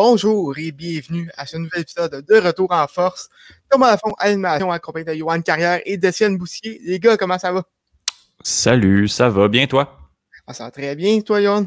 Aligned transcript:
Bonjour 0.00 0.56
et 0.56 0.70
bienvenue 0.70 1.28
à 1.36 1.44
ce 1.44 1.56
nouvel 1.56 1.80
épisode 1.80 2.24
de 2.24 2.34
Retour 2.36 2.70
en 2.70 2.86
force. 2.86 3.28
Thomas 3.68 3.90
Lafont, 3.90 4.14
animation 4.20 4.70
accompagné 4.70 5.06
de 5.06 5.14
Johan 5.14 5.42
Carrière 5.42 5.80
et 5.84 5.96
d'Étienne 5.96 6.38
Boussier. 6.38 6.80
Les 6.84 7.00
gars, 7.00 7.16
comment 7.16 7.36
ça 7.36 7.50
va? 7.50 7.64
Salut, 8.44 9.08
ça 9.08 9.28
va 9.28 9.48
bien 9.48 9.66
toi? 9.66 9.98
Ah, 10.46 10.54
ça 10.54 10.66
va 10.66 10.70
très 10.70 10.94
bien, 10.94 11.20
toi, 11.20 11.42
Johan? 11.42 11.66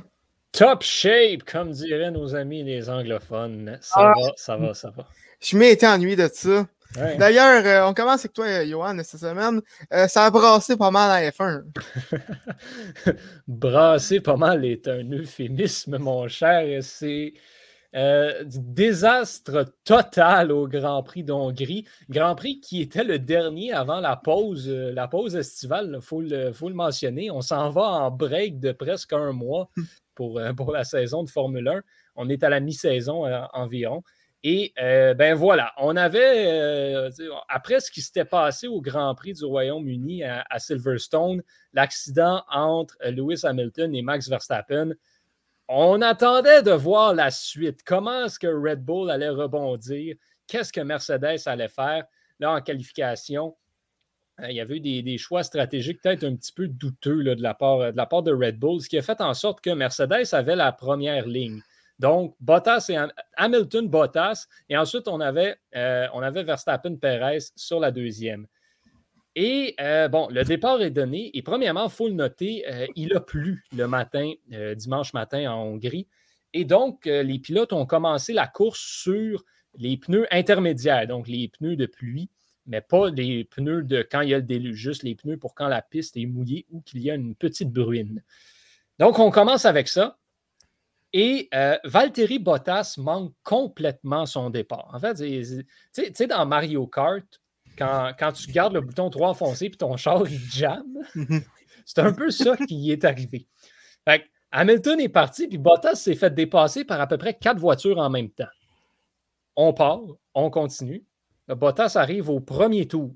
Top 0.53 0.81
shape, 0.81 1.43
comme 1.43 1.71
diraient 1.71 2.11
nos 2.11 2.33
amis 2.33 2.63
les 2.63 2.89
anglophones. 2.89 3.77
Ça 3.81 3.95
ah. 3.97 4.13
va, 4.15 4.31
ça 4.37 4.55
va, 4.55 4.73
ça 4.75 4.91
va. 4.91 5.09
Je 5.41 5.57
m'ai 5.57 5.71
été 5.71 5.85
ennuyé 5.85 6.15
de 6.15 6.29
ça. 6.33 6.65
D'ailleurs, 6.95 7.65
euh, 7.65 7.89
on 7.89 7.93
commence 7.93 8.21
avec 8.21 8.31
toi, 8.31 8.65
Johan, 8.65 8.95
cette 9.03 9.19
semaine. 9.19 9.61
Euh, 9.91 10.07
ça 10.07 10.23
a 10.23 10.31
brassé 10.31 10.77
pas 10.77 10.89
mal 10.89 11.11
à 11.11 11.29
F1. 11.29 11.63
brasser 13.49 14.21
pas 14.21 14.37
mal 14.37 14.63
est 14.63 14.87
un 14.87 15.03
euphémisme, 15.11 15.97
mon 15.97 16.29
cher. 16.29 16.81
C'est 16.81 17.33
euh, 17.93 18.43
désastre 18.45 19.65
total 19.83 20.53
au 20.53 20.65
Grand 20.65 21.03
Prix 21.03 21.23
d'Hongrie. 21.23 21.85
Grand 22.09 22.35
Prix 22.35 22.61
qui 22.61 22.81
était 22.81 23.03
le 23.03 23.19
dernier 23.19 23.73
avant 23.73 23.99
la 23.99 24.15
pause, 24.15 24.69
euh, 24.69 24.93
la 24.93 25.09
pause 25.09 25.35
estivale, 25.35 25.95
il 25.95 26.01
faut, 26.01 26.21
le, 26.21 26.53
mentionner. 26.73 27.29
On 27.31 27.41
s'en 27.41 27.69
va 27.69 27.81
en 27.81 28.09
break 28.09 28.61
de 28.61 28.71
presque 28.71 29.11
un 29.11 29.33
mois 29.33 29.69
pour, 30.15 30.39
euh, 30.39 30.53
pour 30.53 30.71
la 30.71 30.85
saison 30.85 31.23
de 31.23 31.29
Formule 31.29 31.67
1. 31.67 31.81
On 32.15 32.29
est 32.29 32.43
à 32.43 32.49
la 32.49 32.61
mi-saison 32.61 33.25
environ. 33.53 34.03
Et 34.43 34.73
ben 34.75 35.35
voilà, 35.35 35.71
on 35.77 35.95
avait, 35.95 37.09
après 37.47 37.79
ce 37.79 37.91
qui 37.91 38.01
s'était 38.01 38.25
passé 38.25 38.67
au 38.67 38.81
Grand 38.81 39.13
Prix 39.13 39.33
du 39.33 39.45
Royaume-Uni 39.45 40.23
à, 40.23 40.57
Silverstone, 40.57 41.43
l'accident 41.73 42.43
entre 42.51 42.97
Lewis 43.05 43.41
Hamilton 43.43 43.93
et 43.93 44.01
Max 44.01 44.27
Verstappen, 44.27 44.93
on 45.73 46.01
attendait 46.01 46.61
de 46.63 46.71
voir 46.71 47.13
la 47.13 47.31
suite. 47.31 47.81
Comment 47.85 48.25
est-ce 48.25 48.37
que 48.37 48.47
Red 48.47 48.83
Bull 48.83 49.09
allait 49.09 49.29
rebondir? 49.29 50.15
Qu'est-ce 50.45 50.73
que 50.73 50.81
Mercedes 50.81 51.39
allait 51.45 51.69
faire? 51.69 52.03
Là, 52.39 52.51
en 52.51 52.61
qualification, 52.61 53.55
euh, 54.41 54.49
il 54.49 54.57
y 54.57 54.59
avait 54.59 54.77
eu 54.77 55.01
des, 55.01 55.17
choix 55.17 55.43
stratégiques 55.43 56.01
peut-être 56.01 56.25
un 56.25 56.35
petit 56.35 56.51
peu 56.51 56.67
douteux 56.67 57.23
de, 57.23 57.41
la 57.41 57.53
part, 57.53 57.93
de 57.93 57.97
la 57.97 58.05
part 58.05 58.21
de 58.21 58.33
Red 58.33 58.59
Bull, 58.59 58.81
ce 58.81 58.89
qui 58.89 58.97
a 58.97 59.01
fait 59.01 59.21
en 59.21 59.33
sorte 59.33 59.61
que 59.61 59.69
Mercedes 59.69 60.33
avait 60.33 60.57
la 60.57 60.73
première 60.73 61.25
ligne. 61.25 61.61
Donc, 61.99 62.35
Bottas 62.41 62.87
et 62.89 62.97
Hamilton, 63.37 63.87
Bottas, 63.87 64.47
et 64.67 64.75
ensuite 64.75 65.07
on 65.07 65.21
avait, 65.21 65.55
euh, 65.75 66.07
on 66.13 66.21
avait 66.21 66.43
Verstappen, 66.43 66.95
Perez 66.95 67.51
sur 67.55 67.79
la 67.79 67.91
deuxième. 67.91 68.45
Et 69.35 69.75
euh, 69.79 70.07
bon, 70.07 70.27
le 70.29 70.43
départ 70.43 70.81
est 70.81 70.91
donné. 70.91 71.35
Et 71.35 71.41
premièrement, 71.41 71.85
il 71.85 71.91
faut 71.91 72.07
le 72.07 72.13
noter, 72.13 72.65
euh, 72.67 72.85
il 72.95 73.15
a 73.15 73.21
plu 73.21 73.63
le 73.75 73.87
matin, 73.87 74.31
euh, 74.51 74.75
dimanche 74.75 75.13
matin 75.13 75.51
en 75.51 75.63
Hongrie. 75.63 76.07
Et 76.53 76.65
donc, 76.65 77.05
les 77.05 77.39
pilotes 77.39 77.71
ont 77.71 77.85
commencé 77.85 78.33
la 78.33 78.45
course 78.45 78.81
sur 78.81 79.45
les 79.75 79.95
pneus 79.95 80.27
intermédiaires, 80.31 81.07
donc 81.07 81.29
les 81.29 81.47
pneus 81.47 81.77
de 81.77 81.85
pluie, 81.85 82.29
mais 82.65 82.81
pas 82.81 83.09
les 83.09 83.45
pneus 83.45 83.83
de 83.83 84.01
quand 84.01 84.19
il 84.19 84.31
y 84.31 84.33
a 84.33 84.37
le 84.37 84.43
déluge, 84.43 84.75
juste 84.75 85.03
les 85.03 85.15
pneus 85.15 85.37
pour 85.37 85.55
quand 85.55 85.69
la 85.69 85.81
piste 85.81 86.17
est 86.17 86.25
mouillée 86.25 86.65
ou 86.69 86.81
qu'il 86.81 87.01
y 87.01 87.09
a 87.09 87.15
une 87.15 87.35
petite 87.35 87.71
bruine. 87.71 88.21
Donc, 88.99 89.17
on 89.17 89.31
commence 89.31 89.63
avec 89.63 89.87
ça. 89.87 90.17
Et 91.13 91.49
Valtteri 91.85 92.37
Bottas 92.37 92.95
manque 92.97 93.33
complètement 93.43 94.25
son 94.25 94.49
départ. 94.49 94.89
En 94.93 94.99
fait, 94.99 95.15
tu 95.15 95.65
sais, 95.93 96.27
dans 96.27 96.45
Mario 96.45 96.85
Kart, 96.85 97.40
quand, 97.77 98.31
tu 98.33 98.51
gardes 98.51 98.73
le 98.73 98.81
bouton 98.81 99.09
3 99.09 99.33
foncé 99.33 99.69
puis 99.69 99.77
ton 99.77 99.97
char 99.97 100.23
il. 100.27 100.83
Mhm. 101.15 101.41
C'est 101.85 101.99
un 101.99 102.13
peu 102.13 102.29
ça 102.29 102.55
qui 102.57 102.91
est 102.91 103.03
arrivé. 103.05 103.47
Hamilton 104.51 104.99
est 104.99 105.09
parti, 105.09 105.47
puis 105.47 105.57
Bottas 105.57 105.95
s'est 105.95 106.15
fait 106.15 106.33
dépasser 106.33 106.83
par 106.83 106.99
à 106.99 107.07
peu 107.07 107.17
près 107.17 107.33
quatre 107.33 107.57
voitures 107.59 107.97
en 107.99 108.09
même 108.09 108.29
temps. 108.29 108.49
On 109.55 109.73
part, 109.73 110.01
on 110.33 110.49
continue. 110.49 111.05
Bottas 111.47 111.93
arrive 111.95 112.29
au 112.29 112.39
premier 112.39 112.87
tour, 112.87 113.15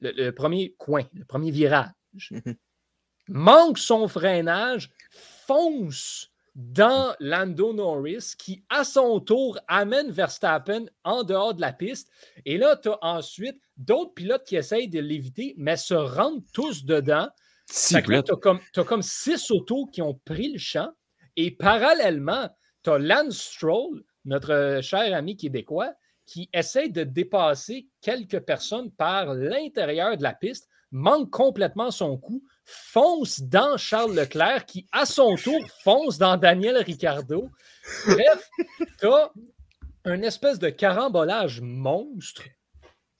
le, 0.00 0.30
premier 0.30 0.74
coin, 0.78 1.02
le 1.14 1.24
premier 1.24 1.50
virage. 1.50 1.90
Manque 3.28 3.78
son 3.78 4.08
freinage, 4.08 4.90
fonce 5.10 6.31
dans 6.54 7.14
Lando 7.18 7.72
Norris 7.72 8.34
qui, 8.36 8.62
à 8.68 8.84
son 8.84 9.20
tour, 9.20 9.58
amène 9.68 10.10
Verstappen 10.10 10.84
en 11.04 11.22
dehors 11.22 11.54
de 11.54 11.60
la 11.60 11.72
piste. 11.72 12.10
Et 12.44 12.58
là, 12.58 12.76
tu 12.76 12.90
as 12.90 12.98
ensuite 13.02 13.58
d'autres 13.76 14.14
pilotes 14.14 14.44
qui 14.44 14.56
essayent 14.56 14.88
de 14.88 15.00
l'éviter, 15.00 15.54
mais 15.56 15.76
se 15.76 15.94
rendent 15.94 16.44
tous 16.52 16.84
dedans. 16.84 17.28
Tu 18.72 18.80
as, 18.80 18.84
comme 18.84 19.02
six 19.02 19.50
autos 19.50 19.86
qui 19.86 20.02
ont 20.02 20.20
pris 20.24 20.52
le 20.52 20.58
champ. 20.58 20.90
Et 21.36 21.50
parallèlement, 21.50 22.50
tu 22.82 22.90
as 22.90 22.98
Lance 22.98 23.38
Stroll, 23.38 24.02
notre 24.24 24.80
cher 24.82 25.16
ami 25.16 25.36
québécois, 25.36 25.94
qui 26.26 26.48
essaye 26.52 26.90
de 26.90 27.02
dépasser 27.04 27.88
quelques 28.00 28.40
personnes 28.40 28.90
par 28.92 29.34
l'intérieur 29.34 30.16
de 30.16 30.22
la 30.22 30.34
piste, 30.34 30.68
manque 30.90 31.30
complètement 31.30 31.90
son 31.90 32.18
coup, 32.18 32.44
fonce 32.64 33.40
dans 33.40 33.76
Charles 33.76 34.14
Leclerc, 34.14 34.66
qui 34.66 34.86
à 34.92 35.06
son 35.06 35.36
tour 35.36 35.60
fonce 35.82 36.18
dans 36.18 36.36
Daniel 36.36 36.76
Ricciardo. 36.78 37.50
Bref, 38.06 38.48
tu 39.00 39.06
as 39.06 39.32
un 40.04 40.22
espèce 40.22 40.58
de 40.58 40.70
carambolage 40.70 41.60
monstre 41.60 42.42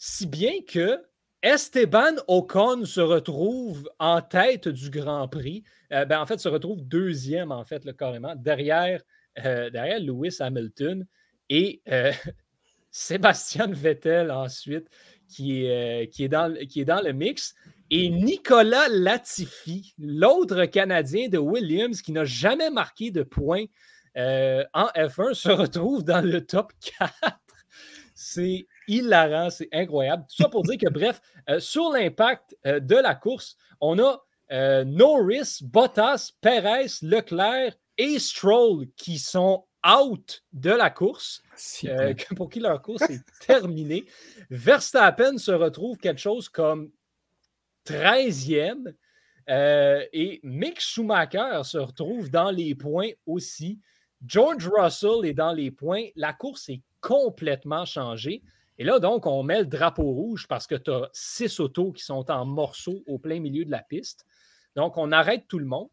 si 0.05 0.27
bien 0.27 0.55
que 0.67 1.01
Esteban 1.43 2.17
Ocon 2.29 2.85
se 2.85 3.01
retrouve 3.01 3.89
en 3.99 4.21
tête 4.21 4.69
du 4.69 4.91
Grand 4.91 5.29
Prix. 5.29 5.63
Euh, 5.93 6.05
ben, 6.05 6.21
en 6.21 6.27
fait, 6.27 6.39
se 6.39 6.49
retrouve 6.49 6.83
deuxième, 6.83 7.53
en 7.53 7.65
fait, 7.65 7.85
carrément, 7.97 8.35
derrière, 8.37 9.01
euh, 9.45 9.71
derrière 9.71 10.01
Lewis 10.01 10.37
Hamilton 10.41 11.07
et 11.49 11.83
euh, 11.89 12.13
Sébastien 12.91 13.69
Vettel 13.69 14.31
ensuite, 14.31 14.89
qui 15.29 15.67
qui, 16.13 16.25
est 16.25 16.67
qui 16.67 16.81
est 16.81 16.85
dans 16.85 17.01
le 17.01 17.13
mix. 17.13 17.55
Et 17.95 18.09
Nicolas 18.09 18.89
Latifi, 18.89 19.93
l'autre 19.99 20.65
Canadien 20.65 21.29
de 21.29 21.37
Williams 21.37 22.01
qui 22.01 22.11
n'a 22.13 22.25
jamais 22.25 22.71
marqué 22.71 23.11
de 23.11 23.23
points 23.23 23.67
en 24.17 24.87
F1, 24.97 25.35
se 25.35 25.51
retrouve 25.51 26.03
dans 26.03 26.25
le 26.25 26.41
top 26.41 26.73
4. 26.99 27.13
C'est 28.15 28.67
hilarant, 28.89 29.51
c'est 29.51 29.69
incroyable. 29.73 30.25
Tout 30.27 30.43
ça 30.43 30.49
pour 30.49 30.63
dire 30.63 30.79
que, 30.79 30.89
bref, 30.91 31.21
euh, 31.51 31.61
sur 31.61 31.91
l'impact 31.91 32.57
euh, 32.67 32.81
de 32.81 32.97
la 32.97 33.15
course, 33.15 33.59
on 33.83 33.99
a 33.99 34.25
euh, 34.53 34.85
Norris, 34.85 35.59
Bottas, 35.61 36.33
Perez, 36.41 36.87
Leclerc 37.03 37.75
et 37.99 38.19
Stroll 38.19 38.87
qui 38.97 39.19
sont 39.19 39.67
out 39.87 40.43
de 40.55 40.71
la 40.71 40.89
course, 40.89 41.43
pour 42.37 42.49
qui 42.49 42.61
leur 42.61 42.81
course 42.81 43.03
est 43.03 43.21
terminée. 43.47 44.07
Verstappen 44.49 45.37
se 45.37 45.51
retrouve 45.51 45.99
quelque 45.99 46.21
chose 46.21 46.49
comme 46.49 46.91
13e. 47.87 48.95
et 49.49 50.41
Mick 50.43 50.81
Schumacher 50.81 51.63
se 51.65 51.79
retrouve 51.79 52.31
dans 52.31 52.51
les 52.51 52.75
points 52.75 53.11
aussi. 53.27 53.81
George 54.27 54.69
Russell 54.69 55.25
est 55.25 55.35
dans 55.35 55.53
les 55.53 55.71
points. 55.71 56.07
La 56.15 56.33
course 56.33 56.69
est 56.69 56.83
complètement 57.01 57.85
changée. 57.85 58.43
Et 58.79 58.85
là, 58.85 58.99
donc, 58.99 59.27
on 59.27 59.43
met 59.43 59.61
le 59.61 59.67
drapeau 59.67 60.05
rouge 60.05 60.47
parce 60.49 60.67
que 60.67 60.75
tu 60.75 60.91
as 60.91 61.09
six 61.13 61.61
autos 61.61 61.93
qui 61.93 62.03
sont 62.03 62.31
en 62.31 62.47
morceaux 62.47 63.03
au 63.07 63.19
plein 63.19 63.41
milieu 63.41 63.65
de 63.65 63.71
la 63.71 63.83
piste. 63.83 64.25
Donc, 64.77 64.97
on 64.97 65.13
arrête 65.13 65.47
tout 65.49 65.59
le 65.59 65.67
monde. 65.67 65.91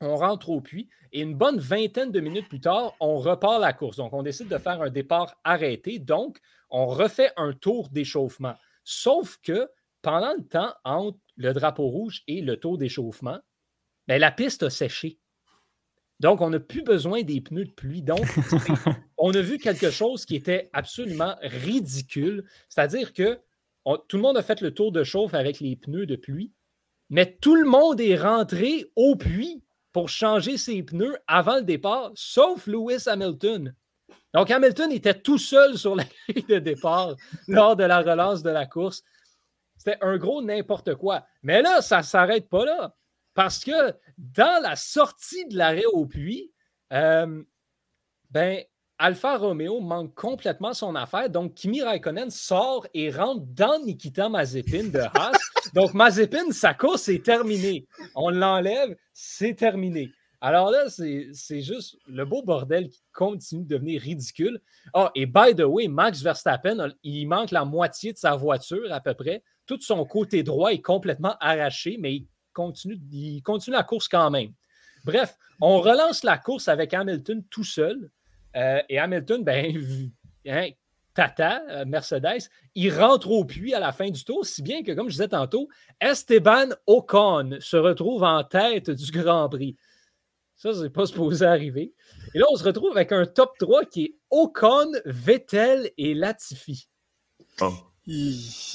On 0.00 0.16
rentre 0.16 0.50
au 0.50 0.60
puits 0.60 0.88
et 1.10 1.22
une 1.22 1.34
bonne 1.34 1.58
vingtaine 1.58 2.12
de 2.12 2.20
minutes 2.20 2.48
plus 2.48 2.60
tard, 2.60 2.94
on 3.00 3.16
repart 3.16 3.60
la 3.60 3.72
course. 3.72 3.96
Donc, 3.96 4.12
on 4.12 4.22
décide 4.22 4.48
de 4.48 4.58
faire 4.58 4.80
un 4.80 4.90
départ 4.90 5.34
arrêté. 5.42 5.98
Donc, 5.98 6.38
on 6.70 6.86
refait 6.86 7.32
un 7.36 7.52
tour 7.52 7.88
d'échauffement. 7.88 8.54
Sauf 8.84 9.38
que 9.42 9.68
pendant 10.08 10.32
le 10.32 10.42
temps 10.42 10.72
entre 10.84 11.18
le 11.36 11.52
drapeau 11.52 11.86
rouge 11.86 12.22
et 12.26 12.40
le 12.40 12.56
tour 12.56 12.78
d'échauffement, 12.78 13.40
ben, 14.06 14.18
la 14.18 14.30
piste 14.30 14.62
a 14.62 14.70
séché. 14.70 15.18
Donc, 16.18 16.40
on 16.40 16.48
n'a 16.48 16.60
plus 16.60 16.82
besoin 16.82 17.24
des 17.24 17.42
pneus 17.42 17.66
de 17.66 17.72
pluie. 17.72 18.00
Donc, 18.00 18.24
on 19.18 19.34
a 19.34 19.40
vu 19.42 19.58
quelque 19.58 19.90
chose 19.90 20.24
qui 20.24 20.34
était 20.34 20.70
absolument 20.72 21.36
ridicule. 21.42 22.46
C'est-à-dire 22.70 23.12
que 23.12 23.38
tout 24.08 24.16
le 24.16 24.22
monde 24.22 24.38
a 24.38 24.42
fait 24.42 24.62
le 24.62 24.72
tour 24.72 24.92
de 24.92 25.04
chauffe 25.04 25.34
avec 25.34 25.60
les 25.60 25.76
pneus 25.76 26.06
de 26.06 26.16
pluie, 26.16 26.54
mais 27.10 27.36
tout 27.42 27.54
le 27.54 27.68
monde 27.68 28.00
est 28.00 28.16
rentré 28.16 28.90
au 28.96 29.14
puits 29.14 29.62
pour 29.92 30.08
changer 30.08 30.56
ses 30.56 30.82
pneus 30.82 31.18
avant 31.26 31.56
le 31.56 31.64
départ, 31.64 32.12
sauf 32.14 32.66
Lewis 32.66 33.02
Hamilton. 33.04 33.74
Donc, 34.32 34.50
Hamilton 34.50 34.90
était 34.90 35.20
tout 35.20 35.38
seul 35.38 35.76
sur 35.76 35.94
la 35.94 36.04
grille 36.30 36.46
de 36.48 36.60
départ 36.60 37.14
lors 37.46 37.76
de 37.76 37.84
la 37.84 38.00
relance 38.00 38.42
de 38.42 38.48
la 38.48 38.64
course. 38.64 39.04
C'était 39.78 39.98
un 40.00 40.18
gros 40.18 40.42
n'importe 40.42 40.94
quoi. 40.96 41.24
Mais 41.42 41.62
là, 41.62 41.80
ça 41.80 41.98
ne 41.98 42.02
s'arrête 42.02 42.48
pas 42.48 42.64
là. 42.64 42.94
Parce 43.34 43.64
que 43.64 43.94
dans 44.18 44.62
la 44.62 44.74
sortie 44.76 45.46
de 45.46 45.56
l'arrêt 45.56 45.84
au 45.92 46.06
puits, 46.06 46.52
euh, 46.92 47.42
ben, 48.30 48.62
Alfa 48.98 49.38
Romeo 49.38 49.80
manque 49.80 50.14
complètement 50.14 50.74
son 50.74 50.96
affaire. 50.96 51.30
Donc, 51.30 51.54
Kimi 51.54 51.82
Raikkonen 51.82 52.30
sort 52.30 52.86
et 52.94 53.10
rentre 53.10 53.46
dans 53.46 53.78
Nikita 53.84 54.28
Mazepin 54.28 54.88
de 54.88 54.98
Haas. 54.98 55.38
donc, 55.74 55.94
Mazepin, 55.94 56.50
sa 56.50 56.74
course 56.74 57.08
est 57.08 57.24
terminée. 57.24 57.86
On 58.16 58.30
l'enlève, 58.30 58.96
c'est 59.12 59.54
terminé. 59.54 60.10
Alors 60.40 60.70
là, 60.70 60.88
c'est 60.88 61.62
juste 61.62 61.96
le 62.06 62.24
beau 62.24 62.42
bordel 62.42 62.88
qui 62.88 63.02
continue 63.12 63.64
de 63.64 63.68
devenir 63.68 64.00
ridicule. 64.00 64.60
Ah, 64.94 65.10
et 65.14 65.26
by 65.26 65.54
the 65.56 65.62
way, 65.62 65.88
Max 65.88 66.22
Verstappen, 66.22 66.92
il 67.02 67.26
manque 67.26 67.50
la 67.50 67.64
moitié 67.64 68.12
de 68.12 68.18
sa 68.18 68.36
voiture 68.36 68.92
à 68.92 69.00
peu 69.00 69.14
près. 69.14 69.42
Tout 69.68 69.80
son 69.80 70.04
côté 70.04 70.42
droit 70.42 70.72
est 70.72 70.80
complètement 70.80 71.36
arraché, 71.38 71.96
mais 72.00 72.14
il 72.14 72.26
continue, 72.52 72.98
la 73.68 73.84
course 73.84 74.08
quand 74.08 74.30
même. 74.30 74.52
Bref, 75.04 75.36
on 75.60 75.78
relance 75.78 76.24
la 76.24 76.38
course 76.38 76.66
avec 76.66 76.92
Hamilton 76.94 77.44
tout 77.50 77.64
seul. 77.64 78.10
Euh, 78.56 78.80
et 78.88 78.98
Hamilton, 78.98 79.44
ben, 79.44 79.76
hein, 80.46 80.70
Tata, 81.12 81.62
euh, 81.68 81.84
Mercedes, 81.84 82.48
il 82.74 82.96
rentre 82.98 83.30
au 83.30 83.44
puits 83.44 83.74
à 83.74 83.80
la 83.80 83.92
fin 83.92 84.08
du 84.08 84.24
tour, 84.24 84.46
si 84.46 84.62
bien 84.62 84.82
que, 84.82 84.92
comme 84.92 85.08
je 85.08 85.12
disais 85.12 85.28
tantôt, 85.28 85.68
Esteban 86.00 86.70
Ocon 86.86 87.58
se 87.60 87.76
retrouve 87.76 88.22
en 88.22 88.42
tête 88.44 88.90
du 88.90 89.10
Grand 89.12 89.48
Prix. 89.48 89.76
Ça, 90.56 90.72
c'est 90.74 90.90
pas 90.90 91.06
supposé 91.06 91.44
arriver. 91.44 91.92
Et 92.34 92.38
là, 92.38 92.46
on 92.50 92.56
se 92.56 92.64
retrouve 92.64 92.92
avec 92.92 93.12
un 93.12 93.26
top 93.26 93.56
3 93.58 93.84
qui 93.84 94.04
est 94.04 94.14
Ocon, 94.30 94.90
Vettel 95.04 95.90
et 95.98 96.14
Latifi. 96.14 96.88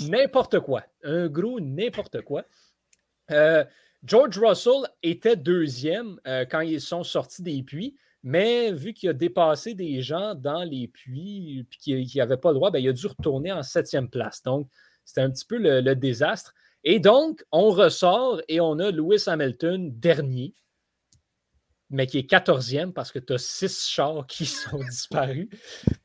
N'importe 0.09 0.59
quoi. 0.59 0.83
Un 1.03 1.27
gros 1.27 1.59
n'importe 1.59 2.21
quoi. 2.21 2.45
Euh, 3.31 3.63
George 4.03 4.37
Russell 4.37 4.87
était 5.01 5.35
deuxième 5.35 6.19
euh, 6.27 6.45
quand 6.49 6.59
ils 6.59 6.81
sont 6.81 7.03
sortis 7.03 7.41
des 7.41 7.63
puits, 7.63 7.95
mais 8.21 8.71
vu 8.71 8.93
qu'il 8.93 9.09
a 9.09 9.13
dépassé 9.13 9.73
des 9.73 10.01
gens 10.01 10.35
dans 10.35 10.63
les 10.63 10.87
puits 10.87 11.59
et 11.59 11.77
qu'il 11.77 12.17
n'avait 12.17 12.37
pas 12.37 12.49
le 12.49 12.55
droit, 12.55 12.69
ben, 12.69 12.79
il 12.79 12.89
a 12.89 12.93
dû 12.93 13.07
retourner 13.07 13.51
en 13.51 13.63
septième 13.63 14.09
place. 14.09 14.43
Donc, 14.43 14.67
c'était 15.03 15.21
un 15.21 15.31
petit 15.31 15.45
peu 15.45 15.57
le, 15.57 15.95
désastre. 15.95 16.53
Et 16.83 16.99
donc, 16.99 17.43
on 17.51 17.69
ressort 17.69 18.41
et 18.47 18.61
on 18.61 18.77
a 18.79 18.91
Lewis 18.91 19.23
Hamilton 19.27 19.91
dernier 19.99 20.53
mais 21.93 22.07
qui 22.07 22.17
est 22.17 22.29
14e 22.29 22.91
parce 22.91 23.11
que 23.11 23.19
tu 23.19 23.33
as 23.33 23.37
six 23.37 23.87
chars 23.87 24.25
qui 24.27 24.45
sont 24.47 24.79
disparus. 24.79 25.47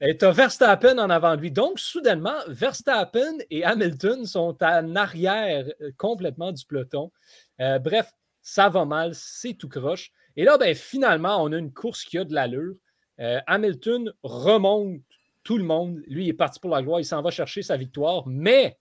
Et 0.02 0.19
tu 0.19 0.25
as 0.26 0.31
Verstappen 0.31 0.99
en 0.99 1.08
avant 1.08 1.35
de 1.35 1.40
lui. 1.40 1.50
Donc, 1.50 1.81
soudainement, 1.81 2.37
Verstappen 2.46 3.38
et 3.50 3.64
Hamilton 3.64 4.26
sont 4.26 4.56
en 4.62 4.96
arrière 4.96 5.67
euh, 5.81 5.90
complètement 5.96 6.52
du 6.52 6.64
peloton. 6.67 7.11
Euh, 7.61 7.79
bref, 7.79 8.12
ça 8.43 8.69
va 8.69 8.85
mal, 8.85 9.14
c'est 9.14 9.55
tout 9.55 9.69
croche. 9.69 10.12
Et 10.37 10.44
là, 10.44 10.58
ben, 10.58 10.75
finalement, 10.75 11.43
on 11.43 11.52
a 11.52 11.56
une 11.56 11.73
course 11.73 12.05
qui 12.05 12.19
a 12.19 12.25
de 12.25 12.34
l'allure. 12.34 12.75
Euh, 13.19 13.41
Hamilton 13.46 14.12
remonte 14.23 15.00
tout 15.43 15.56
le 15.56 15.64
monde. 15.64 16.02
Lui, 16.06 16.26
il 16.26 16.29
est 16.29 16.34
parti 16.34 16.61
pour 16.61 16.70
la 16.70 16.82
gloire, 16.82 17.00
il 17.00 17.06
s'en 17.06 17.23
va 17.23 17.31
chercher 17.31 17.62
sa 17.62 17.79
victoire. 17.79 18.26
Mais, 18.26 18.79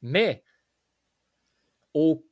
mais, 0.00 0.42
au 1.92 2.24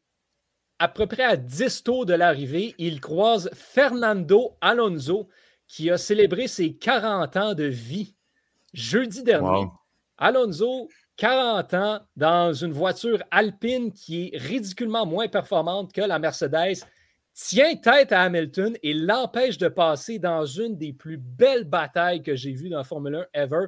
à 0.78 0.88
peu 0.88 1.06
près 1.06 1.24
à 1.24 1.36
10 1.36 1.84
tours 1.84 2.06
de 2.06 2.14
l'arrivée, 2.14 2.74
il 2.78 3.00
croise 3.00 3.50
Fernando 3.54 4.56
Alonso 4.60 5.28
qui 5.66 5.90
a 5.90 5.98
célébré 5.98 6.48
ses 6.48 6.74
40 6.76 7.36
ans 7.36 7.54
de 7.54 7.64
vie 7.64 8.14
jeudi 8.72 9.22
dernier. 9.22 9.66
Alonso, 10.18 10.88
40 11.16 11.74
ans 11.74 12.00
dans 12.16 12.52
une 12.52 12.72
voiture 12.72 13.22
alpine 13.30 13.92
qui 13.92 14.30
est 14.32 14.36
ridiculement 14.36 15.06
moins 15.06 15.28
performante 15.28 15.92
que 15.92 16.02
la 16.02 16.18
Mercedes, 16.18 16.84
tient 17.32 17.76
tête 17.76 18.12
à 18.12 18.22
Hamilton 18.22 18.76
et 18.82 18.94
l'empêche 18.94 19.58
de 19.58 19.68
passer 19.68 20.18
dans 20.18 20.46
une 20.46 20.76
des 20.76 20.92
plus 20.92 21.18
belles 21.18 21.64
batailles 21.64 22.22
que 22.22 22.34
j'ai 22.34 22.52
vues 22.52 22.70
dans 22.70 22.78
la 22.78 22.84
Formule 22.84 23.26
1 23.34 23.42
ever. 23.42 23.66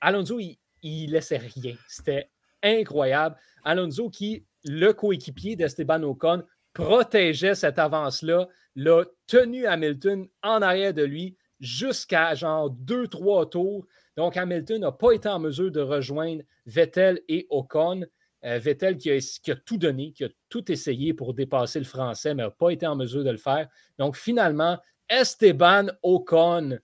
Alonso, 0.00 0.38
il, 0.38 0.58
il 0.82 1.12
laissait 1.12 1.36
rien. 1.36 1.74
C'était 1.86 2.30
incroyable. 2.62 3.36
Alonso 3.62 4.08
qui 4.08 4.44
le 4.64 4.92
coéquipier 4.92 5.56
d'Esteban 5.56 6.02
Ocon, 6.02 6.44
protégeait 6.72 7.54
cette 7.54 7.78
avance-là, 7.78 8.48
l'a 8.76 9.04
tenu 9.26 9.66
Hamilton 9.66 10.28
en 10.42 10.62
arrière 10.62 10.94
de 10.94 11.02
lui 11.02 11.36
jusqu'à 11.58 12.34
genre 12.34 12.70
deux, 12.70 13.08
trois 13.08 13.48
tours. 13.48 13.86
Donc, 14.16 14.36
Hamilton 14.36 14.80
n'a 14.80 14.92
pas 14.92 15.12
été 15.12 15.28
en 15.28 15.38
mesure 15.38 15.70
de 15.70 15.80
rejoindre 15.80 16.42
Vettel 16.66 17.20
et 17.28 17.46
Ocon. 17.50 18.02
Euh, 18.44 18.58
Vettel 18.58 18.96
qui 18.96 19.10
a, 19.10 19.56
tout 19.66 19.76
donné, 19.76 20.12
qui 20.12 20.24
a 20.24 20.28
tout 20.48 20.70
essayé 20.72 21.12
pour 21.12 21.34
dépasser 21.34 21.78
le 21.78 21.84
Français, 21.84 22.34
mais 22.34 22.42
n'a 22.42 22.50
pas 22.50 22.70
été 22.70 22.86
en 22.86 22.96
mesure 22.96 23.24
de 23.24 23.30
le 23.30 23.36
faire. 23.36 23.68
Donc, 23.98 24.16
finalement, 24.16 24.78
Esteban 25.08 25.86
Ocon 26.02 26.78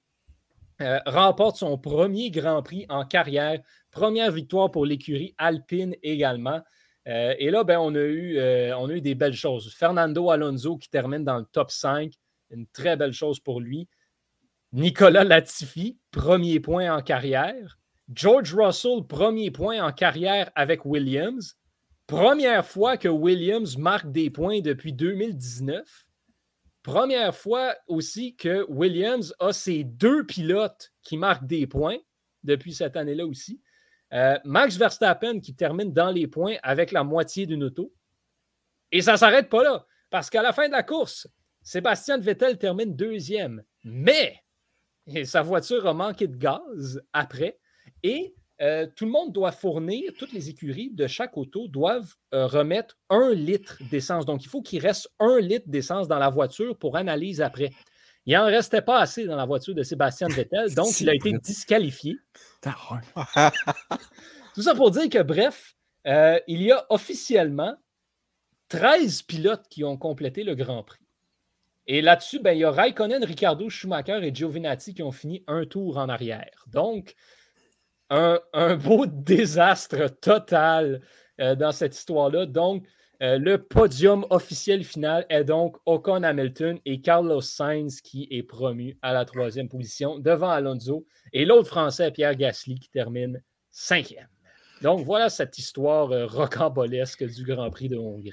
euh, 0.82 0.98
remporte 1.06 1.56
son 1.56 1.78
premier 1.78 2.30
Grand 2.30 2.62
Prix 2.62 2.84
en 2.88 3.06
carrière, 3.06 3.60
première 3.90 4.30
victoire 4.30 4.70
pour 4.70 4.84
l'écurie 4.84 5.34
alpine 5.38 5.94
également. 6.02 6.60
Euh, 7.06 7.34
et 7.38 7.50
là, 7.50 7.62
ben, 7.64 7.78
on, 7.78 7.94
a 7.94 8.00
eu, 8.00 8.38
euh, 8.38 8.76
on 8.78 8.88
a 8.88 8.94
eu 8.94 9.00
des 9.00 9.14
belles 9.14 9.34
choses. 9.34 9.72
Fernando 9.72 10.30
Alonso 10.30 10.76
qui 10.76 10.88
termine 10.88 11.24
dans 11.24 11.38
le 11.38 11.44
top 11.44 11.70
5, 11.70 12.12
une 12.50 12.66
très 12.66 12.96
belle 12.96 13.12
chose 13.12 13.38
pour 13.38 13.60
lui. 13.60 13.88
Nicolas 14.72 15.24
Latifi, 15.24 15.98
premier 16.10 16.58
point 16.58 16.94
en 16.94 17.02
carrière. 17.02 17.78
George 18.12 18.54
Russell, 18.54 19.04
premier 19.08 19.50
point 19.50 19.82
en 19.82 19.92
carrière 19.92 20.50
avec 20.54 20.84
Williams. 20.84 21.56
Première 22.06 22.64
fois 22.66 22.96
que 22.96 23.08
Williams 23.08 23.76
marque 23.78 24.10
des 24.10 24.30
points 24.30 24.60
depuis 24.60 24.92
2019. 24.92 26.06
Première 26.82 27.34
fois 27.34 27.74
aussi 27.88 28.36
que 28.36 28.64
Williams 28.68 29.34
a 29.40 29.52
ses 29.52 29.82
deux 29.82 30.24
pilotes 30.24 30.92
qui 31.02 31.16
marquent 31.16 31.46
des 31.46 31.66
points 31.66 31.98
depuis 32.44 32.72
cette 32.74 32.96
année-là 32.96 33.26
aussi. 33.26 33.60
Euh, 34.16 34.38
Max 34.44 34.76
Verstappen 34.76 35.40
qui 35.40 35.54
termine 35.54 35.92
dans 35.92 36.10
les 36.10 36.26
points 36.26 36.56
avec 36.62 36.90
la 36.90 37.04
moitié 37.04 37.46
d'une 37.46 37.64
auto. 37.64 37.92
Et 38.90 39.02
ça 39.02 39.12
ne 39.12 39.16
s'arrête 39.18 39.50
pas 39.50 39.62
là, 39.62 39.86
parce 40.10 40.30
qu'à 40.30 40.42
la 40.42 40.52
fin 40.52 40.66
de 40.68 40.72
la 40.72 40.82
course, 40.82 41.28
Sébastien 41.62 42.18
Vettel 42.18 42.56
termine 42.56 42.96
deuxième. 42.96 43.62
Mais 43.84 44.42
sa 45.24 45.42
voiture 45.42 45.86
a 45.86 45.92
manqué 45.92 46.28
de 46.28 46.36
gaz 46.36 47.02
après. 47.12 47.58
Et 48.02 48.34
euh, 48.62 48.86
tout 48.96 49.04
le 49.04 49.10
monde 49.10 49.32
doit 49.32 49.52
fournir, 49.52 50.12
toutes 50.18 50.32
les 50.32 50.48
écuries 50.48 50.90
de 50.90 51.06
chaque 51.06 51.36
auto 51.36 51.68
doivent 51.68 52.14
euh, 52.32 52.46
remettre 52.46 52.96
un 53.10 53.34
litre 53.34 53.78
d'essence. 53.90 54.24
Donc, 54.24 54.44
il 54.44 54.48
faut 54.48 54.62
qu'il 54.62 54.80
reste 54.80 55.10
un 55.18 55.40
litre 55.40 55.68
d'essence 55.68 56.08
dans 56.08 56.18
la 56.18 56.30
voiture 56.30 56.78
pour 56.78 56.96
analyse 56.96 57.42
après. 57.42 57.70
Il 58.26 58.34
n'en 58.34 58.46
restait 58.46 58.82
pas 58.82 59.00
assez 59.00 59.24
dans 59.24 59.36
la 59.36 59.44
voiture 59.44 59.74
de 59.74 59.84
Sébastien 59.84 60.26
Vettel, 60.28 60.74
donc 60.74 61.00
il 61.00 61.08
a 61.08 61.14
été 61.14 61.32
disqualifié. 61.32 62.16
Tout 64.54 64.62
ça 64.62 64.74
pour 64.74 64.90
dire 64.90 65.08
que, 65.08 65.22
bref, 65.22 65.76
euh, 66.08 66.40
il 66.48 66.62
y 66.62 66.72
a 66.72 66.84
officiellement 66.90 67.76
13 68.68 69.22
pilotes 69.22 69.68
qui 69.68 69.84
ont 69.84 69.96
complété 69.96 70.42
le 70.42 70.56
Grand 70.56 70.82
Prix. 70.82 71.06
Et 71.86 72.02
là-dessus, 72.02 72.40
ben, 72.40 72.52
il 72.52 72.60
y 72.60 72.64
a 72.64 72.70
Raikkonen, 72.72 73.22
Ricardo, 73.22 73.70
Schumacher 73.70 74.18
et 74.22 74.34
Giovinazzi 74.34 74.92
qui 74.92 75.04
ont 75.04 75.12
fini 75.12 75.44
un 75.46 75.64
tour 75.64 75.98
en 75.98 76.08
arrière. 76.08 76.64
Donc, 76.66 77.14
un, 78.10 78.40
beau 78.76 79.06
désastre 79.06 80.08
total 80.20 81.00
euh, 81.40 81.54
dans 81.54 81.72
cette 81.72 81.96
histoire-là. 81.96 82.46
Donc, 82.46 82.84
euh, 83.22 83.38
le 83.38 83.62
podium 83.62 84.26
officiel 84.28 84.84
final 84.84 85.24
est 85.30 85.44
donc 85.44 85.76
Ocon 85.86 86.22
Hamilton 86.22 86.78
et 86.84 87.00
Carlos 87.00 87.40
Sainz 87.40 88.02
qui 88.02 88.28
est 88.30 88.42
promu 88.42 88.98
à 89.00 89.14
la 89.14 89.24
troisième 89.24 89.68
position 89.68 90.18
devant 90.18 90.50
Alonso 90.50 91.06
et 91.32 91.46
l'autre 91.46 91.68
Français, 91.68 92.10
Pierre 92.10 92.34
Gasly, 92.34 92.78
qui 92.78 92.90
termine 92.90 93.42
cinquième. 93.70 94.28
Donc 94.82 95.04
voilà 95.06 95.30
cette 95.30 95.56
histoire 95.58 96.12
euh, 96.12 96.26
rocambolesque 96.26 97.24
du 97.24 97.44
Grand 97.44 97.70
Prix 97.70 97.88
de 97.88 97.96
Hongrie. 97.96 98.32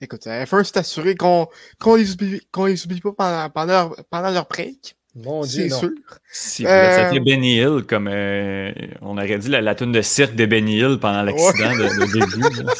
Écoute, 0.00 0.26
il 0.26 0.46
faut 0.46 0.64
s'assurer 0.64 1.14
qu'on 1.14 1.46
ne 1.84 1.96
les, 1.96 2.84
oublie 2.84 3.00
pas 3.16 3.48
pendant, 3.50 3.92
pendant, 4.10 4.30
leur 4.30 4.48
break. 4.48 4.96
C'est 5.44 5.70
sûr. 5.70 5.90
Si 6.30 6.66
euh... 6.66 7.08
c'était 7.08 7.20
Benny 7.20 7.58
Hill, 7.58 7.84
comme 7.86 8.08
on 8.08 9.16
aurait 9.16 9.38
dit 9.38 9.48
la, 9.48 9.60
la 9.60 9.74
tune 9.74 9.92
de 9.92 10.02
cirque 10.02 10.34
de 10.34 10.46
Benny 10.46 10.78
Hill 10.78 10.98
pendant 11.00 11.22
l'accident 11.22 11.72
de, 11.72 12.12
début. 12.12 12.70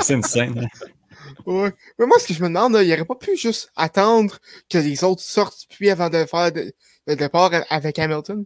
C'est 0.00 0.14
une 0.14 0.22
scène. 0.22 0.68
Ouais. 1.44 1.72
Mais 1.98 2.06
moi, 2.06 2.18
ce 2.18 2.26
que 2.26 2.34
je 2.34 2.42
me 2.42 2.48
demande, 2.48 2.78
il 2.82 2.88
n'aurait 2.88 3.04
pas 3.04 3.14
pu 3.14 3.36
juste 3.36 3.70
attendre 3.76 4.38
que 4.70 4.78
les 4.78 5.04
autres 5.04 5.22
sortent 5.22 5.66
puis 5.68 5.90
avant 5.90 6.08
de 6.08 6.24
faire 6.24 6.50
le 7.06 7.16
départ 7.16 7.50
avec 7.70 7.98
Hamilton? 7.98 8.44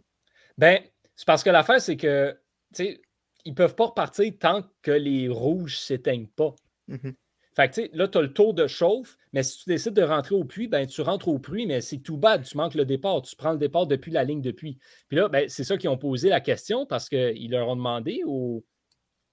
Ben, 0.57 0.81
c'est 1.15 1.25
parce 1.25 1.43
que 1.43 1.49
l'affaire, 1.49 1.81
c'est 1.81 1.97
que, 1.97 2.37
tu 2.73 2.83
sais, 2.83 3.01
ils 3.45 3.55
peuvent 3.55 3.75
pas 3.75 3.87
repartir 3.87 4.31
tant 4.39 4.63
que 4.81 4.91
les 4.91 5.29
rouges 5.29 5.79
s'éteignent 5.79 6.27
pas. 6.27 6.53
Mm-hmm. 6.89 7.15
Fait 7.55 7.69
que, 7.69 7.73
tu 7.73 7.81
sais, 7.81 7.89
là, 7.93 8.07
tu 8.07 8.17
as 8.17 8.21
le 8.21 8.31
tour 8.31 8.53
de 8.53 8.67
chauffe, 8.67 9.17
mais 9.33 9.43
si 9.43 9.63
tu 9.63 9.69
décides 9.69 9.93
de 9.93 10.03
rentrer 10.03 10.35
au 10.35 10.45
puits, 10.45 10.67
ben, 10.67 10.87
tu 10.87 11.01
rentres 11.01 11.27
au 11.27 11.37
puits, 11.37 11.65
mais 11.65 11.81
c'est 11.81 11.97
tout 11.97 12.17
bad. 12.17 12.43
Tu 12.43 12.55
manques 12.55 12.75
le 12.75 12.85
départ. 12.85 13.21
Tu 13.23 13.35
prends 13.35 13.51
le 13.51 13.57
départ 13.57 13.87
depuis 13.87 14.11
la 14.11 14.23
ligne 14.23 14.41
de 14.41 14.51
puits. 14.51 14.77
Puis 15.09 15.17
là, 15.17 15.27
ben, 15.27 15.49
c'est 15.49 15.63
ça 15.63 15.77
qu'ils 15.77 15.89
ont 15.89 15.97
posé 15.97 16.29
la 16.29 16.39
question 16.39 16.85
parce 16.85 17.09
qu'ils 17.09 17.51
leur 17.51 17.67
ont 17.67 17.75
demandé 17.75 18.21
au, 18.25 18.63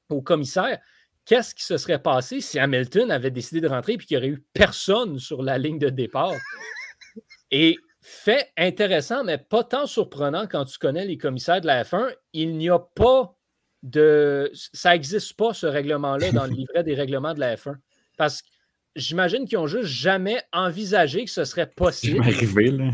au 0.09 0.21
commissaire 0.21 0.81
qu'est-ce 1.29 1.55
qui 1.55 1.63
se 1.63 1.77
serait 1.77 2.03
passé 2.03 2.41
si 2.41 2.59
Hamilton 2.59 3.11
avait 3.11 3.31
décidé 3.31 3.61
de 3.61 3.69
rentrer 3.69 3.93
et 3.93 3.99
qu'il 3.99 4.17
n'y 4.17 4.25
aurait 4.25 4.35
eu 4.35 4.45
personne 4.55 5.19
sur 5.19 5.43
la 5.43 5.59
ligne 5.59 5.79
de 5.79 5.91
départ? 5.91 6.33
Et 7.51 7.77
fait 8.01 8.51
intéressant, 8.57 9.25
mais 9.25 9.39
pas 9.39 9.65
tant 9.65 9.87
surprenant 9.87 10.47
quand 10.47 10.65
tu 10.65 10.79
connais 10.79 11.05
les 11.05 11.19
commissaires 11.19 11.61
de 11.61 11.67
la 11.67 11.85
F1, 11.85 12.15
il 12.33 12.57
n'y 12.57 12.71
a 12.71 12.79
pas 12.79 13.37
de. 13.83 14.51
Ça 14.55 14.93
n'existe 14.93 15.35
pas, 15.35 15.55
ce 15.55 15.67
règlement-là, 15.67 16.33
dans 16.33 16.45
le 16.45 16.53
livret 16.55 16.83
des 16.85 16.95
règlements 16.95 17.35
de 17.35 17.41
la 17.41 17.57
F1. 17.57 17.75
Parce 18.17 18.43
que 18.43 18.49
j'imagine 18.97 19.47
qu'ils 19.47 19.59
ont 19.59 19.67
juste 19.67 19.85
jamais 19.85 20.43
envisagé 20.53 21.25
que 21.25 21.31
ce 21.31 21.45
serait 21.45 21.71
possible. 21.71 22.21
Arrivé, 22.21 22.71
là. 22.71 22.91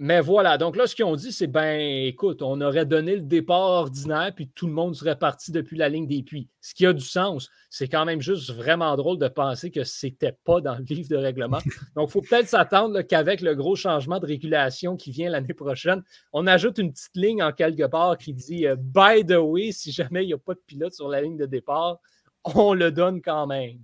Mais 0.00 0.20
voilà, 0.20 0.58
donc 0.58 0.76
là, 0.76 0.86
ce 0.86 0.94
qu'ils 0.94 1.04
ont 1.04 1.16
dit, 1.16 1.32
c'est 1.32 1.48
ben, 1.48 1.80
écoute, 1.80 2.40
on 2.40 2.60
aurait 2.60 2.86
donné 2.86 3.16
le 3.16 3.22
départ 3.22 3.58
ordinaire, 3.58 4.30
puis 4.32 4.48
tout 4.54 4.68
le 4.68 4.72
monde 4.72 4.94
serait 4.94 5.18
parti 5.18 5.50
depuis 5.50 5.76
la 5.76 5.88
ligne 5.88 6.06
des 6.06 6.22
puits. 6.22 6.48
Ce 6.60 6.72
qui 6.72 6.86
a 6.86 6.92
du 6.92 7.04
sens. 7.04 7.50
C'est 7.68 7.88
quand 7.88 8.04
même 8.04 8.20
juste 8.20 8.52
vraiment 8.52 8.94
drôle 8.96 9.18
de 9.18 9.26
penser 9.26 9.72
que 9.72 9.82
c'était 9.82 10.36
pas 10.44 10.60
dans 10.60 10.76
le 10.76 10.84
livre 10.84 11.08
de 11.08 11.16
règlement. 11.16 11.58
Donc, 11.96 12.10
il 12.10 12.12
faut 12.12 12.20
peut-être 12.20 12.48
s'attendre 12.48 13.02
qu'avec 13.02 13.40
le 13.40 13.56
gros 13.56 13.74
changement 13.74 14.20
de 14.20 14.26
régulation 14.26 14.96
qui 14.96 15.10
vient 15.10 15.30
l'année 15.30 15.52
prochaine, 15.52 16.04
on 16.32 16.46
ajoute 16.46 16.78
une 16.78 16.92
petite 16.92 17.16
ligne 17.16 17.42
en 17.42 17.52
quelque 17.52 17.86
part 17.88 18.16
qui 18.18 18.32
dit 18.32 18.68
euh, 18.68 18.76
By 18.78 19.26
the 19.26 19.38
way, 19.38 19.72
si 19.72 19.90
jamais 19.90 20.22
il 20.22 20.28
n'y 20.28 20.32
a 20.32 20.38
pas 20.38 20.54
de 20.54 20.62
pilote 20.64 20.94
sur 20.94 21.08
la 21.08 21.20
ligne 21.20 21.36
de 21.36 21.46
départ, 21.46 21.98
on 22.44 22.72
le 22.72 22.92
donne 22.92 23.20
quand 23.20 23.48
même. 23.48 23.80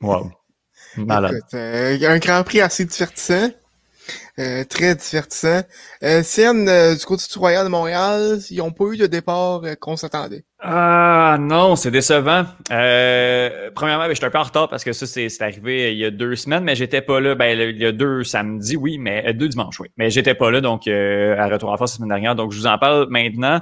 Wow. 0.00 0.30
Malade. 0.96 1.42
Euh, 1.52 1.98
un 2.08 2.18
Grand 2.18 2.42
Prix 2.42 2.62
assez 2.62 2.86
divertissant. 2.86 3.50
Euh, 4.38 4.64
très 4.64 4.94
divertissant. 4.94 5.62
Euh, 6.02 6.22
euh, 6.38 6.94
du 6.94 7.04
côté 7.04 7.24
du 7.30 7.38
Royal 7.38 7.64
de 7.64 7.70
Montréal, 7.70 8.38
ils 8.50 8.58
n'ont 8.58 8.70
pas 8.70 8.84
eu 8.92 8.96
de 8.96 9.06
départ 9.06 9.62
euh, 9.64 9.74
qu'on 9.74 9.96
s'attendait. 9.96 10.44
Ah 10.60 11.38
non, 11.40 11.74
c'est 11.74 11.90
décevant. 11.90 12.44
premièrement, 12.68 14.06
ben, 14.06 14.14
j'étais 14.14 14.26
un 14.26 14.30
peu 14.30 14.38
en 14.38 14.44
retard 14.44 14.68
parce 14.68 14.84
que 14.84 14.92
ça, 14.92 15.06
c'est 15.06 15.42
arrivé 15.42 15.92
il 15.92 15.98
y 15.98 16.04
a 16.04 16.10
deux 16.10 16.36
semaines, 16.36 16.64
mais 16.64 16.74
j'étais 16.76 17.00
pas 17.00 17.20
là. 17.20 17.34
Ben, 17.34 17.58
il 17.58 17.78
y 17.78 17.86
a 17.86 17.92
deux 17.92 18.22
samedis, 18.24 18.76
oui, 18.76 18.98
mais 18.98 19.32
deux 19.34 19.48
dimanches, 19.48 19.80
oui. 19.80 19.88
Mais 19.96 20.10
j'étais 20.10 20.34
pas 20.34 20.50
là, 20.50 20.60
donc 20.60 20.86
à 20.86 21.46
Retour 21.48 21.70
en 21.70 21.76
force 21.76 21.92
la 21.92 21.96
semaine 21.96 22.08
dernière. 22.08 22.34
Donc, 22.34 22.52
je 22.52 22.58
vous 22.58 22.66
en 22.66 22.78
parle 22.78 23.08
maintenant. 23.10 23.60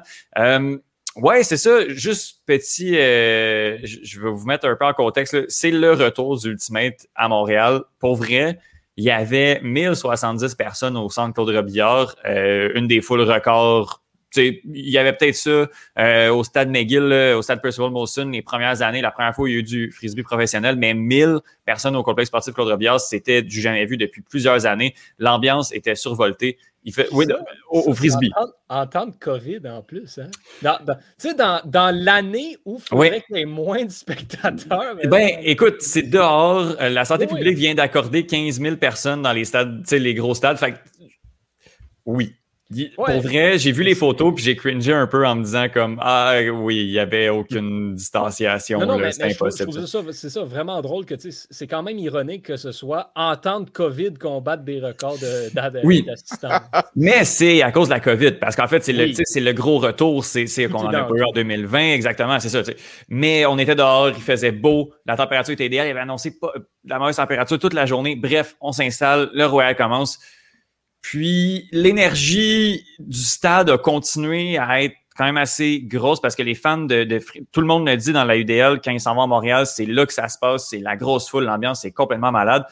Ouais, 1.16 1.42
c'est 1.42 1.56
ça. 1.56 1.88
Juste 1.88 2.42
petit, 2.46 2.92
je 2.92 4.20
vais 4.20 4.30
vous 4.30 4.46
mettre 4.46 4.66
un 4.66 4.76
peu 4.76 4.84
en 4.84 4.92
contexte. 4.92 5.48
C'est 5.48 5.70
le 5.70 5.92
retour 5.92 6.38
du 6.38 6.50
Ultimate 6.50 7.06
à 7.14 7.28
Montréal. 7.28 7.82
Pour 7.98 8.16
vrai, 8.16 8.58
il 8.96 9.04
y 9.04 9.10
avait 9.10 9.60
1070 9.62 10.54
personnes 10.54 10.96
au 10.96 11.08
centre 11.10 11.34
Claude 11.34 11.54
Robillard, 11.54 12.14
euh, 12.24 12.70
une 12.74 12.86
des 12.86 13.00
foules 13.00 13.20
records. 13.20 14.02
il 14.36 14.60
y 14.64 14.98
avait 14.98 15.12
peut-être 15.12 15.34
ça 15.34 15.66
euh, 15.98 16.30
au 16.30 16.44
stade 16.44 16.70
McGill, 16.70 17.12
au 17.36 17.42
stade 17.42 17.60
Percival 17.60 17.90
Molson, 17.90 18.30
les 18.30 18.42
premières 18.42 18.82
années, 18.82 19.00
la 19.00 19.10
première 19.10 19.34
fois 19.34 19.48
il 19.48 19.52
y 19.52 19.56
a 19.56 19.58
eu 19.58 19.62
du 19.62 19.90
frisbee 19.90 20.22
professionnel, 20.22 20.76
mais 20.76 20.94
1000 20.94 21.38
personnes 21.64 21.96
au 21.96 22.02
complexe 22.02 22.28
sportif 22.28 22.54
Claude 22.54 22.68
Robillard, 22.68 23.00
c'était 23.00 23.42
du 23.42 23.60
jamais 23.60 23.84
vu 23.86 23.96
depuis 23.96 24.22
plusieurs 24.22 24.66
années. 24.66 24.94
L'ambiance 25.18 25.72
était 25.72 25.94
survoltée. 25.94 26.58
Il 26.86 26.94
fait, 26.94 27.08
oui, 27.10 27.26
au, 27.68 27.92
frisbee. 27.92 28.30
En, 28.68 28.86
temps 28.86 29.06
de 29.06 29.16
COVID 29.18 29.58
en 29.68 29.82
plus. 29.82 30.18
Hein? 30.18 30.30
Dans, 30.62 30.78
tu 30.78 30.94
sais, 31.18 31.34
dans, 31.34 31.60
dans 31.64 31.92
l'année 31.92 32.56
où 32.64 32.76
il 32.76 32.88
faudrait 32.88 33.22
qu'il 33.26 33.38
y 33.38 33.40
ait 33.40 33.44
moins 33.44 33.84
de 33.84 33.90
spectateurs. 33.90 34.96
Eh 35.02 35.08
ben, 35.08 35.36
écoute, 35.42 35.78
c'est 35.80 36.04
dehors. 36.04 36.76
Euh, 36.80 36.88
la 36.88 37.04
santé 37.04 37.26
publique 37.26 37.58
vient 37.58 37.74
d'accorder 37.74 38.24
15 38.24 38.60
000 38.60 38.76
personnes 38.76 39.22
dans 39.22 39.32
les 39.32 39.44
stades, 39.44 39.82
tu 39.82 39.88
sais, 39.88 39.98
les 39.98 40.14
gros 40.14 40.36
stades. 40.36 40.58
Fait 40.58 40.74
oui, 42.04 42.36
pour 42.96 43.20
vrai, 43.20 43.58
j'ai 43.58 43.70
vu 43.70 43.84
les 43.84 43.94
photos 43.94 44.34
puis 44.34 44.44
j'ai 44.44 44.56
cringé 44.56 44.92
un 44.92 45.06
peu 45.06 45.26
en 45.26 45.36
me 45.36 45.44
disant 45.44 45.66
comme 45.72 45.98
ah 46.02 46.34
oui, 46.52 46.84
il 46.86 46.90
n'y 46.90 46.98
avait 46.98 47.28
aucune 47.28 47.94
distanciation. 47.94 48.80
C'est 49.12 49.22
impossible. 49.22 50.12
C'est 50.12 50.30
ça, 50.30 50.42
vraiment 50.42 50.80
drôle 50.82 51.04
que 51.04 51.14
c'est 51.18 51.66
quand 51.66 51.82
même 51.82 51.98
ironique 51.98 52.42
que 52.42 52.56
ce 52.56 52.72
soit 52.72 53.12
en 53.14 53.36
temps 53.36 53.60
de 53.60 53.70
COVID 53.70 54.14
qu'on 54.14 54.40
batte 54.40 54.64
des 54.64 54.80
records 54.80 55.18
d'assistance. 55.18 55.82
Oui. 55.84 56.06
mais 56.96 57.24
c'est 57.24 57.62
à 57.62 57.70
cause 57.70 57.88
de 57.88 57.94
la 57.94 58.00
COVID 58.00 58.32
parce 58.32 58.56
qu'en 58.56 58.66
fait, 58.66 58.82
c'est 58.82 58.92
le, 58.92 59.06
le 59.06 59.52
gros 59.52 59.78
retour, 59.78 60.24
c'est 60.24 60.46
qu'on 60.68 60.86
en 60.86 60.94
a 60.94 61.08
eu 61.14 61.22
en 61.22 61.32
2020, 61.32 61.92
exactement, 61.92 62.40
c'est 62.40 62.48
ça. 62.48 62.62
Mais 63.08 63.46
on 63.46 63.58
était 63.58 63.74
dehors, 63.74 64.08
il 64.08 64.22
faisait 64.22 64.52
beau, 64.52 64.92
la 65.06 65.16
température 65.16 65.52
était 65.52 65.66
idéale, 65.66 65.86
il 65.86 65.90
avait 65.90 66.00
annoncé 66.00 66.38
pas, 66.38 66.52
la 66.84 66.98
mauvaise 66.98 67.16
température 67.16 67.58
toute 67.58 67.74
la 67.74 67.86
journée. 67.86 68.16
Bref, 68.16 68.56
on 68.60 68.72
s'installe, 68.72 69.30
le 69.32 69.46
Royal 69.46 69.76
commence. 69.76 70.18
Puis 71.06 71.68
l'énergie 71.70 72.84
du 72.98 73.20
stade 73.20 73.70
a 73.70 73.78
continué 73.78 74.58
à 74.58 74.82
être 74.82 74.96
quand 75.16 75.24
même 75.24 75.36
assez 75.36 75.80
grosse 75.80 76.20
parce 76.20 76.34
que 76.34 76.42
les 76.42 76.56
fans 76.56 76.78
de, 76.78 77.20
tout 77.52 77.60
le 77.60 77.66
monde 77.68 77.86
le 77.86 77.96
dit 77.96 78.12
dans 78.12 78.24
la 78.24 78.36
UDL 78.36 78.80
quand 78.82 78.90
ils 78.90 78.98
s'en 78.98 79.14
vont 79.14 79.22
à 79.22 79.26
Montréal, 79.28 79.68
c'est 79.68 79.86
là 79.86 80.04
que 80.04 80.12
ça 80.12 80.28
se 80.28 80.36
passe, 80.36 80.68
c'est 80.68 80.80
la 80.80 80.96
grosse 80.96 81.30
foule, 81.30 81.44
l'ambiance 81.44 81.84
est 81.84 81.92
complètement 81.92 82.32
malade. 82.32 82.64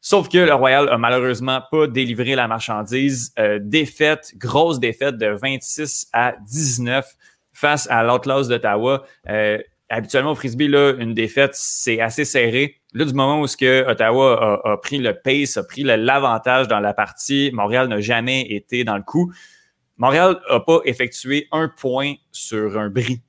Sauf 0.00 0.28
que 0.28 0.38
le 0.38 0.54
Royal 0.54 0.88
a 0.90 0.96
malheureusement 0.96 1.60
pas 1.72 1.88
délivré 1.88 2.36
la 2.36 2.46
marchandise. 2.46 3.34
Euh, 3.40 3.58
défaite, 3.60 4.32
grosse 4.36 4.78
défaite 4.78 5.16
de 5.16 5.26
26 5.26 6.06
à 6.12 6.34
19 6.40 7.04
face 7.52 7.88
à 7.90 8.04
l'Outlaws 8.04 8.44
d'Ottawa. 8.44 9.04
Euh, 9.28 9.58
habituellement 9.88 10.30
au 10.30 10.36
frisbee, 10.36 10.68
là, 10.68 10.92
une 11.00 11.14
défaite, 11.14 11.54
c'est 11.54 12.00
assez 12.00 12.24
serré. 12.24 12.80
Là, 12.94 13.04
du 13.04 13.14
moment 13.14 13.40
où 13.40 13.46
ce 13.46 13.56
que 13.56 13.88
Ottawa 13.88 14.60
a, 14.64 14.76
pris 14.76 14.98
le 14.98 15.14
pace, 15.14 15.56
a 15.56 15.64
pris 15.64 15.82
l'avantage 15.82 16.68
dans 16.68 16.80
la 16.80 16.92
partie, 16.92 17.50
Montréal 17.52 17.88
n'a 17.88 18.00
jamais 18.00 18.42
été 18.42 18.84
dans 18.84 18.96
le 18.96 19.02
coup. 19.02 19.32
Montréal 19.96 20.40
n'a 20.50 20.60
pas 20.60 20.80
effectué 20.84 21.48
un 21.52 21.68
point 21.68 22.14
sur 22.32 22.78
un 22.78 22.90
bris 22.90 23.22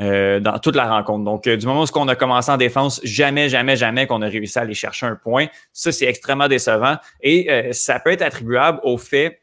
euh, 0.00 0.40
dans 0.40 0.58
toute 0.58 0.74
la 0.74 0.88
rencontre. 0.88 1.24
Donc, 1.24 1.46
euh, 1.46 1.56
du 1.56 1.66
moment 1.66 1.84
où 1.84 1.86
on 1.96 2.08
a 2.08 2.16
commencé 2.16 2.50
en 2.50 2.56
défense, 2.56 3.00
jamais, 3.04 3.48
jamais, 3.50 3.76
jamais 3.76 4.06
qu'on 4.06 4.22
a 4.22 4.28
réussi 4.28 4.58
à 4.58 4.62
aller 4.62 4.74
chercher 4.74 5.06
un 5.06 5.16
point. 5.16 5.46
Ça, 5.72 5.92
c'est 5.92 6.06
extrêmement 6.06 6.48
décevant. 6.48 6.96
Et 7.20 7.50
euh, 7.50 7.72
ça 7.72 8.00
peut 8.00 8.10
être 8.10 8.22
attribuable 8.22 8.80
au 8.82 8.96
fait 8.96 9.41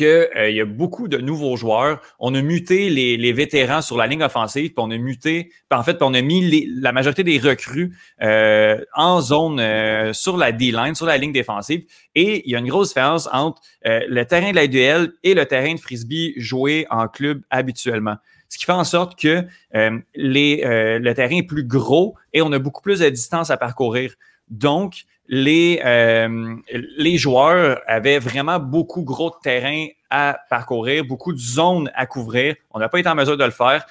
qu'il 0.00 0.06
euh, 0.36 0.50
y 0.50 0.62
a 0.62 0.64
beaucoup 0.64 1.08
de 1.08 1.18
nouveaux 1.18 1.56
joueurs. 1.56 2.00
On 2.18 2.34
a 2.34 2.40
muté 2.40 2.88
les, 2.88 3.32
vétérans 3.32 3.82
sur 3.82 3.98
la 3.98 4.06
ligne 4.06 4.22
offensive, 4.22 4.68
puis 4.68 4.74
on 4.78 4.90
a 4.90 4.96
muté, 4.96 5.52
en 5.70 5.82
fait, 5.82 6.00
on 6.00 6.14
a 6.14 6.22
mis 6.22 6.66
la 6.80 6.92
majorité 6.92 7.22
des 7.22 7.38
recrues 7.38 7.94
euh, 8.22 8.82
en 8.94 9.20
zone 9.20 9.60
euh, 9.60 10.14
sur 10.14 10.38
la 10.38 10.52
D-line, 10.52 10.94
sur 10.94 11.04
la 11.04 11.18
ligne 11.18 11.32
défensive. 11.32 11.82
Et 12.14 12.42
il 12.46 12.52
y 12.52 12.56
a 12.56 12.58
une 12.58 12.68
grosse 12.68 12.88
différence 12.88 13.28
entre 13.30 13.60
le 13.84 14.24
terrain 14.24 14.50
de 14.50 14.56
la 14.56 14.66
duel 14.66 15.12
et 15.22 15.34
le 15.34 15.44
terrain 15.44 15.74
de 15.74 15.80
frisbee 15.80 16.32
joué 16.36 16.86
en 16.90 17.06
club 17.06 17.42
habituellement. 17.50 18.16
Ce 18.48 18.58
qui 18.58 18.64
fait 18.64 18.72
en 18.72 18.84
sorte 18.84 19.20
que 19.20 19.44
le 19.72 21.12
terrain 21.12 21.36
est 21.36 21.46
plus 21.46 21.64
gros 21.64 22.16
et 22.32 22.42
on 22.42 22.50
a 22.52 22.58
beaucoup 22.58 22.82
plus 22.82 23.00
de 23.00 23.08
distance 23.08 23.50
à 23.50 23.56
parcourir. 23.56 24.14
Donc, 24.48 25.04
les, 25.32 25.80
euh, 25.84 26.56
les 26.98 27.16
joueurs 27.16 27.80
avaient 27.86 28.18
vraiment 28.18 28.58
beaucoup 28.58 29.02
gros 29.02 29.30
de 29.30 29.36
terrain 29.40 29.86
à 30.10 30.40
parcourir, 30.50 31.04
beaucoup 31.04 31.32
de 31.32 31.38
zones 31.38 31.88
à 31.94 32.04
couvrir. 32.04 32.56
On 32.72 32.80
n'a 32.80 32.88
pas 32.88 32.98
été 32.98 33.08
en 33.08 33.14
mesure 33.14 33.36
de 33.36 33.44
le 33.44 33.52
faire. 33.52 33.86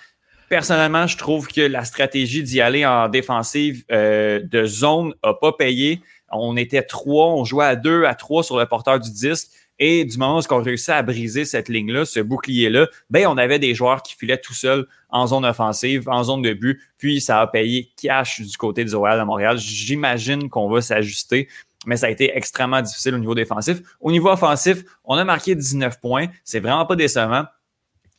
Personnellement, 0.49 1.07
je 1.07 1.15
trouve 1.15 1.47
que 1.47 1.61
la 1.61 1.85
stratégie 1.85 2.43
d'y 2.43 2.59
aller 2.59 2.85
en 2.85 3.07
défensive 3.07 3.85
euh, 3.89 4.41
de 4.43 4.65
zone 4.65 5.13
n'a 5.23 5.33
pas 5.33 5.53
payé. 5.53 6.01
On 6.29 6.57
était 6.57 6.81
trois, 6.81 7.27
on 7.27 7.45
jouait 7.45 7.65
à 7.65 7.77
deux, 7.77 8.03
à 8.03 8.15
trois 8.15 8.43
sur 8.43 8.59
le 8.59 8.65
porteur 8.65 8.99
du 8.99 9.09
disque. 9.09 9.47
Et 9.79 10.03
du 10.05 10.17
moment 10.17 10.39
où 10.39 10.53
on 10.53 10.61
réussit 10.61 10.89
à 10.89 11.01
briser 11.01 11.45
cette 11.45 11.69
ligne-là, 11.69 12.05
ce 12.05 12.19
bouclier-là, 12.19 12.87
ben, 13.09 13.27
on 13.27 13.37
avait 13.37 13.59
des 13.59 13.73
joueurs 13.73 14.03
qui 14.03 14.15
filaient 14.15 14.37
tout 14.37 14.53
seuls 14.53 14.85
en 15.09 15.25
zone 15.25 15.45
offensive, 15.45 16.07
en 16.09 16.23
zone 16.23 16.41
de 16.41 16.53
but. 16.53 16.81
Puis, 16.97 17.21
ça 17.21 17.41
a 17.41 17.47
payé 17.47 17.89
cash 18.01 18.41
du 18.41 18.57
côté 18.57 18.83
du 18.83 18.95
Royal 18.95 19.19
de 19.19 19.23
Montréal. 19.23 19.57
J'imagine 19.57 20.49
qu'on 20.49 20.69
va 20.69 20.81
s'ajuster 20.81 21.47
mais 21.85 21.97
ça 21.97 22.07
a 22.07 22.09
été 22.09 22.35
extrêmement 22.35 22.81
difficile 22.81 23.15
au 23.15 23.17
niveau 23.17 23.35
défensif. 23.35 23.81
Au 24.01 24.11
niveau 24.11 24.29
offensif, 24.29 24.83
on 25.05 25.15
a 25.15 25.23
marqué 25.23 25.55
19 25.55 25.99
points. 26.01 26.27
C'est 26.43 26.59
vraiment 26.59 26.85
pas 26.85 26.95
décevant. 26.95 27.45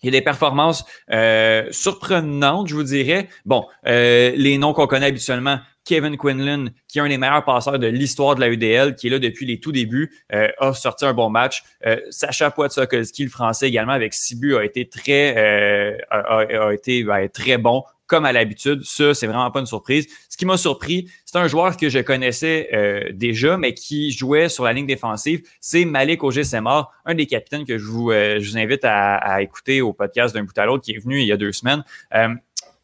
Il 0.03 0.07
y 0.07 0.09
a 0.09 0.19
des 0.19 0.25
performances 0.25 0.85
euh, 1.13 1.67
surprenantes, 1.71 2.69
je 2.69 2.75
vous 2.75 2.83
dirais. 2.83 3.29
Bon, 3.45 3.67
euh, 3.87 4.33
les 4.35 4.59
noms 4.59 4.73
qu'on 4.73 4.87
connaît 4.87 5.07
habituellement, 5.07 5.59
Kevin 5.85 6.17
Quinlan, 6.17 6.67
qui 6.89 6.99
est 6.99 7.03
un 7.03 7.09
des 7.09 7.19
meilleurs 7.19 7.45
passeurs 7.45 7.79
de 7.79 7.87
l'histoire 7.87 8.35
de 8.35 8.41
la 8.41 8.49
UDL, 8.49 8.95
qui 8.95 9.07
est 9.09 9.11
là 9.11 9.19
depuis 9.19 9.47
les 9.47 9.61
tout 9.61 9.73
débuts, 9.73 10.13
euh, 10.33 10.49
a 10.59 10.73
sorti 10.73 11.05
un 11.05 11.13
bon 11.13 11.31
match. 11.31 11.63
Euh, 11.87 11.97
Sacha 12.11 12.51
Poitsokolski, 12.51 13.25
le 13.25 13.31
français 13.31 13.69
également, 13.69 13.93
avec 13.93 14.15
six 14.15 14.39
buts, 14.39 14.57
a 14.57 14.65
été 14.65 14.89
très, 14.89 15.35
euh, 15.37 15.99
a, 16.11 16.73
été 16.73 17.03
ben, 17.05 17.29
très 17.29 17.59
bon 17.59 17.83
comme 18.11 18.25
à 18.25 18.33
l'habitude. 18.33 18.83
Ça, 18.85 19.15
c'est 19.15 19.27
vraiment 19.27 19.51
pas 19.51 19.61
une 19.61 19.67
surprise. 19.67 20.09
Ce 20.29 20.37
qui 20.37 20.45
m'a 20.45 20.57
surpris, 20.57 21.09
c'est 21.25 21.39
un 21.39 21.47
joueur 21.47 21.77
que 21.77 21.89
je 21.89 22.01
connaissais 22.01 22.69
déjà, 23.13 23.57
mais 23.57 23.73
qui 23.73 24.11
jouait 24.11 24.49
sur 24.49 24.65
la 24.65 24.73
ligne 24.73 24.87
défensive. 24.87 25.43
C'est 25.61 25.85
Malik 25.85 26.25
Ogesemar, 26.25 26.93
un 27.07 27.15
des 27.15 27.27
capitaines 27.27 27.65
que 27.65 27.79
je 27.79 27.85
vous, 27.85 28.11
je 28.11 28.51
vous 28.51 28.59
invite 28.59 28.85
à, 28.85 29.15
à, 29.15 29.43
écouter 29.43 29.81
au 29.81 29.93
podcast 29.93 30.35
d'un 30.35 30.43
bout 30.43 30.59
à 30.59 30.67
l'autre, 30.67 30.83
qui 30.85 30.93
est 30.93 30.99
venu 30.99 31.21
il 31.21 31.27
y 31.27 31.33
a 31.33 31.37
deux 31.37 31.53
semaines 31.53 31.85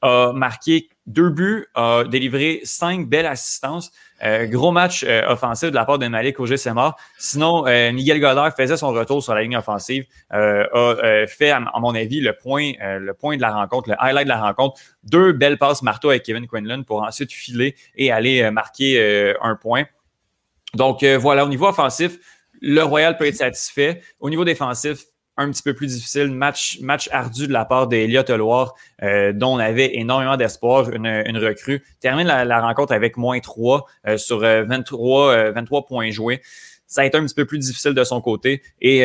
a 0.02 0.32
marqué 0.32 0.88
deux 1.06 1.30
buts, 1.30 1.66
a 1.74 2.04
délivré 2.04 2.60
cinq 2.64 3.08
belles 3.08 3.26
assistances. 3.26 3.92
Euh, 4.24 4.46
gros 4.46 4.72
match 4.72 5.04
euh, 5.06 5.22
offensif 5.28 5.70
de 5.70 5.74
la 5.74 5.84
part 5.84 5.98
de 5.98 6.06
Malik 6.06 6.40
au 6.40 6.46
mort. 6.74 6.96
Sinon, 7.18 7.66
euh, 7.66 7.92
Miguel 7.92 8.20
Goddard 8.20 8.54
faisait 8.54 8.76
son 8.76 8.88
retour 8.88 9.22
sur 9.22 9.34
la 9.34 9.42
ligne 9.42 9.56
offensive, 9.56 10.04
a 10.30 11.26
fait, 11.26 11.50
à, 11.50 11.60
mon 11.80 11.94
avis, 11.94 12.20
le 12.20 12.32
point, 12.32 12.72
le 12.80 13.12
point 13.12 13.36
de 13.36 13.42
la 13.42 13.52
rencontre, 13.52 13.90
le 13.90 13.96
highlight 13.98 14.24
de 14.24 14.30
la 14.30 14.40
rencontre. 14.40 14.80
Deux 15.04 15.32
belles 15.32 15.58
passes 15.58 15.82
marteau 15.82 16.10
avec 16.10 16.22
Kevin 16.22 16.46
Quinlan 16.46 16.82
pour 16.82 17.02
ensuite 17.02 17.32
filer 17.32 17.74
et 17.94 18.10
aller 18.10 18.50
marquer 18.50 19.34
un 19.40 19.56
point. 19.56 19.84
Donc 20.74 21.04
voilà, 21.04 21.44
au 21.44 21.48
niveau 21.48 21.66
offensif, 21.66 22.18
le 22.60 22.82
Royal 22.82 23.16
peut 23.16 23.26
être 23.26 23.36
satisfait. 23.36 24.00
Au 24.20 24.30
niveau 24.30 24.44
défensif, 24.44 25.04
un 25.36 25.50
petit 25.50 25.62
peu 25.62 25.74
plus 25.74 25.88
difficile, 25.88 26.30
match, 26.30 26.78
match 26.80 27.08
ardu 27.12 27.46
de 27.46 27.52
la 27.52 27.64
part 27.64 27.88
d'Eliott 27.88 28.30
Loire, 28.30 28.74
euh, 29.02 29.32
dont 29.32 29.54
on 29.54 29.58
avait 29.58 29.96
énormément 29.96 30.36
d'espoir, 30.36 30.90
une, 30.90 31.06
une, 31.06 31.38
recrue. 31.38 31.84
Termine 32.00 32.26
la, 32.26 32.60
rencontre 32.60 32.92
avec 32.92 33.16
moins 33.16 33.38
3 33.38 33.86
euh, 34.06 34.16
sur 34.16 34.40
23, 34.40 35.52
23 35.52 35.86
points 35.86 36.10
joués 36.10 36.40
ça 36.88 37.00
a 37.00 37.04
été 37.04 37.18
un 37.18 37.26
petit 37.26 37.34
peu 37.34 37.44
plus 37.44 37.58
difficile 37.58 37.94
de 37.94 38.04
son 38.04 38.20
côté. 38.20 38.62
Et 38.80 39.04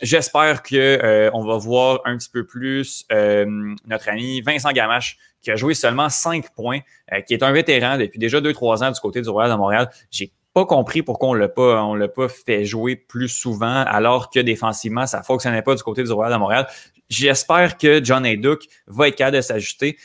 j'espère 0.00 0.62
que 0.62 1.30
on 1.34 1.44
va 1.44 1.58
voir 1.58 2.00
un 2.06 2.16
petit 2.16 2.30
peu 2.30 2.46
plus 2.46 3.06
notre 3.10 4.08
ami 4.08 4.40
Vincent 4.40 4.72
Gamache, 4.72 5.18
qui 5.42 5.50
a 5.50 5.56
joué 5.56 5.74
seulement 5.74 6.08
5 6.08 6.54
points, 6.54 6.80
qui 7.26 7.34
est 7.34 7.42
un 7.42 7.52
vétéran 7.52 7.98
depuis 7.98 8.18
déjà 8.18 8.40
2-3 8.40 8.82
ans 8.82 8.90
du 8.90 9.00
côté 9.00 9.20
du 9.20 9.28
Royal 9.28 9.52
de 9.52 9.56
Montréal. 9.56 9.90
J'ai 10.10 10.32
pas 10.58 10.66
compris 10.66 11.02
pourquoi 11.02 11.28
on 11.28 11.34
l'a 11.34 11.48
pas, 11.48 11.84
on 11.84 11.94
l'a 11.94 12.08
pas 12.08 12.28
fait 12.28 12.64
jouer 12.64 12.96
plus 12.96 13.28
souvent, 13.28 13.84
alors 13.86 14.28
que 14.28 14.40
défensivement, 14.40 15.06
ça 15.06 15.22
fonctionnait 15.22 15.62
pas 15.62 15.76
du 15.76 15.82
côté 15.84 16.02
du 16.02 16.10
Royal 16.10 16.32
de 16.32 16.38
Montréal. 16.38 16.66
J'espère 17.08 17.78
que 17.78 18.02
John 18.02 18.26
Hayduck 18.26 18.64
va 18.88 19.06
être 19.06 19.14
capable 19.14 19.36
de 19.36 19.40
s'ajuster. 19.40 19.96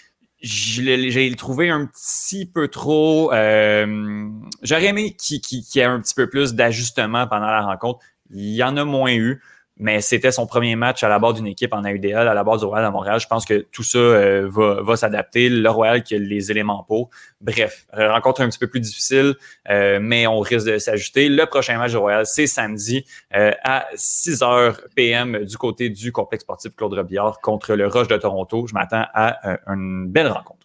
J'ai 0.41 1.33
trouvé 1.36 1.69
un 1.69 1.88
petit 1.88 2.45
peu 2.45 2.67
trop. 2.67 3.33
Euh, 3.33 4.29
J'aurais 4.62 4.88
aimé 4.88 5.15
qu'il 5.15 5.39
y 5.51 5.79
ait 5.79 5.83
un 5.83 6.00
petit 6.01 6.13
peu 6.13 6.29
plus 6.29 6.53
d'ajustement 6.53 7.25
pendant 7.27 7.48
la 7.48 7.62
rencontre. 7.62 8.00
Il 8.29 8.53
y 8.53 8.63
en 8.63 8.77
a 8.77 8.86
moins 8.86 9.13
eu 9.13 9.41
mais 9.77 10.01
c'était 10.01 10.32
son 10.32 10.46
premier 10.46 10.75
match 10.75 11.03
à 11.03 11.10
la 11.10 11.20
base 11.20 11.36
d'une 11.36 11.48
équipe 11.48 11.74
en 11.74 11.84
AUDL, 11.84 12.27
à 12.27 12.34
la 12.34 12.44
base 12.44 12.60
du 12.60 12.65
Royal 12.65 12.86
à 12.86 12.92
Montréal. 12.92 13.20
Je 13.20 13.27
pense 13.27 13.46
que 13.46 13.65
tout 13.72 13.84
ça 13.84 13.98
euh, 13.98 14.48
va, 14.50 14.96
s'adapter. 14.96 15.50
Le 15.50 15.70
Royal 15.70 16.03
qui 16.03 16.15
a 16.15 16.20
les 16.20 16.51
éléments 16.51 16.84
pour. 16.84 17.10
Bref, 17.42 17.88
rencontre 17.92 18.42
un 18.42 18.50
petit 18.50 18.60
peu 18.60 18.68
plus 18.68 18.80
difficile, 18.80 19.36
euh, 19.70 20.00
mais 20.01 20.27
on 20.27 20.39
risque 20.39 20.68
de 20.68 20.77
s'ajuster. 20.77 21.27
Le 21.27 21.46
prochain 21.46 21.77
match 21.77 21.92
du 21.92 21.98
Royal, 21.98 22.25
c'est 22.25 22.48
samedi 22.48 23.06
euh, 23.36 23.51
à 23.63 23.88
6 23.96 24.42
h 24.42 24.75
PM 24.96 25.44
du 25.44 25.58
côté 25.58 25.89
du 25.89 26.12
complexe 26.12 26.44
sportif 26.44 26.75
Claude 26.75 26.94
Robillard 26.94 27.39
contre 27.42 27.74
le 27.74 27.88
Roche 27.88 28.08
de 28.08 28.18
Toronto. 28.18 28.68
Je 28.68 28.74
m'attends 28.74 29.06
à 29.13 29.58
une 29.68 30.08
belle 30.08 30.27
rencontre. 30.27 30.62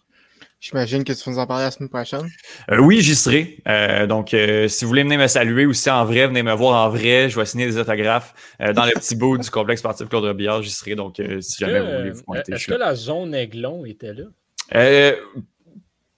J'imagine 0.59 1.05
que 1.05 1.13
tu 1.13 1.23
vas 1.23 1.31
nous 1.31 1.39
en 1.39 1.47
parler 1.47 1.63
la 1.63 1.71
semaine 1.71 1.89
prochaine. 1.89 2.29
Euh, 2.69 2.79
oui, 2.79 2.99
j'y 3.01 3.15
serai. 3.15 3.59
Euh, 3.67 4.07
donc, 4.07 4.33
euh, 4.33 4.67
si 4.67 4.83
vous 4.83 4.89
voulez 4.89 5.03
venir 5.03 5.17
me 5.17 5.27
saluer 5.27 5.65
ou 5.65 5.71
si 5.71 5.89
en 5.89 6.03
vrai, 6.03 6.27
venez 6.27 6.43
me 6.43 6.53
voir 6.53 6.85
en 6.85 6.89
vrai. 6.89 7.29
Je 7.29 7.39
vais 7.39 7.45
signer 7.45 7.65
des 7.65 7.77
autographes 7.77 8.33
dans 8.59 8.85
le 8.85 8.91
petit 8.91 9.15
bout 9.15 9.37
du 9.37 9.49
complexe 9.49 9.79
sportif 9.79 10.09
Claude 10.09 10.25
Robillard. 10.25 10.61
J'y 10.61 10.71
serai. 10.71 10.95
Donc, 10.95 11.21
si 11.39 11.59
jamais 11.59 11.79
vous 11.79 11.97
voulez 11.97 12.11
vous 12.11 12.23
pointer. 12.23 12.53
Est-ce 12.53 12.67
que 12.67 12.73
la 12.73 12.93
zone 12.93 13.33
Aiglon 13.33 13.85
était 13.85 14.13
là? 14.13 15.15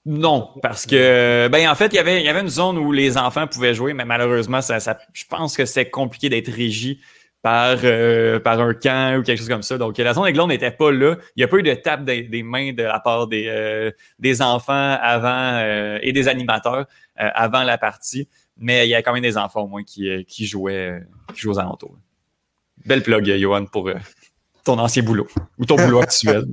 non, 0.04 0.50
parce 0.64 0.88
que 0.88 1.48
ben 1.52 1.70
en 1.70 1.76
fait, 1.76 1.94
il 1.94 1.98
y 1.98 2.00
avait, 2.00 2.22
il 2.22 2.26
y 2.26 2.30
avait 2.30 2.42
une 2.42 2.50
zone 2.50 2.80
où 2.80 2.92
les 2.92 3.20
enfants 3.20 3.46
pouvaient 3.46 3.76
jouer, 3.76 3.94
mais 3.94 4.04
malheureusement, 4.04 4.60
ça, 4.60 4.80
ça 4.80 4.98
je 5.14 5.26
pense 5.30 5.56
que 5.56 5.66
c'est 5.66 5.92
compliqué 5.92 6.28
d'être 6.28 6.52
régi 6.52 7.00
par, 7.42 7.78
euh, 7.84 8.40
par 8.40 8.60
un 8.60 8.74
camp 8.74 9.20
ou 9.20 9.24
quelque 9.24 9.40
chose 9.40 9.50
comme 9.50 9.64
ça. 9.64 9.78
Donc, 9.78 9.98
la 9.98 10.14
zone 10.14 10.28
Aiglon 10.28 10.48
n'était 10.48 10.72
pas 10.72 10.92
là. 10.92 11.16
Il 11.36 11.40
n'y 11.40 11.44
a 11.44 11.48
pas 11.48 11.58
eu 11.58 11.64
de 11.64 11.74
tape 11.74 12.04
des, 12.06 12.44
mains 12.44 12.74
de 12.74 12.84
la 12.84 13.00
part 13.00 13.28
des, 13.28 13.48
euh, 13.48 13.92
des 14.20 14.42
enfants 14.42 14.98
avant 15.02 15.56
euh, 15.56 16.00
et 16.02 16.14
des 16.14 16.28
animateurs 16.28 16.86
avant 17.16 17.64
la 17.64 17.78
partie. 17.78 18.28
Mais 18.58 18.88
il 18.88 18.90
y 18.90 18.96
a 18.96 19.04
quand 19.04 19.14
même 19.14 19.22
des 19.22 19.38
enfants 19.38 19.62
au 19.62 19.68
moins 19.68 19.84
qui, 19.84 20.26
qui, 20.26 20.46
jouaient, 20.46 21.04
qui 21.34 21.42
jouaient 21.42 21.56
aux 21.56 21.60
alentours. 21.60 21.98
Belle 22.86 23.04
plug, 23.04 23.26
Johan, 23.38 23.66
pour 23.66 23.92
ton 24.64 24.80
ancien 24.80 25.04
boulot 25.04 25.28
ou 25.58 25.66
ton 25.66 25.76
boulot 25.76 26.00
actuel. 26.02 26.46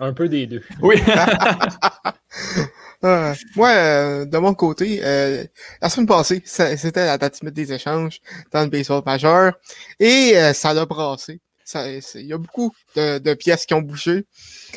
un 0.00 0.12
peu 0.12 0.28
des 0.28 0.46
deux. 0.46 0.62
Oui. 0.80 0.96
Euh, 3.02 3.34
moi, 3.56 3.70
euh, 3.70 4.24
de 4.24 4.38
mon 4.38 4.54
côté, 4.54 5.00
euh, 5.02 5.44
la 5.80 5.88
semaine 5.88 6.06
passée, 6.06 6.42
c'était 6.44 7.06
la 7.06 7.18
date 7.18 7.44
des 7.44 7.72
échanges 7.72 8.20
dans 8.52 8.62
le 8.62 8.68
baseball 8.68 9.02
majeur. 9.04 9.54
Et 10.00 10.34
ça 10.54 10.72
l'a 10.72 10.86
brassé. 10.86 11.40
Il 11.74 12.26
y 12.26 12.32
a 12.32 12.38
beaucoup 12.38 12.72
de, 12.94 13.34
pièces 13.34 13.66
qui 13.66 13.74
ont 13.74 13.82
bougé. 13.82 14.26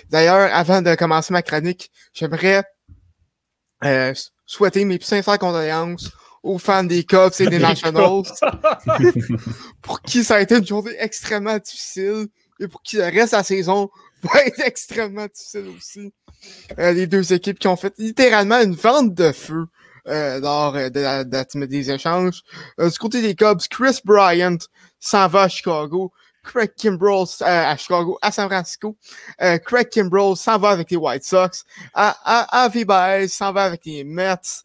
D'ailleurs, 0.10 0.54
avant 0.54 0.82
de 0.82 0.96
commencer 0.96 1.34
ma 1.34 1.42
chronique, 1.42 1.92
j'aimerais 2.14 2.64
souhaiter 4.46 4.86
mes 4.86 4.98
plus 4.98 5.08
sincères 5.08 5.38
condoléances 5.38 6.12
aux 6.44 6.58
fans 6.58 6.84
des 6.84 7.04
Cubs 7.04 7.34
et 7.40 7.48
des 7.48 7.60
Nationals. 7.60 8.24
Pour 9.82 10.02
qui 10.02 10.24
ça 10.24 10.36
a 10.36 10.42
été 10.42 10.56
une 10.58 10.66
journée 10.66 10.96
extrêmement 11.00 11.58
difficile 11.58 12.28
et 12.60 12.68
pour 12.68 12.82
qui 12.82 12.98
le 12.98 13.04
reste 13.04 13.34
la 13.34 13.44
saison 13.44 13.90
va 14.24 14.42
être 14.44 14.62
extrêmement 14.62 15.28
difficile 15.28 15.68
aussi. 15.78 16.14
Euh, 16.80 16.92
les 16.92 17.08
deux 17.08 17.34
équipes 17.34 17.60
qui 17.60 17.68
ont 17.68 17.76
fait 17.76 17.94
littéralement 17.98 18.62
une 18.62 18.76
vente 18.76 19.14
de 19.14 19.32
feu 19.32 19.66
euh, 20.08 20.40
lors 20.40 20.76
euh, 20.76 20.90
de 20.90 21.00
la, 21.02 21.24
des 21.24 21.92
échanges. 21.92 22.44
du 22.78 22.98
côté 23.00 23.22
des 23.22 23.36
Cubs, 23.36 23.62
Chris 23.70 24.00
Bryant 24.04 24.58
s'en 25.00 25.28
va 25.28 25.44
à 25.44 25.48
Chicago. 25.50 26.12
Craig 26.44 26.72
Kimbrell 26.78 27.26
à 27.42 27.76
Chicago, 27.76 28.18
à 28.22 28.32
San 28.32 28.48
Francisco. 28.48 28.96
Craig 29.66 29.90
Kimbrell 29.90 30.38
s'en 30.38 30.58
va 30.58 30.70
avec 30.70 30.90
les 30.90 30.96
White 30.96 31.26
Sox. 31.26 31.66
Avi 31.94 32.86
Baez 32.86 33.28
s'en 33.28 33.52
va 33.52 33.66
avec 33.66 33.84
les 33.84 34.06
Mets. 34.06 34.64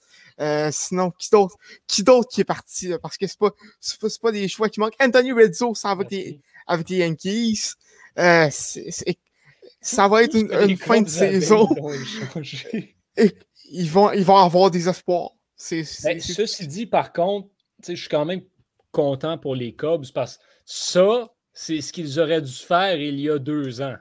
sinon, 0.71 1.11
qui 1.19 1.29
d'autre 1.33 1.57
qui, 1.89 2.05
qui 2.31 2.41
est 2.41 2.45
parti? 2.45 2.93
parce 3.03 3.19
que 3.19 3.27
c'est 3.27 3.37
pas, 3.37 3.51
pas, 3.51 4.09
pas, 4.23 4.31
des 4.31 4.47
choix 4.47 4.69
qui 4.69 4.79
manquent. 4.79 4.95
Anthony 5.03 5.33
Rizzo 5.33 5.75
s'en 5.75 5.97
va 5.97 6.03
avec 6.03 6.13
les, 6.13 6.41
avec 6.67 6.89
les 6.89 6.99
Yankees. 6.99 7.75
c'est 8.17 9.17
ça 9.83 10.07
va 10.07 10.23
être 10.23 10.37
une, 10.37 10.77
fin 10.77 11.03
de 11.03 11.09
saison. 11.09 11.69
Et 13.17 13.33
ils 13.71 13.91
vont, 13.91 14.13
ils 14.13 14.25
vont 14.25 14.37
avoir 14.37 14.71
des 14.71 14.89
espoirs. 14.89 15.33
C'est, 15.57 15.85
ben, 16.05 16.19
ceci 16.21 16.67
dit, 16.67 16.87
par 16.87 17.13
contre, 17.13 17.49
je 17.87 17.95
suis 17.95 18.09
quand 18.09 18.25
même 18.25 18.43
content 18.93 19.39
pour 19.39 19.55
les 19.55 19.75
Cubs 19.75 20.13
parce 20.15 20.39
que 20.39 20.45
ça, 20.65 21.35
c'est 21.53 21.81
ce 21.81 21.93
qu'ils 21.93 22.21
auraient 22.21 22.43
dû 22.43 22.53
faire 22.53 22.97
il 22.97 23.19
y 23.21 23.29
a 23.29 23.39
deux 23.39 23.83
ans. 23.83 23.97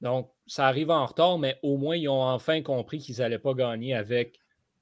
Donc, 0.00 0.30
ça 0.46 0.66
arrive 0.66 0.90
en 0.90 1.04
retard, 1.04 1.38
mais 1.38 1.58
au 1.62 1.76
moins, 1.76 1.96
ils 1.96 2.08
ont 2.08 2.22
enfin 2.22 2.62
compris 2.62 2.98
qu'ils 2.98 3.18
n'allaient 3.18 3.38
pas 3.38 3.54
gagner 3.54 3.94
avec 3.94 4.38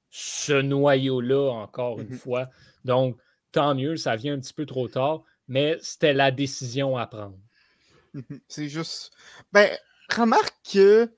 ce 0.09 0.53
noyau-là, 0.53 1.51
encore 1.51 1.99
une 1.99 2.07
mm-hmm. 2.07 2.17
fois. 2.17 2.49
Donc, 2.85 3.17
tant 3.51 3.75
mieux, 3.75 3.97
ça 3.97 4.15
vient 4.15 4.35
un 4.35 4.39
petit 4.39 4.53
peu 4.53 4.65
trop 4.65 4.87
tard, 4.87 5.23
mais 5.47 5.77
c'était 5.81 6.13
la 6.13 6.31
décision 6.31 6.97
à 6.97 7.07
prendre. 7.07 7.37
Mm-hmm. 8.15 8.39
C'est 8.47 8.69
juste. 8.69 9.11
Ben, 9.51 9.69
remarque 10.09 10.55
que 10.71 11.09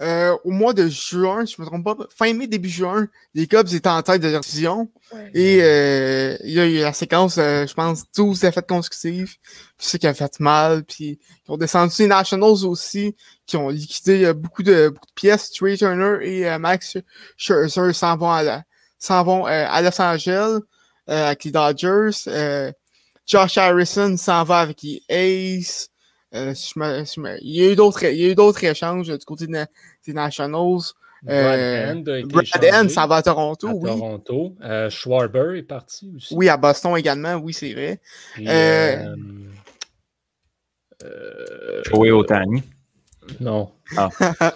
euh, 0.00 0.36
au 0.44 0.50
mois 0.50 0.74
de 0.74 0.86
juin, 0.86 1.44
je 1.44 1.60
me 1.60 1.66
trompe 1.66 1.84
pas, 1.84 1.96
fin 2.16 2.32
mai, 2.32 2.46
début 2.46 2.68
juin, 2.68 3.08
les 3.34 3.48
Cubs 3.48 3.74
étaient 3.74 3.88
en 3.88 4.00
tête 4.02 4.22
de 4.22 4.28
leur 4.28 4.42
division. 4.42 4.88
Et 5.34 5.58
euh, 5.60 6.36
il 6.44 6.52
y 6.52 6.60
a 6.60 6.66
eu 6.66 6.78
la 6.78 6.92
séquence, 6.92 7.36
euh, 7.38 7.66
je 7.66 7.74
pense, 7.74 8.04
12 8.14 8.40
défaites 8.40 8.68
consécutives. 8.68 9.34
Puis 9.76 9.86
c'est 9.88 9.98
qui 9.98 10.06
a 10.06 10.14
fait 10.14 10.38
mal. 10.38 10.84
Puis 10.84 11.18
ils 11.46 11.50
ont 11.50 11.56
descendu 11.56 11.94
les 11.98 12.06
Nationals 12.06 12.64
aussi, 12.64 13.16
qui 13.46 13.56
ont 13.56 13.70
liquidé 13.70 14.32
beaucoup, 14.34 14.62
de, 14.62 14.88
beaucoup 14.88 15.06
de 15.06 15.14
pièces. 15.14 15.50
Trey 15.50 15.76
Turner 15.76 16.18
et 16.22 16.58
Max 16.58 16.96
Scherzer 17.36 17.92
s'en 17.92 18.16
vont 18.16 18.30
à, 18.30 18.62
s'en 19.00 19.24
vont, 19.24 19.46
à 19.46 19.82
Los 19.82 20.00
Angeles 20.00 20.60
avec 21.08 21.42
les 21.42 21.50
Dodgers. 21.50 22.10
Josh 23.28 23.58
Harrison 23.58 24.16
s'en 24.16 24.42
va 24.42 24.60
avec 24.60 24.82
les 24.82 25.02
Ace. 25.08 25.90
Euh, 26.34 26.54
il 27.42 27.54
y 27.54 27.66
a 27.66 27.72
eu 27.72 27.76
d'autres, 27.76 28.04
il 28.04 28.18
y 28.18 28.24
a 28.24 28.30
eu 28.30 28.34
d'autres 28.34 28.64
échanges 28.64 29.08
du 29.08 29.24
côté 29.24 29.46
des 29.46 30.12
Nationals. 30.12 30.92
Brad 31.22 31.58
euh, 31.58 31.94
End, 31.94 32.26
Brad 32.26 32.64
End, 32.72 32.88
ça 32.88 33.06
va 33.06 33.16
à 33.16 33.22
Toronto, 33.22 33.68
oui. 33.70 33.90
Toronto. 33.90 34.54
Euh, 34.62 34.88
Schwarber 34.88 35.58
est 35.58 35.62
parti 35.62 36.12
aussi. 36.16 36.34
Oui, 36.34 36.48
à 36.48 36.56
Boston 36.56 36.96
également, 36.96 37.34
oui, 37.34 37.52
c'est 37.52 37.72
vrai. 37.72 38.00
Joey 41.84 42.10
Otani. 42.10 42.62
Non. 43.40 43.72
Ah. 43.96 44.08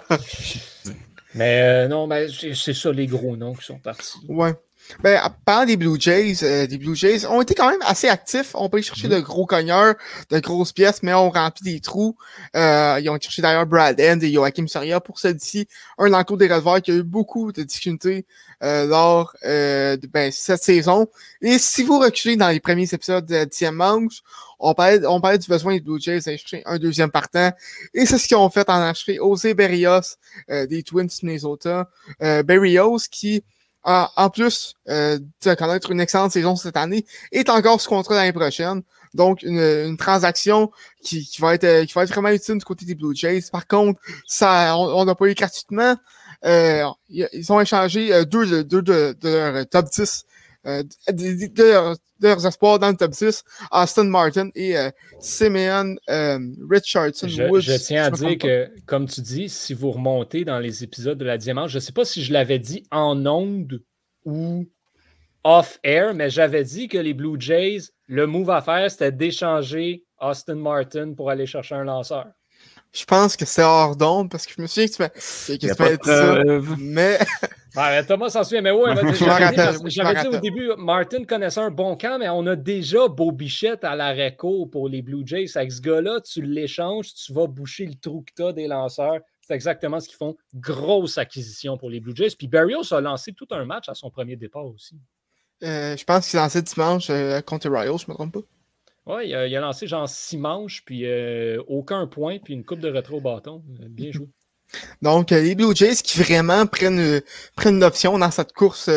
mais 1.35 1.87
non, 1.87 2.07
mais 2.07 2.27
c'est 2.29 2.73
ça 2.73 2.91
les 2.91 3.07
gros 3.07 3.35
noms 3.35 3.53
qui 3.53 3.65
sont 3.65 3.79
partis. 3.79 4.19
Ouais. 4.27 4.53
Ben, 5.01 5.21
parlant 5.45 5.65
des 5.65 5.77
Blue 5.77 5.99
Jays, 5.99 6.43
euh, 6.43 6.67
des 6.67 6.77
Blue 6.77 6.95
Jays 6.95 7.25
ont 7.25 7.41
été 7.41 7.55
quand 7.55 7.69
même 7.69 7.81
assez 7.81 8.07
actifs. 8.07 8.51
On 8.53 8.69
peut 8.69 8.79
y 8.79 8.83
chercher 8.83 9.07
mhm. 9.07 9.15
de 9.15 9.19
gros 9.21 9.45
cogneurs, 9.45 9.95
de 10.29 10.39
grosses 10.39 10.71
pièces, 10.71 11.03
mais 11.03 11.13
on 11.13 11.29
remplit 11.29 11.73
des 11.73 11.79
trous. 11.79 12.15
Euh, 12.55 12.99
ils 13.01 13.09
ont 13.09 13.17
cherché 13.19 13.41
d'ailleurs 13.41 13.65
Brad 13.65 13.99
End 13.99 14.19
et 14.21 14.31
Joachim 14.31 14.67
Soria 14.67 14.99
pour 14.99 15.19
celle-ci. 15.19 15.67
Un 15.97 16.13
encours 16.13 16.37
des 16.37 16.47
releveurs 16.47 16.81
qui 16.81 16.91
a 16.91 16.95
eu 16.95 17.03
beaucoup 17.03 17.51
de 17.51 17.63
difficultés 17.63 18.25
euh, 18.63 18.85
lors 18.85 19.33
de 19.43 20.07
ben, 20.07 20.31
cette 20.31 20.63
saison. 20.63 21.07
Et 21.41 21.57
si 21.57 21.83
vous 21.83 21.99
reculez 21.99 22.35
dans 22.35 22.49
les 22.49 22.59
premiers 22.59 22.91
épisodes 22.93 23.25
de 23.25 23.35
10e 23.35 23.71
manche, 23.71 24.21
on 24.59 24.73
parlait, 24.73 25.05
on 25.05 25.19
parlait 25.19 25.37
du 25.37 25.47
besoin 25.47 25.73
des 25.73 25.81
Blue 25.81 25.99
Jays 25.99 26.21
d'aller 26.21 26.37
chercher 26.37 26.61
un 26.65 26.77
deuxième 26.77 27.11
partant. 27.11 27.51
Et 27.93 28.05
c'est 28.05 28.17
ce 28.17 28.27
qu'ils 28.27 28.37
ont 28.37 28.49
fait 28.49 28.69
en 28.69 28.81
acheter 28.81 29.15
José 29.15 29.53
Berrios 29.53 30.17
des 30.47 30.83
Twins 30.83 31.09
Minnesota. 31.23 31.89
Berrios 32.19 32.99
qui 33.11 33.43
en, 33.83 34.29
plus 34.29 34.75
euh, 34.89 35.19
de 35.43 35.53
connaître 35.55 35.91
une 35.91 35.99
excellente 35.99 36.31
saison 36.31 36.55
cette 36.55 36.77
année, 36.77 37.05
est 37.31 37.49
encore 37.49 37.81
sous 37.81 37.89
contrat 37.89 38.15
l'année 38.15 38.33
prochaine. 38.33 38.81
Donc, 39.13 39.43
une, 39.43 39.95
transaction 39.97 40.71
qui, 41.03 41.29
va 41.39 41.53
être, 41.53 41.63
euh, 41.65 41.85
qui 41.85 41.93
va 41.93 42.03
être 42.03 42.09
vraiment 42.09 42.29
utile 42.29 42.57
du 42.57 42.65
côté 42.65 42.85
des 42.85 42.95
Blue 42.95 43.15
Jays. 43.15 43.43
Par 43.51 43.67
contre, 43.67 43.99
ça, 44.25 44.75
on 44.77 45.05
n'a 45.05 45.15
pas 45.15 45.25
eu 45.27 45.35
gratuitement. 45.35 45.95
Euh, 46.45 46.83
ils 47.09 47.51
ont 47.51 47.59
échangé 47.59 48.09
deux, 48.25 48.45
de, 48.45 48.61
deux 48.63 48.81
de, 48.81 49.15
de, 49.21 49.29
leur 49.29 49.65
top 49.67 49.85
10, 49.91 50.25
de, 50.65 51.95
leurs 52.23 52.45
espoirs 52.45 52.79
dans 52.79 52.89
le 52.89 52.97
top 52.97 53.13
6, 53.13 53.43
Austin 53.71 54.05
Martin 54.05 54.49
et 54.55 54.77
euh, 54.77 54.89
Simeon 55.19 55.95
euh, 56.09 56.39
Richardson. 56.69 57.27
Je, 57.27 57.77
tiens 57.77 58.05
à 58.05 58.11
dire 58.11 58.37
que, 58.37 58.69
comme 58.85 59.07
tu 59.07 59.21
dis, 59.21 59.49
si 59.49 59.73
vous 59.73 59.91
remontez 59.91 60.45
dans 60.45 60.59
les 60.59 60.83
épisodes 60.83 61.17
de 61.17 61.25
la 61.25 61.37
Diamant, 61.37 61.67
je 61.67 61.75
ne 61.75 61.79
sais 61.79 61.93
pas 61.93 62.05
si 62.05 62.23
je 62.23 62.33
l'avais 62.33 62.59
dit 62.59 62.83
en 62.91 63.25
ondes 63.25 63.81
ou 64.25 64.65
off-air, 65.43 66.13
mais 66.13 66.29
j'avais 66.29 66.63
dit 66.63 66.87
que 66.87 66.97
les 66.97 67.13
Blue 67.13 67.35
Jays, 67.39 67.81
le 68.07 68.25
move 68.27 68.49
à 68.49 68.61
faire, 68.61 68.89
c'était 68.89 69.11
d'échanger 69.11 70.05
Austin 70.19 70.55
Martin 70.55 71.13
pour 71.13 71.29
aller 71.29 71.45
chercher 71.45 71.75
un 71.75 71.83
lanceur. 71.83 72.27
Je 72.93 73.05
pense 73.05 73.35
que 73.35 73.43
c'est 73.45 73.63
hors 73.63 73.95
d'onde 73.95 74.29
parce 74.29 74.45
que 74.45 74.53
je 74.55 74.61
me 74.61 74.67
souviens 74.67 74.87
que 74.87 74.93
tu 74.93 75.01
m'as 75.01 75.89
dit 75.89 75.97
ça. 76.03 76.43
Mais. 76.77 77.17
Thomas 78.07 78.29
s'en 78.29 78.43
souvient, 78.43 78.61
mais 78.61 78.69
ouais, 78.69 78.93
j'avais 79.89 80.21
dit 80.21 80.27
au 80.27 80.39
début, 80.39 80.69
Martin 80.77 81.23
connaissait 81.23 81.59
un 81.59 81.71
bon 81.71 81.97
camp, 81.97 82.19
mais 82.19 82.29
on 82.29 82.45
a 82.45 82.55
déjà 82.55 83.07
Beau 83.07 83.31
Bichette 83.31 83.83
à 83.83 83.95
la 83.95 84.09
réco 84.09 84.67
pour 84.67 84.89
les 84.89 85.01
Blue 85.01 85.23
Jays. 85.25 85.47
Avec 85.55 85.71
ce 85.71 85.81
gars-là, 85.81 86.21
tu 86.21 86.43
l'échanges, 86.43 87.15
tu 87.15 87.33
vas 87.33 87.47
boucher 87.47 87.87
le 87.87 87.95
trou 87.95 88.21
que 88.21 88.31
tu 88.35 88.43
as 88.43 88.53
des 88.53 88.67
lanceurs. 88.67 89.21
C'est 89.41 89.55
exactement 89.55 89.99
ce 89.99 90.07
qu'ils 90.07 90.17
font. 90.17 90.37
Grosse 90.53 91.17
acquisition 91.17 91.79
pour 91.79 91.89
les 91.89 91.99
Blue 91.99 92.15
Jays. 92.15 92.35
Puis 92.37 92.47
Barrios 92.47 92.93
a 92.93 93.01
lancé 93.01 93.33
tout 93.33 93.47
un 93.49 93.65
match 93.65 93.89
à 93.89 93.95
son 93.95 94.11
premier 94.11 94.35
départ 94.35 94.67
aussi. 94.67 94.95
Euh, 95.63 95.97
je 95.97 96.03
pense 96.03 96.29
qu'il 96.29 96.37
a 96.37 96.43
lancé 96.43 96.61
dimanche 96.61 97.09
euh, 97.09 97.41
contre 97.41 97.67
les 97.67 97.75
Royals, 97.75 97.97
je 97.97 98.05
ne 98.05 98.11
me 98.11 98.15
trompe 98.15 98.33
pas. 98.33 98.41
Oui, 99.05 99.27
il, 99.27 99.35
a 99.35 99.59
lancé 99.59 99.85
genre 99.85 100.07
six 100.07 100.37
manches, 100.37 100.83
puis 100.85 101.05
euh, 101.05 101.61
aucun 101.67 102.07
point, 102.07 102.39
puis 102.39 102.53
une 102.53 102.63
coupe 102.63 102.79
de 102.79 102.89
rétro 102.89 103.17
au 103.17 103.21
bâton. 103.21 103.61
Bien 103.89 104.11
joué. 104.11 104.29
Donc, 105.01 105.31
les 105.31 105.55
Blue 105.55 105.75
Jays 105.75 105.97
qui 105.97 106.19
vraiment 106.19 106.65
prennent, 106.65 107.21
prennent 107.55 107.75
une 107.75 107.83
option 107.83 108.17
dans 108.17 108.31
cette 108.31 108.53
course 108.53 108.89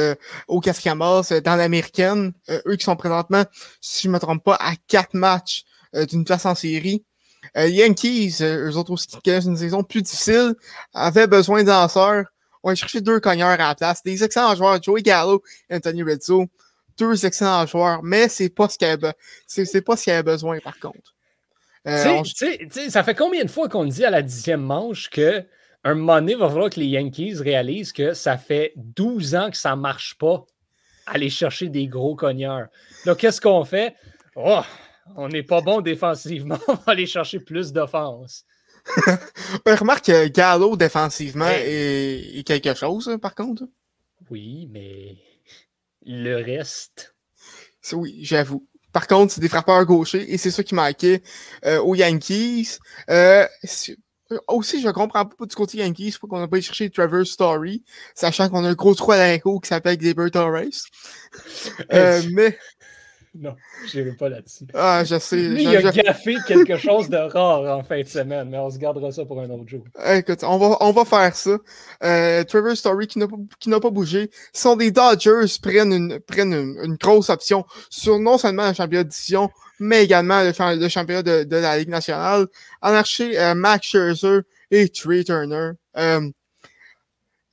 au 0.49 0.61
Cascamas, 0.61 1.33
dans 1.45 1.57
l'américaine, 1.57 2.33
eux 2.67 2.77
qui 2.77 2.85
sont 2.85 2.97
présentement, 2.97 3.45
si 3.81 4.05
je 4.05 4.09
ne 4.09 4.15
me 4.15 4.19
trompe 4.19 4.43
pas, 4.43 4.55
à 4.55 4.75
quatre 4.89 5.15
matchs 5.15 5.65
d'une 6.09 6.25
place 6.25 6.47
en 6.47 6.55
série. 6.55 7.05
Yankees, 7.57 8.39
eux 8.41 8.77
autres 8.77 8.93
aussi 8.93 9.07
qui 9.07 9.21
connaissent 9.21 9.45
une 9.45 9.57
saison 9.57 9.83
plus 9.83 10.01
difficile, 10.03 10.55
avaient 10.95 11.27
besoin 11.27 11.63
de 11.63 11.69
lanceurs. 11.69 12.25
On 12.63 12.71
va 12.71 12.75
chercher 12.75 13.01
deux 13.01 13.21
cogneurs 13.21 13.51
à 13.51 13.57
la 13.57 13.75
place. 13.75 14.03
Des 14.03 14.25
excellents 14.25 14.55
joueurs, 14.55 14.83
Joey 14.83 15.03
Gallo 15.03 15.43
et 15.69 15.77
Anthony 15.77 16.03
Rizzo. 16.03 16.47
Deux 16.99 17.27
excellents 17.27 17.67
joueurs, 17.67 18.03
mais 18.03 18.29
c'est 18.29 18.49
pas 18.49 18.69
ce 18.69 18.79
qu'il 18.79 18.87
avait, 18.87 19.13
c'est, 19.47 19.83
pas 19.83 19.97
ce 19.97 20.05
qu'il 20.05 20.13
avait 20.13 20.23
besoin, 20.23 20.59
par 20.61 20.79
contre. 20.79 21.15
Euh, 21.87 22.23
ça 22.89 23.05
fait 23.05 23.15
combien 23.15 23.45
de 23.45 23.51
fois 23.51 23.69
qu'on 23.69 23.85
dit 23.85 24.05
à 24.05 24.11
la 24.11 24.23
dixième 24.23 24.63
manche 24.63 25.09
que 25.09 25.45
un 25.85 25.95
moment 25.95 26.17
donné, 26.17 26.33
il 26.33 26.39
va 26.39 26.49
falloir 26.49 26.71
que 26.71 26.81
les 26.81 26.87
Yankees 26.87 27.37
réalisent 27.37 27.93
que 27.93 28.13
ça 28.13 28.37
fait 28.37 28.73
12 28.77 29.35
ans 29.37 29.51
que 29.51 29.57
ça 29.57 29.77
marche 29.77 30.17
pas 30.19 30.45
aller 31.07 31.31
chercher 31.31 31.69
des 31.69 31.87
gros 31.87 32.17
cogneurs. 32.17 32.67
Donc, 33.05 33.19
qu'est-ce 33.19 33.41
qu'on 33.41 33.65
fait? 33.65 33.95
Oh, 34.35 34.63
on 35.17 35.29
n'est 35.29 35.45
pas 35.45 35.61
bon 35.61 35.81
défensivement, 35.81 36.59
on 36.69 36.75
va 36.75 36.93
aller 36.93 37.07
chercher 37.07 37.39
plus 37.39 37.73
d'offense. 37.73 38.45
remarque 39.67 40.07
que 40.07 40.27
Gallo, 40.29 40.77
défensivement, 40.77 41.49
est, 41.49 42.47
quelque 42.47 42.75
chose, 42.75 43.09
hein, 43.09 43.19
par 43.19 43.35
contre. 43.35 43.65
Oui, 44.31 44.69
mais 44.71 45.17
le 46.07 46.37
reste. 46.37 47.15
Oui, 47.93 48.19
j'avoue. 48.23 48.67
Par 48.93 49.07
contre, 49.07 49.35
c'est 49.35 49.41
des 49.41 49.49
frappeurs 49.49 49.85
gauchers 49.85 50.33
et 50.33 50.39
c'est 50.39 50.51
ça 50.51 50.63
qui 50.63 50.75
manquait 50.75 51.23
euh, 51.67 51.81
aux 51.83 51.95
Yankees. 51.95 52.79
Euh, 53.11 53.47
aussi, 54.49 54.81
je 54.81 54.89
comprends 54.89 55.27
pas 55.27 55.47
du 55.47 55.55
côté 55.55 55.79
Yankees 55.79 56.17
pourquoi 56.19 56.39
on 56.39 56.41
n'a 56.41 56.49
pas 56.49 56.61
cherché 56.61 56.91
Trevor 56.91 57.27
Story, 57.27 57.85
sachant 58.15 58.49
qu'on 58.49 58.65
a 58.65 58.69
un 58.69 58.75
gros 58.75 58.95
trou 58.95 59.13
à 59.13 59.19
la 59.19 59.39
qui 59.39 59.51
s'appelle 59.65 59.99
Gabriel 59.99 60.31
Torres. 60.31 60.63
euh, 61.93 62.23
mais 62.33 62.59
non, 63.41 63.55
je 63.87 63.99
n'irai 63.99 64.17
pas 64.17 64.29
là-dessus. 64.29 64.65
Ah, 64.75 65.03
je 65.05 65.19
sais. 65.19 65.37
Lui, 65.37 65.65
il 65.65 65.77
a 65.77 65.93
gaffé 65.93 66.37
quelque 66.47 66.77
chose 66.77 67.09
de 67.09 67.17
rare 67.17 67.79
en 67.79 67.83
fin 67.83 68.01
de 68.01 68.07
semaine, 68.07 68.49
mais 68.49 68.59
on 68.59 68.71
se 68.71 68.79
gardera 68.79 69.11
ça 69.13 69.25
pour 69.25 69.41
un 69.41 69.51
autre 69.51 69.69
jour. 69.69 69.85
Écoute, 70.07 70.43
on 70.43 70.59
va, 70.59 70.77
on 70.81 70.93
va 70.93 71.05
faire 71.05 71.35
ça. 71.35 71.59
Euh, 72.03 72.45
Trevor 72.45 72.77
Story 72.77 73.07
qui 73.07 73.19
n'a 73.19 73.27
pas, 73.29 73.81
pas 73.81 73.91
bougé. 73.91 74.31
sont 74.53 74.77
des 74.77 74.91
Dodgers 74.91 75.47
prennent 75.63 75.93
une, 75.93 76.21
prennent 76.21 76.55
une, 76.55 76.97
grosse 76.97 77.31
option 77.31 77.65
sur 77.91 78.19
non 78.19 78.39
seulement 78.39 78.69
le 78.69 78.75
championnat 78.75 79.05
d'édition, 79.05 79.51
mais 79.79 80.05
également 80.05 80.43
le, 80.43 80.89
championnat 80.89 81.23
de, 81.23 81.57
la 81.57 81.79
Ligue 81.79 81.89
nationale. 81.89 82.47
En 82.83 82.93
archer, 82.93 83.39
euh, 83.39 83.55
Max 83.55 83.87
Scherzer 83.87 84.41
et 84.71 84.89
Trey 84.89 85.25
Turner. 85.25 85.73
Euh, 85.97 86.31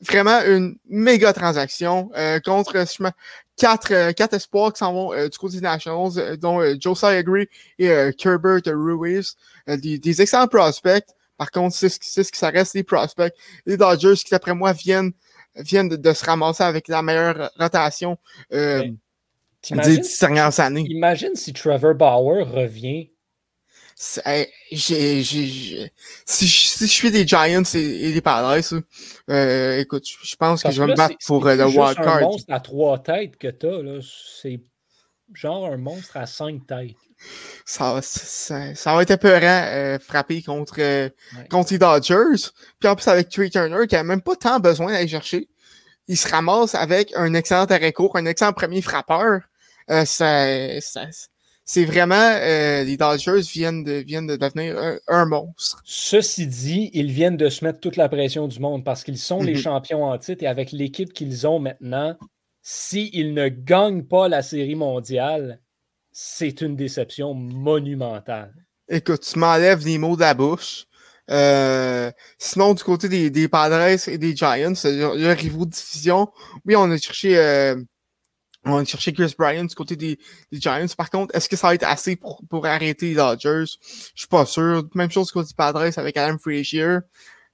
vraiment 0.04 0.42
une 0.46 0.78
méga 0.88 1.34
transaction 1.34 2.12
euh, 2.16 2.40
contre 2.40 2.86
quatre, 3.58 3.92
euh, 3.92 4.12
quatre 4.12 4.34
espoirs 4.34 4.74
qui 4.74 4.80
s'en 4.80 4.94
vont 4.94 5.14
euh, 5.14 5.30
du 5.30 5.38
côté 5.38 5.56
des 5.56 5.62
Nationals, 5.62 6.18
euh, 6.18 6.38
dont 6.38 6.62
Josiah 6.80 7.10
Agree 7.10 7.48
et 7.80 8.12
Kerbert 8.18 8.62
Ruiz. 8.66 9.36
Des, 9.68 10.22
excellents 10.22 10.48
prospects. 10.48 11.06
Par 11.38 11.52
contre, 11.52 11.76
c'est 11.76 11.90
ce, 11.90 12.24
ce 12.24 12.32
qui 12.32 12.38
ça 12.38 12.50
reste 12.50 12.74
des 12.74 12.84
prospects. 12.84 13.34
Les 13.66 13.78
Dodgers 13.78 14.16
qui, 14.16 14.32
d'après 14.32 14.54
moi, 14.54 14.74
viennent, 14.74 15.12
viennent 15.56 15.90
de, 15.90 16.14
se 16.14 16.26
ramasser 16.26 16.64
avec 16.64 16.88
la 16.88 17.02
meilleure 17.02 17.52
rotation 17.60 18.18
des 18.52 18.94
dernières 20.20 20.60
années. 20.60 20.86
Imagine 20.90 21.36
si 21.36 21.54
Trevor 21.54 21.96
Bauer 21.96 22.44
revient 22.44 23.10
si, 24.04 25.90
je 26.48 26.86
suis 26.86 27.12
des 27.12 27.26
Giants 27.26 27.64
et, 27.74 28.12
des 28.12 28.22
Padres, 28.22 28.82
euh, 29.30 29.80
écoute, 29.80 30.04
je 30.06 30.36
pense 30.36 30.62
que 30.62 30.72
je 30.72 30.82
vais 30.82 30.92
me 30.92 30.96
battre 30.96 31.16
pour 31.26 31.48
euh, 31.48 31.56
le 31.56 31.66
wild 31.66 31.96
card. 31.96 31.96
C'est 31.96 32.10
un 32.10 32.20
monstre 32.22 32.54
à 32.54 32.60
trois 32.60 33.00
têtes 33.00 33.38
que 33.38 33.48
tu 33.48 33.66
as, 33.66 34.02
c'est 34.42 34.60
genre 35.34 35.68
un 35.68 35.78
monstre 35.78 36.18
à 36.18 36.26
cinq 36.26 36.68
têtes. 36.68 36.98
Ça, 37.66 38.02
ça, 38.02 38.76
ça 38.76 38.94
va 38.94 39.04
être 39.04 39.12
épeurant 39.12 39.64
euh, 39.68 39.98
frapper 40.00 40.42
contre, 40.42 40.76
euh, 40.80 41.08
contre 41.50 41.72
les 41.72 41.80
Dodgers. 41.80 42.50
Puis 42.80 42.90
en 42.90 42.96
plus, 42.96 43.08
avec 43.08 43.30
Trey 43.30 43.50
Turner, 43.50 43.88
qui 43.88 43.96
n'a 43.96 44.04
même 44.04 44.22
pas 44.22 44.36
tant 44.36 44.60
besoin 44.60 44.92
d'aller 44.92 45.08
chercher, 45.08 45.48
il 46.10 46.18
se 46.18 46.28
ramasse 46.28 46.76
avec 46.76 47.14
un 47.16 47.34
excellent 47.34 47.64
arrêt 47.66 47.94
court, 47.94 48.18
un 48.18 48.26
excellent 48.26 48.52
premier 48.52 48.82
frappeur. 48.82 49.44
ça, 49.88 50.46
ça, 50.82 51.06
c'est 51.66 51.86
vraiment 51.86 52.16
euh, 52.16 52.84
les 52.84 52.98
Dodgers 52.98 53.42
viennent 53.42 53.84
de, 53.84 53.94
viennent 53.94 54.28
de 54.28 54.36
devenir 54.36 54.76
un, 55.08 55.26
monstre. 55.26 55.82
Ceci 55.86 56.48
dit, 56.48 56.90
ils 56.94 57.12
viennent 57.12 57.38
de 57.38 57.50
se 57.50 57.64
mettre 57.64 57.80
toute 57.80 57.96
la 57.96 58.10
pression 58.10 58.48
du 58.48 58.60
monde 58.60 58.84
parce 58.84 59.04
qu'ils 59.04 59.18
sont 59.18 59.42
les 59.42 59.54
mhm. 59.54 59.60
champions 59.60 60.04
en 60.04 60.18
titre 60.18 60.44
et 60.44 60.48
avec 60.48 60.72
l'équipe 60.72 61.14
qu'ils 61.14 61.48
ont 61.48 61.60
maintenant, 61.60 62.18
s'ils 62.62 63.34
ne 63.34 63.48
gagnent 63.48 64.04
pas 64.04 64.28
la 64.28 64.42
série 64.42 64.76
mondiale, 64.76 65.60
c'est 66.12 66.62
une 66.62 66.76
déception 66.76 67.34
monumentale. 67.34 68.54
Écoute, 68.90 69.22
tu 69.22 69.40
m'enlèves 69.40 69.86
les 69.86 69.98
mots 69.98 70.16
de 70.16 70.22
la 70.22 70.34
bouche. 70.34 70.86
Euh, 71.30 72.12
sinon, 72.38 72.74
du 72.74 72.84
côté 72.84 73.08
des, 73.08 73.30
des 73.30 73.48
Padres 73.48 73.98
et 74.08 74.18
des 74.18 74.36
Giants, 74.36 74.74
le, 74.84 75.34
rivaux 75.34 75.66
de 75.66 75.72
division, 75.72 76.30
oui, 76.66 76.76
on 76.76 76.92
a 76.92 76.98
cherché 76.98 77.38
euh, 77.38 77.76
on 78.66 78.78
va 78.78 78.86
chercher 78.86 79.14
Chris 79.14 79.34
Bryant 79.38 79.66
du 79.66 79.76
côté 79.76 79.96
des, 79.96 80.18
Giants. 80.52 80.86
Par 80.98 81.10
contre, 81.10 81.36
est-ce 81.36 81.50
que 81.50 81.56
ça 81.56 81.68
va 81.68 81.76
être 81.76 81.84
assez 81.84 82.16
pour, 82.16 82.42
pour 82.50 82.66
arrêter 82.66 83.10
les 83.10 83.16
Dodgers? 83.16 83.66
Je 84.16 84.20
suis 84.22 84.28
pas 84.28 84.46
sûr. 84.46 84.88
Même 84.96 85.12
chose 85.12 85.28
du 85.28 85.34
côté 85.34 85.50
des 85.50 85.56
Padres 85.56 85.90
avec 85.98 86.18
Adam 86.18 86.38
Frazier. 86.38 87.00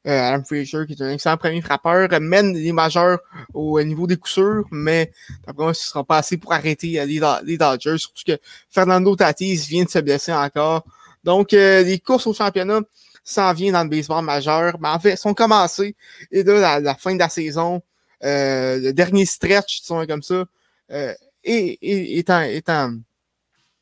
Euh, 0.08 0.22
Adam 0.22 0.44
Frazier, 0.44 0.86
qui 0.86 0.94
est 0.94 1.02
un 1.02 1.10
excellent 1.10 1.38
premier 1.38 1.62
frappeur, 1.62 2.08
mène 2.22 2.56
les 2.56 2.72
majeurs 2.72 3.20
au 3.54 3.82
niveau 3.82 4.08
des 4.08 4.16
coups 4.16 4.32
sûrs, 4.32 4.66
mais 4.72 5.12
d'après 5.46 5.64
moi, 5.64 5.74
ce 5.74 5.90
sera 5.90 6.04
pas 6.06 6.20
assez 6.20 6.38
pour 6.38 6.54
arrêter 6.54 7.06
les, 7.06 7.20
les 7.44 7.58
Dodgers. 7.58 7.98
Surtout 7.98 8.24
que 8.26 8.38
Fernando 8.70 9.16
Tatis 9.16 9.66
vient 9.68 9.84
de 9.84 9.90
se 9.90 10.00
blesser 10.00 10.32
encore. 10.32 10.86
Donc, 11.24 11.54
euh, 11.54 11.84
les 11.84 12.00
courses 12.00 12.28
au 12.28 12.34
championnat 12.34 12.82
s'en 13.24 13.52
viennent 13.54 13.74
dans 13.74 13.84
le 13.84 13.90
baseball 13.90 14.24
majeur. 14.24 14.78
Mais 14.80 14.88
en 14.90 15.00
fait, 15.00 15.16
sont 15.16 15.34
commencées. 15.34 15.96
Et 16.32 16.44
là, 16.44 16.80
la, 16.80 16.96
fin 16.96 17.14
de 17.14 17.20
la 17.20 17.30
saison, 17.30 17.82
euh, 18.24 18.80
le 18.80 18.94
dernier 18.94 19.26
stretch, 19.26 19.82
disons 19.82 20.06
comme 20.06 20.24
ça, 20.24 20.46
euh, 20.92 21.14
est, 21.44 22.30
en, 22.30 22.42
est, 22.42 22.70
en, 22.70 22.98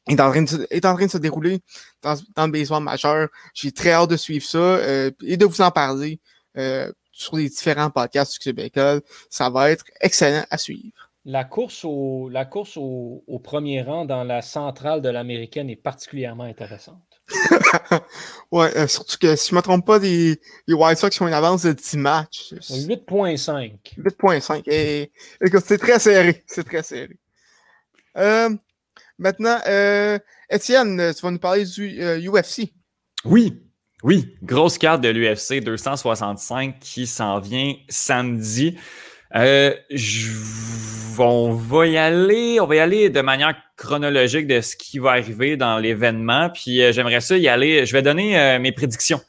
est 0.07 0.19
en 0.19 0.31
train 0.31 1.05
de 1.05 1.11
se 1.11 1.17
dérouler 1.17 1.59
dans, 2.01 2.15
dans 2.35 2.45
le 2.45 2.51
baseball 2.51 2.83
majeur. 2.83 3.29
J'ai 3.53 3.71
très 3.71 3.91
hâte 3.91 4.09
de 4.09 4.17
suivre 4.17 4.45
ça 4.45 4.57
euh, 4.57 5.11
et 5.23 5.37
de 5.37 5.45
vous 5.45 5.61
en 5.61 5.71
parler 5.71 6.19
euh, 6.57 6.91
sur 7.11 7.35
les 7.35 7.49
différents 7.49 7.89
podcasts 7.89 8.33
du 8.33 8.39
Québec. 8.39 8.79
Ça 9.29 9.49
va 9.49 9.71
être 9.71 9.85
excellent 10.01 10.45
à 10.49 10.57
suivre. 10.57 10.91
La 11.25 11.43
course, 11.43 11.83
au, 11.83 12.29
la 12.29 12.45
course 12.45 12.77
au, 12.77 13.23
au 13.27 13.39
premier 13.39 13.81
rang 13.81 14.05
dans 14.05 14.23
la 14.23 14.41
centrale 14.41 15.01
de 15.01 15.09
l'américaine 15.09 15.69
est 15.69 15.75
particulièrement 15.75 16.45
intéressante. 16.45 17.06
ouais, 18.51 18.77
euh, 18.77 18.87
surtout 18.87 19.17
que 19.19 19.35
si 19.35 19.49
je 19.49 19.55
ne 19.55 19.57
me 19.57 19.61
trompe 19.61 19.85
pas, 19.85 19.99
les, 19.99 20.39
les 20.67 20.73
White 20.73 20.97
Sox 20.97 21.21
ont 21.21 21.27
une 21.27 21.33
avance 21.33 21.63
de 21.63 21.73
10 21.73 21.97
matchs. 21.97 22.53
8.5. 22.53 23.73
8.5. 23.97 24.63
Et, 24.67 25.11
écoute, 25.43 25.63
c'est 25.65 25.77
très 25.77 25.99
serré. 25.99 26.43
C'est 26.47 26.63
très 26.63 26.83
serré. 26.83 27.17
Euh, 28.17 28.49
maintenant, 29.17 29.59
euh, 29.67 30.17
Étienne, 30.49 31.13
tu 31.15 31.21
vas 31.21 31.31
nous 31.31 31.39
parler 31.39 31.65
du 31.65 32.01
UFC. 32.27 32.73
Oui, 33.25 33.61
oui. 34.03 34.37
Grosse 34.43 34.77
carte 34.77 35.01
de 35.01 35.09
l'UFC 35.09 35.63
265 35.63 36.79
qui 36.79 37.07
s'en 37.07 37.39
vient 37.39 37.73
samedi. 37.89 38.77
Euh, 39.35 39.73
on 41.19 41.51
va 41.51 41.87
y 41.87 41.97
aller, 41.97 42.59
on 42.59 42.65
va 42.65 42.75
y 42.75 42.79
aller 42.79 43.09
de 43.09 43.21
manière 43.21 43.55
chronologique 43.75 44.47
de 44.47 44.61
ce 44.61 44.75
qui 44.75 44.99
va 44.99 45.11
arriver 45.11 45.57
dans 45.57 45.77
l'événement. 45.77 46.49
Puis 46.49 46.81
euh, 46.81 46.91
j'aimerais 46.91 47.21
ça 47.21 47.37
y 47.37 47.47
aller. 47.47 47.85
Je 47.85 47.93
vais 47.93 48.01
donner 48.01 48.39
euh, 48.39 48.59
mes 48.59 48.71
prédictions 48.71 49.21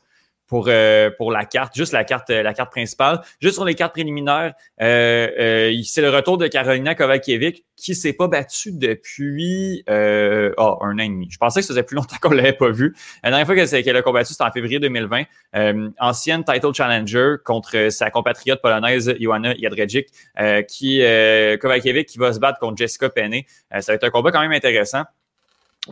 pour, 0.48 0.66
euh, 0.68 1.10
pour 1.16 1.30
la 1.30 1.44
carte, 1.44 1.76
juste 1.76 1.92
la 1.92 2.04
carte, 2.04 2.30
la 2.30 2.54
carte 2.54 2.70
principale. 2.70 3.20
Juste 3.40 3.54
sur 3.54 3.64
les 3.64 3.74
cartes 3.74 3.92
préliminaires, 3.92 4.54
euh, 4.80 5.28
euh, 5.38 5.80
c'est 5.84 6.00
le 6.00 6.10
retour 6.10 6.38
de 6.38 6.46
Carolina 6.48 6.94
Kovacevic 6.94 7.64
qui 7.76 7.94
s'est 7.94 8.14
pas 8.14 8.26
battue 8.26 8.72
depuis 8.72 9.84
oh, 9.86 10.78
un 10.80 10.94
an 10.94 10.98
et 10.98 11.08
demi. 11.08 11.28
Je 11.30 11.36
pensais 11.36 11.60
que 11.60 11.66
ça 11.66 11.74
faisait 11.74 11.82
plus 11.84 11.94
longtemps 11.96 12.16
qu'on 12.20 12.30
l'avait 12.30 12.52
pas 12.54 12.70
vu. 12.70 12.96
La 13.22 13.30
dernière 13.30 13.46
fois 13.46 13.54
qu'elle 13.54 13.96
a 13.96 14.02
combattu, 14.02 14.32
c'était 14.32 14.44
en 14.44 14.50
février 14.50 14.80
2020. 14.80 15.24
ancienne 16.00 16.44
title 16.44 16.74
challenger 16.74 17.36
contre 17.44 17.90
sa 17.90 18.10
compatriote 18.10 18.60
polonaise 18.60 19.14
Joanna 19.20 19.54
Jadrejic, 19.54 20.08
qui 20.66 21.02
Kovacevic 21.60 22.08
qui 22.08 22.18
va 22.18 22.32
se 22.32 22.40
battre 22.40 22.58
contre 22.58 22.78
Jessica 22.78 23.10
Penney. 23.10 23.46
ça 23.70 23.92
va 23.92 23.94
être 23.94 24.04
un 24.04 24.10
combat 24.10 24.32
quand 24.32 24.40
même 24.40 24.52
intéressant 24.52 25.04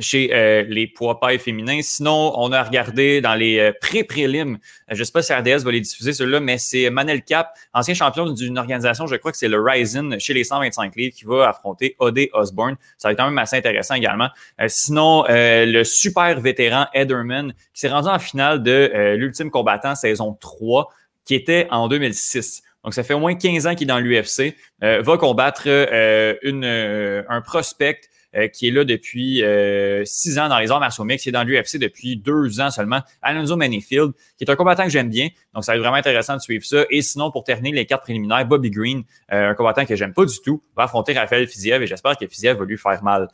chez 0.00 0.30
euh, 0.32 0.64
les 0.68 0.86
poids 0.86 1.20
pailles 1.20 1.38
féminins. 1.38 1.80
Sinon, 1.82 2.32
on 2.36 2.52
a 2.52 2.62
regardé 2.62 3.20
dans 3.20 3.34
les 3.34 3.58
euh, 3.58 3.72
pré-prélims, 3.80 4.58
je 4.90 4.98
ne 4.98 5.04
sais 5.04 5.12
pas 5.12 5.22
si 5.22 5.32
RDS 5.32 5.64
va 5.64 5.72
les 5.72 5.80
diffuser 5.80 6.12
ceux-là, 6.12 6.40
mais 6.40 6.58
c'est 6.58 6.90
Manel 6.90 7.22
Cap, 7.22 7.52
ancien 7.72 7.94
champion 7.94 8.26
d'une 8.30 8.58
organisation, 8.58 9.06
je 9.06 9.16
crois 9.16 9.32
que 9.32 9.38
c'est 9.38 9.48
le 9.48 9.60
Ryzen 9.60 10.18
chez 10.20 10.34
les 10.34 10.44
125 10.44 10.94
livres, 10.96 11.14
qui 11.14 11.24
va 11.24 11.48
affronter 11.48 11.96
Odé 11.98 12.30
Osborne. 12.32 12.76
Ça 12.98 13.08
va 13.08 13.12
être 13.12 13.18
quand 13.18 13.26
même 13.26 13.38
assez 13.38 13.56
intéressant 13.56 13.94
également. 13.94 14.28
Euh, 14.60 14.66
sinon, 14.68 15.24
le 15.28 15.82
super 15.84 16.40
vétéran 16.40 16.86
Ederman, 16.94 17.52
qui 17.74 17.80
s'est 17.80 17.88
rendu 17.88 18.08
en 18.08 18.18
finale 18.18 18.62
de 18.62 19.14
l'ultime 19.16 19.50
combattant 19.50 19.94
saison 19.94 20.36
3, 20.40 20.88
qui 21.24 21.34
était 21.34 21.66
en 21.70 21.88
2006. 21.88 22.62
Donc, 22.84 22.94
ça 22.94 23.02
fait 23.02 23.14
au 23.14 23.18
moins 23.18 23.34
15 23.34 23.66
ans 23.66 23.74
qu'il 23.74 23.84
est 23.84 23.92
dans 23.92 23.98
l'UFC, 23.98 24.54
va 24.80 25.16
combattre 25.18 25.68
un 25.68 27.40
prospect 27.40 28.00
euh, 28.36 28.48
qui 28.48 28.68
est 28.68 28.70
là 28.70 28.84
depuis 28.84 29.42
euh, 29.42 30.04
six 30.04 30.38
ans 30.38 30.48
dans 30.48 30.58
les 30.58 30.70
arts 30.70 30.80
martiaux 30.80 31.04
mix, 31.04 31.22
qui 31.22 31.30
est 31.30 31.32
dans 31.32 31.44
l'UFC 31.44 31.78
depuis 31.78 32.16
deux 32.16 32.60
ans 32.60 32.70
seulement, 32.70 33.00
Alonso 33.22 33.56
Manifield, 33.56 34.12
qui 34.36 34.44
est 34.44 34.50
un 34.50 34.56
combattant 34.56 34.84
que 34.84 34.90
j'aime 34.90 35.08
bien. 35.08 35.28
Donc, 35.54 35.64
ça 35.64 35.72
va 35.72 35.76
être 35.76 35.82
vraiment 35.82 35.96
intéressant 35.96 36.36
de 36.36 36.40
suivre 36.40 36.64
ça. 36.64 36.84
Et 36.90 37.02
sinon, 37.02 37.30
pour 37.30 37.44
terminer 37.44 37.72
les 37.72 37.86
quatre 37.86 38.02
préliminaires, 38.02 38.44
Bobby 38.46 38.70
Green, 38.70 39.04
euh, 39.32 39.50
un 39.50 39.54
combattant 39.54 39.86
que 39.86 39.96
j'aime 39.96 40.12
pas 40.12 40.24
du 40.24 40.38
tout, 40.44 40.62
va 40.76 40.84
affronter 40.84 41.14
Raphaël 41.14 41.46
Fiziev 41.48 41.82
et 41.82 41.86
j'espère 41.86 42.16
que 42.16 42.26
Fiziev 42.26 42.58
va 42.58 42.64
lui 42.64 42.76
faire 42.76 43.02
mal. 43.02 43.28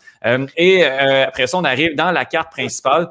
et 0.56 0.84
après 0.84 1.46
ça, 1.46 1.58
on 1.58 1.64
arrive 1.64 1.94
dans 1.96 2.12
la 2.12 2.24
carte 2.24 2.52
principale. 2.52 3.08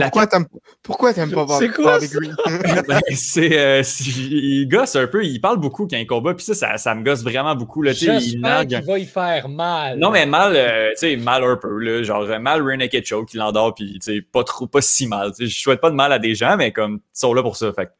Pourquoi 0.00 0.26
t'aimes 0.26 0.46
pourquoi 0.82 1.14
t'aimes 1.14 1.30
pas 1.30 1.44
voir 1.44 1.60
Bobby 1.60 2.08
Green? 2.08 2.36
ben, 2.88 3.00
c'est 3.14 3.58
euh, 3.58 3.82
il 4.06 4.66
gosse 4.68 4.96
un 4.96 5.06
peu, 5.06 5.24
il 5.24 5.40
parle 5.40 5.58
beaucoup 5.58 5.86
quand 5.86 5.96
il 5.96 6.06
combat, 6.06 6.34
puis 6.34 6.44
ça, 6.44 6.76
ça, 6.76 6.94
me 6.94 7.04
gosse 7.04 7.22
vraiment 7.22 7.54
beaucoup. 7.54 7.82
Là, 7.82 7.92
J'espère 7.92 8.64
il 8.64 8.82
va 8.84 8.98
y 8.98 9.06
faire 9.06 9.48
mal. 9.48 9.98
Non, 9.98 10.10
mais 10.10 10.26
mal, 10.26 10.54
euh, 10.56 10.90
tu 10.92 10.98
sais, 10.98 11.16
mal 11.16 11.44
un 11.44 11.56
peu, 11.56 11.78
là, 11.78 12.02
genre 12.02 12.26
mal 12.40 12.62
rear 12.62 12.78
naked 12.78 13.04
choke, 13.04 13.28
qui 13.28 13.36
l'endort, 13.36 13.74
puis 13.74 13.98
tu 14.00 14.14
sais, 14.14 14.20
pas 14.20 14.44
trop, 14.44 14.66
pas 14.66 14.80
si 14.80 15.06
mal. 15.06 15.32
Je 15.38 15.46
souhaite 15.46 15.80
pas 15.80 15.90
de 15.90 15.96
mal 15.96 16.12
à 16.12 16.18
des 16.18 16.34
gens, 16.34 16.56
mais 16.56 16.72
comme, 16.72 17.00
ils 17.14 17.18
sont 17.18 17.34
là 17.34 17.42
pour 17.42 17.56
ça, 17.56 17.72
fait 17.72 17.90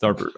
c'est 0.00 0.06
un 0.06 0.14
peu. 0.14 0.30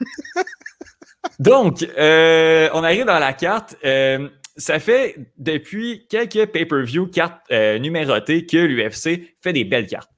Donc, 1.38 1.82
euh, 1.98 2.68
on 2.72 2.82
arrive 2.82 3.04
dans 3.04 3.18
la 3.18 3.32
carte. 3.32 3.76
Euh, 3.84 4.28
ça 4.56 4.78
fait 4.78 5.16
depuis 5.38 6.06
quelques 6.08 6.46
pay-per-view 6.46 7.06
cartes 7.08 7.40
euh, 7.52 7.78
numérotées 7.78 8.46
que 8.46 8.56
l'UFC 8.56 9.34
fait 9.40 9.52
des 9.52 9.64
belles 9.64 9.86
cartes. 9.86 10.10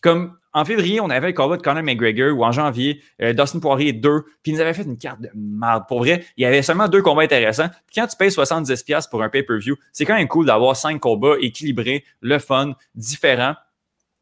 Comme 0.00 0.36
en 0.54 0.64
février, 0.64 1.00
on 1.00 1.08
avait 1.08 1.28
le 1.28 1.32
combat 1.32 1.56
de 1.56 1.62
Conor 1.62 1.82
McGregor 1.82 2.36
ou 2.36 2.44
en 2.44 2.52
janvier, 2.52 3.02
euh, 3.22 3.32
Dustin 3.32 3.58
Poirier 3.58 3.92
2, 3.92 4.22
puis 4.42 4.52
ils 4.52 4.54
nous 4.54 4.60
avaient 4.60 4.74
fait 4.74 4.82
une 4.82 4.98
carte 4.98 5.22
de 5.22 5.30
merde. 5.34 5.84
Pour 5.88 6.00
vrai, 6.00 6.24
il 6.36 6.42
y 6.42 6.46
avait 6.46 6.62
seulement 6.62 6.88
deux 6.88 7.00
combats 7.00 7.22
intéressants. 7.22 7.68
Puis 7.86 7.96
quand 7.96 8.06
tu 8.06 8.16
payes 8.16 8.28
70$ 8.28 9.08
pour 9.08 9.22
un 9.22 9.30
pay-per-view, 9.30 9.76
c'est 9.92 10.04
quand 10.04 10.14
même 10.14 10.28
cool 10.28 10.46
d'avoir 10.46 10.76
cinq 10.76 11.00
combats 11.00 11.36
équilibrés, 11.40 12.04
le 12.20 12.38
fun, 12.38 12.74
différents. 12.94 13.54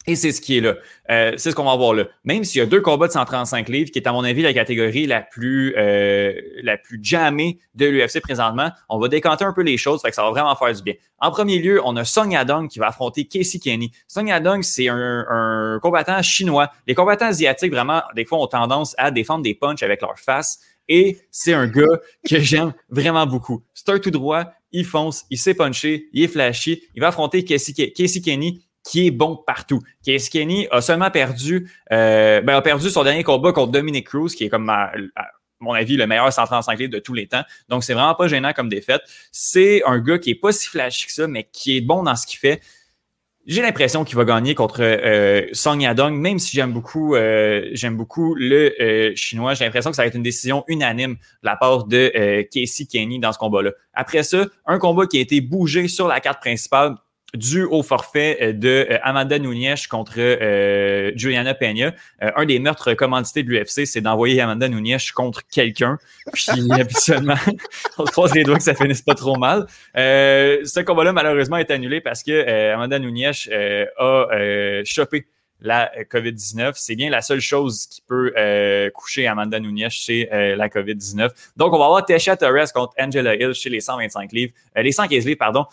Et 0.06 0.16
c'est 0.16 0.32
ce 0.32 0.40
qui 0.40 0.56
est 0.56 0.60
là. 0.62 0.76
Euh, 1.10 1.34
c'est 1.36 1.50
ce 1.50 1.54
qu'on 1.54 1.64
va 1.64 1.76
voir 1.76 1.92
là. 1.92 2.04
Même 2.24 2.42
s'il 2.42 2.58
y 2.58 2.62
a 2.62 2.66
deux 2.66 2.80
combats 2.80 3.06
de 3.06 3.12
135 3.12 3.68
livres, 3.68 3.90
qui 3.90 3.98
est 3.98 4.08
à 4.08 4.12
mon 4.12 4.24
avis 4.24 4.40
la 4.40 4.54
catégorie 4.54 5.06
la 5.06 5.20
plus 5.20 5.74
euh, 5.76 6.32
la 6.62 6.78
plus 6.78 6.98
jammée 7.02 7.58
de 7.74 7.86
l'UFC 7.86 8.22
présentement, 8.22 8.70
on 8.88 8.98
va 8.98 9.08
décanter 9.08 9.44
un 9.44 9.52
peu 9.52 9.60
les 9.60 9.76
choses, 9.76 10.00
fait 10.00 10.08
que 10.08 10.14
ça 10.14 10.22
va 10.22 10.30
vraiment 10.30 10.56
faire 10.56 10.72
du 10.72 10.82
bien. 10.82 10.94
En 11.18 11.30
premier 11.30 11.58
lieu, 11.58 11.82
on 11.84 11.96
a 11.96 12.06
Song 12.06 12.32
Yadong 12.32 12.68
qui 12.68 12.78
va 12.78 12.88
affronter 12.88 13.26
Casey 13.26 13.58
Kenny. 13.58 13.92
Song 14.08 14.26
Yadong, 14.26 14.62
c'est 14.62 14.88
un, 14.88 15.26
un, 15.28 15.78
combattant 15.82 16.22
chinois. 16.22 16.70
Les 16.86 16.94
combattants 16.94 17.26
asiatiques, 17.26 17.70
vraiment, 17.70 18.02
des 18.16 18.24
fois, 18.24 18.38
ont 18.38 18.46
tendance 18.46 18.94
à 18.96 19.10
défendre 19.10 19.44
des 19.44 19.54
punches 19.54 19.82
avec 19.82 20.00
leur 20.00 20.18
face. 20.18 20.60
Et 20.88 21.18
c'est 21.30 21.52
un 21.52 21.66
gars 21.66 22.00
que 22.26 22.38
j'aime 22.40 22.72
vraiment 22.88 23.26
beaucoup. 23.26 23.62
C'est 23.74 23.90
un 23.90 23.98
tout 23.98 24.10
droit, 24.10 24.46
il 24.72 24.86
fonce, 24.86 25.26
il 25.28 25.36
sait 25.36 25.52
puncher, 25.52 26.08
il 26.14 26.24
est 26.24 26.28
flashy. 26.28 26.82
Il 26.94 27.02
va 27.02 27.08
affronter 27.08 27.44
Casey 27.44 28.20
Kenny 28.22 28.64
qui 28.84 29.06
est 29.06 29.10
bon 29.10 29.36
partout. 29.36 29.80
Casey 30.04 30.30
Kenny 30.30 30.66
a 30.70 30.80
seulement 30.80 31.10
perdu, 31.10 31.70
euh, 31.92 32.40
ben, 32.40 32.56
a 32.56 32.62
perdu 32.62 32.90
son 32.90 33.04
dernier 33.04 33.22
combat 33.22 33.52
contre 33.52 33.72
Dominic 33.72 34.06
Cruz, 34.06 34.30
qui 34.34 34.44
est 34.44 34.48
comme 34.48 34.68
à 34.68 34.92
mon 35.60 35.72
avis, 35.72 35.96
le 35.96 36.06
meilleur 36.06 36.32
135 36.32 36.78
livres 36.78 36.92
de 36.92 36.98
tous 36.98 37.14
les 37.14 37.26
temps. 37.26 37.42
Donc, 37.68 37.84
c'est 37.84 37.94
vraiment 37.94 38.14
pas 38.14 38.28
gênant 38.28 38.52
comme 38.52 38.68
défaite. 38.68 39.02
C'est 39.30 39.82
un 39.86 39.98
gars 39.98 40.18
qui 40.18 40.30
est 40.30 40.34
pas 40.34 40.52
si 40.52 40.68
flashy 40.68 41.06
que 41.06 41.12
ça, 41.12 41.28
mais 41.28 41.48
qui 41.52 41.76
est 41.76 41.80
bon 41.80 42.02
dans 42.02 42.16
ce 42.16 42.26
qu'il 42.26 42.38
fait. 42.38 42.60
J'ai 43.46 43.62
l'impression 43.62 44.04
qu'il 44.04 44.16
va 44.16 44.24
gagner 44.24 44.54
contre 44.54 44.82
euh, 44.82 45.46
Song 45.52 45.80
Yadong, 45.80 46.14
même 46.14 46.38
si 46.38 46.54
j'aime 46.54 46.72
beaucoup, 46.72 47.14
euh, 47.14 47.68
j'aime 47.72 47.96
beaucoup 47.96 48.34
le 48.34 48.74
euh, 48.80 49.12
chinois. 49.16 49.54
J'ai 49.54 49.64
l'impression 49.64 49.90
que 49.90 49.96
ça 49.96 50.02
va 50.02 50.06
être 50.06 50.14
une 50.14 50.22
décision 50.22 50.62
unanime 50.68 51.14
de 51.14 51.18
la 51.42 51.56
part 51.56 51.84
de 51.84 52.12
euh, 52.14 52.44
Casey 52.50 52.84
Kenny 52.84 53.18
dans 53.18 53.32
ce 53.32 53.38
combat-là. 53.38 53.72
Après 53.94 54.22
ça, 54.22 54.46
un 54.66 54.78
combat 54.78 55.06
qui 55.06 55.18
a 55.18 55.20
été 55.20 55.40
bougé 55.40 55.88
sur 55.88 56.06
la 56.06 56.20
carte 56.20 56.40
principale 56.40 56.96
dû 57.34 57.64
au 57.64 57.82
forfait 57.82 58.38
euh, 58.40 58.52
de 58.52 58.86
euh, 58.90 58.98
Amanda 59.02 59.38
Nunes 59.38 59.74
contre 59.88 60.14
euh, 60.18 61.12
Juliana 61.14 61.54
Peña. 61.54 61.94
un 62.20 62.44
des 62.44 62.58
meurtres 62.58 62.94
commandités 62.94 63.42
de 63.42 63.50
l'UFC, 63.50 63.86
c'est 63.86 64.00
d'envoyer 64.00 64.40
Amanda 64.40 64.68
Nunes 64.68 64.98
contre 65.14 65.42
quelqu'un. 65.46 65.98
Puis 66.32 66.46
habituellement, 66.70 67.34
on 67.98 68.06
se 68.06 68.12
croise 68.12 68.34
les 68.34 68.44
doigts 68.44 68.56
que 68.56 68.62
ça 68.62 68.74
finisse 68.74 69.02
pas 69.02 69.14
trop 69.14 69.36
mal. 69.36 69.66
ce 69.94 70.80
combat-là, 70.80 71.12
malheureusement, 71.12 71.56
est 71.56 71.70
annulé 71.70 72.00
parce 72.00 72.22
que 72.22 72.72
Amanda 72.72 72.98
Nunes 72.98 73.32
a 73.98 74.82
chopé 74.84 75.26
la 75.62 75.90
COVID-19. 76.10 76.72
C'est 76.76 76.96
bien 76.96 77.10
la 77.10 77.20
seule 77.20 77.40
chose 77.40 77.86
qui 77.86 78.00
peut 78.00 78.32
coucher 78.94 79.26
Amanda 79.26 79.60
Nunes 79.60 79.90
chez 79.90 80.28
la 80.30 80.68
COVID-19. 80.68 81.30
Donc, 81.56 81.72
on 81.72 81.78
va 81.78 81.86
avoir 81.86 82.04
Tesha 82.04 82.36
Torres 82.36 82.72
contre 82.72 82.94
Angela 82.98 83.34
Hill 83.34 83.52
chez 83.52 83.70
les 83.70 83.80
125 83.80 84.32
livres, 84.32 84.52
les 84.76 84.92
115 84.92 85.26
livres, 85.26 85.38
pardon. 85.38 85.66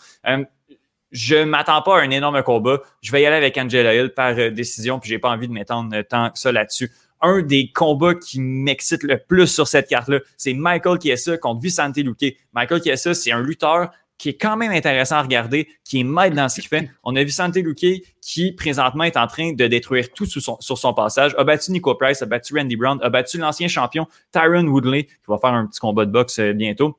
Je 1.10 1.36
m'attends 1.36 1.82
pas 1.82 1.98
à 1.98 2.02
un 2.02 2.10
énorme 2.10 2.42
combat. 2.42 2.80
Je 3.00 3.12
vais 3.12 3.22
y 3.22 3.26
aller 3.26 3.36
avec 3.36 3.56
Angela 3.56 3.94
Hill 3.94 4.10
par 4.14 4.38
euh, 4.38 4.50
décision, 4.50 4.98
puis 4.98 5.08
j'ai 5.08 5.18
pas 5.18 5.30
envie 5.30 5.48
de 5.48 5.52
m'étendre 5.52 5.96
euh, 5.96 6.02
tant 6.02 6.30
que 6.30 6.38
ça 6.38 6.52
là-dessus. 6.52 6.90
Un 7.20 7.42
des 7.42 7.72
combats 7.72 8.14
qui 8.14 8.40
m'excite 8.40 9.02
le 9.02 9.18
plus 9.18 9.46
sur 9.46 9.66
cette 9.66 9.88
carte-là, 9.88 10.20
c'est 10.36 10.52
Michael 10.52 11.00
Chiesa 11.00 11.36
contre 11.38 11.60
Vicente 11.60 11.96
Luque. 11.96 12.36
Michael 12.52 12.82
Chiesa, 12.82 13.14
c'est 13.14 13.32
un 13.32 13.42
lutteur 13.42 13.90
qui 14.18 14.30
est 14.30 14.36
quand 14.36 14.56
même 14.56 14.72
intéressant 14.72 15.16
à 15.16 15.22
regarder, 15.22 15.68
qui 15.84 16.00
est 16.00 16.04
maître 16.04 16.34
dans 16.34 16.48
ce 16.48 16.56
qu'il 16.60 16.68
fait. 16.68 16.90
On 17.04 17.14
a 17.16 17.22
Vicente 17.22 17.56
Luque 17.56 18.02
qui, 18.20 18.52
présentement, 18.52 19.04
est 19.04 19.16
en 19.16 19.26
train 19.28 19.52
de 19.52 19.66
détruire 19.66 20.12
tout 20.12 20.26
sur 20.26 20.42
son, 20.42 20.56
sur 20.60 20.76
son 20.76 20.92
passage. 20.92 21.34
A 21.38 21.44
battu 21.44 21.70
Nico 21.70 21.94
Price, 21.94 22.20
a 22.20 22.26
battu 22.26 22.54
Randy 22.56 22.76
Brown, 22.76 22.98
a 23.02 23.08
battu 23.08 23.38
l'ancien 23.38 23.68
champion 23.68 24.06
Tyron 24.32 24.66
Woodley, 24.66 25.04
qui 25.04 25.12
va 25.28 25.38
faire 25.38 25.54
un 25.54 25.66
petit 25.66 25.80
combat 25.80 26.04
de 26.04 26.10
boxe 26.10 26.38
euh, 26.40 26.52
bientôt. 26.52 26.98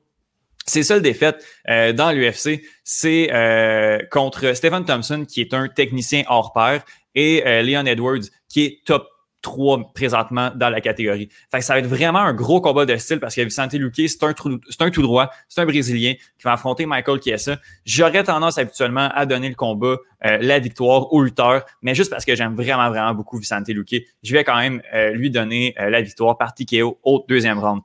Ses 0.69 0.83
seules 0.83 1.01
défaites 1.01 1.43
euh, 1.67 1.93
dans 1.93 2.11
l'UFC, 2.11 2.61
c'est 2.83 3.29
euh, 3.33 3.97
contre 4.11 4.53
Stephen 4.53 4.85
Thompson, 4.85 5.25
qui 5.27 5.41
est 5.41 5.53
un 5.53 5.67
technicien 5.67 6.23
hors 6.27 6.53
pair, 6.53 6.83
et 7.15 7.43
euh, 7.47 7.63
Leon 7.63 7.85
Edwards, 7.85 8.29
qui 8.47 8.65
est 8.65 8.79
top 8.85 9.07
3 9.41 9.93
présentement 9.95 10.51
dans 10.53 10.69
la 10.69 10.81
catégorie. 10.81 11.29
Fait 11.49 11.59
que 11.59 11.65
ça 11.65 11.73
va 11.73 11.79
être 11.79 11.87
vraiment 11.87 12.19
un 12.19 12.33
gros 12.33 12.59
combat 12.59 12.85
de 12.85 12.95
style 12.97 13.19
parce 13.19 13.35
que 13.35 13.41
Vicente 13.41 13.73
Luque, 13.73 13.95
c'est 13.95 14.21
un, 14.23 14.33
un 14.79 14.89
tout 14.91 15.01
droit, 15.01 15.31
c'est 15.47 15.61
un 15.61 15.65
Brésilien 15.65 16.13
qui 16.13 16.43
va 16.43 16.53
affronter 16.53 16.85
Michael 16.85 17.21
Chiesa. 17.23 17.57
J'aurais 17.85 18.23
tendance 18.23 18.57
habituellement 18.57 19.09
à 19.13 19.25
donner 19.25 19.47
le 19.47 19.55
combat, 19.55 19.95
la 20.21 20.59
victoire 20.59 21.13
au 21.13 21.23
lutteur, 21.23 21.65
mais 21.81 21.95
juste 21.95 22.09
parce 22.09 22.25
que 22.25 22.35
j'aime 22.35 22.53
vraiment, 22.53 22.89
vraiment 22.89 23.13
beaucoup 23.13 23.37
Vicente 23.37 23.69
Luque, 23.69 24.03
je 24.21 24.33
vais 24.33 24.43
quand 24.43 24.57
même 24.57 24.81
lui 25.13 25.31
donner 25.31 25.73
la 25.77 26.01
victoire 26.01 26.37
par 26.37 26.53
TKO 26.53 26.99
au 27.03 27.23
deuxième 27.29 27.59
round. 27.59 27.81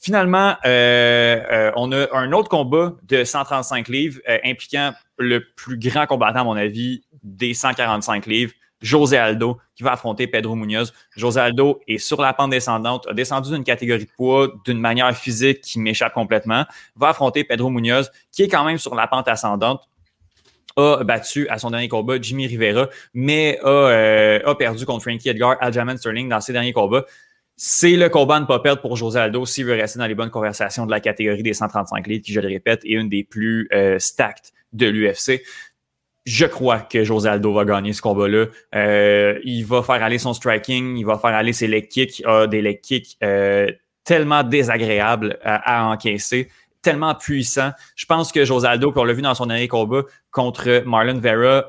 Finalement, 0.00 0.54
euh, 0.64 1.40
euh, 1.50 1.72
on 1.74 1.90
a 1.90 2.06
un 2.16 2.30
autre 2.30 2.48
combat 2.48 2.94
de 3.02 3.24
135 3.24 3.88
livres 3.88 4.20
euh, 4.28 4.38
impliquant 4.44 4.92
le 5.18 5.44
plus 5.56 5.76
grand 5.76 6.06
combattant, 6.06 6.40
à 6.40 6.44
mon 6.44 6.56
avis, 6.56 7.02
des 7.24 7.52
145 7.52 8.26
livres, 8.26 8.52
José 8.80 9.16
Aldo, 9.16 9.58
qui 9.74 9.82
va 9.82 9.92
affronter 9.92 10.28
Pedro 10.28 10.54
Munoz. 10.54 10.92
José 11.16 11.40
Aldo 11.40 11.80
est 11.88 11.98
sur 11.98 12.22
la 12.22 12.32
pente 12.32 12.50
descendante, 12.50 13.08
a 13.08 13.12
descendu 13.12 13.50
d'une 13.50 13.64
catégorie 13.64 14.04
de 14.04 14.10
poids 14.16 14.48
d'une 14.64 14.78
manière 14.78 15.12
physique 15.16 15.62
qui 15.62 15.80
m'échappe 15.80 16.14
complètement, 16.14 16.64
va 16.94 17.08
affronter 17.08 17.42
Pedro 17.42 17.68
Munoz, 17.68 18.12
qui 18.30 18.44
est 18.44 18.48
quand 18.48 18.64
même 18.64 18.78
sur 18.78 18.94
la 18.94 19.08
pente 19.08 19.26
ascendante 19.26 19.82
a 20.76 21.02
battu 21.02 21.48
à 21.48 21.58
son 21.58 21.70
dernier 21.70 21.88
combat 21.88 22.18
Jimmy 22.22 22.46
Rivera, 22.46 22.86
mais 23.12 23.58
a, 23.64 24.38
a 24.48 24.54
perdu 24.54 24.86
contre 24.86 25.02
Frankie 25.02 25.28
Edgar, 25.28 25.56
Aljamain 25.60 25.96
Sterling 25.96 26.28
dans 26.28 26.40
ses 26.40 26.52
derniers 26.52 26.72
combats 26.72 27.04
c'est 27.60 27.96
le 27.96 28.08
combat 28.08 28.36
à 28.36 28.40
ne 28.40 28.46
pas 28.46 28.60
perdre 28.60 28.80
pour 28.80 28.94
José 28.94 29.18
Aldo 29.18 29.44
s'il 29.44 29.64
veut 29.64 29.74
rester 29.74 29.98
dans 29.98 30.06
les 30.06 30.14
bonnes 30.14 30.30
conversations 30.30 30.86
de 30.86 30.92
la 30.92 31.00
catégorie 31.00 31.42
des 31.42 31.54
135 31.54 32.06
livres, 32.06 32.24
qui, 32.24 32.32
je 32.32 32.40
le 32.40 32.46
répète, 32.46 32.84
est 32.84 32.92
une 32.92 33.08
des 33.08 33.24
plus 33.24 33.68
euh, 33.72 33.98
stacked 33.98 34.52
de 34.72 34.86
l'UFC. 34.86 35.42
Je 36.24 36.46
crois 36.46 36.78
que 36.78 37.02
José 37.02 37.28
Aldo 37.28 37.52
va 37.52 37.64
gagner 37.64 37.92
ce 37.92 38.00
combat-là. 38.00 38.46
Euh, 38.76 39.40
il 39.42 39.64
va 39.64 39.82
faire 39.82 40.04
aller 40.04 40.18
son 40.18 40.34
striking, 40.34 40.96
il 40.98 41.04
va 41.04 41.18
faire 41.18 41.30
aller 41.30 41.52
ses 41.52 41.66
leg 41.66 41.88
kicks, 41.88 42.22
des 42.48 42.62
leg 42.62 42.80
kicks 42.80 43.16
euh, 43.24 43.66
tellement 44.04 44.44
désagréables 44.44 45.40
à, 45.42 45.88
encaisser, 45.88 46.50
tellement 46.80 47.16
puissants. 47.16 47.72
Je 47.96 48.06
pense 48.06 48.30
que 48.30 48.44
José 48.44 48.68
Aldo, 48.68 48.92
on 48.94 49.02
l'a 49.02 49.14
vu 49.14 49.22
dans 49.22 49.34
son 49.34 49.46
dernier 49.46 49.66
combat 49.66 50.02
contre 50.30 50.84
Marlon 50.86 51.18
Vera, 51.18 51.64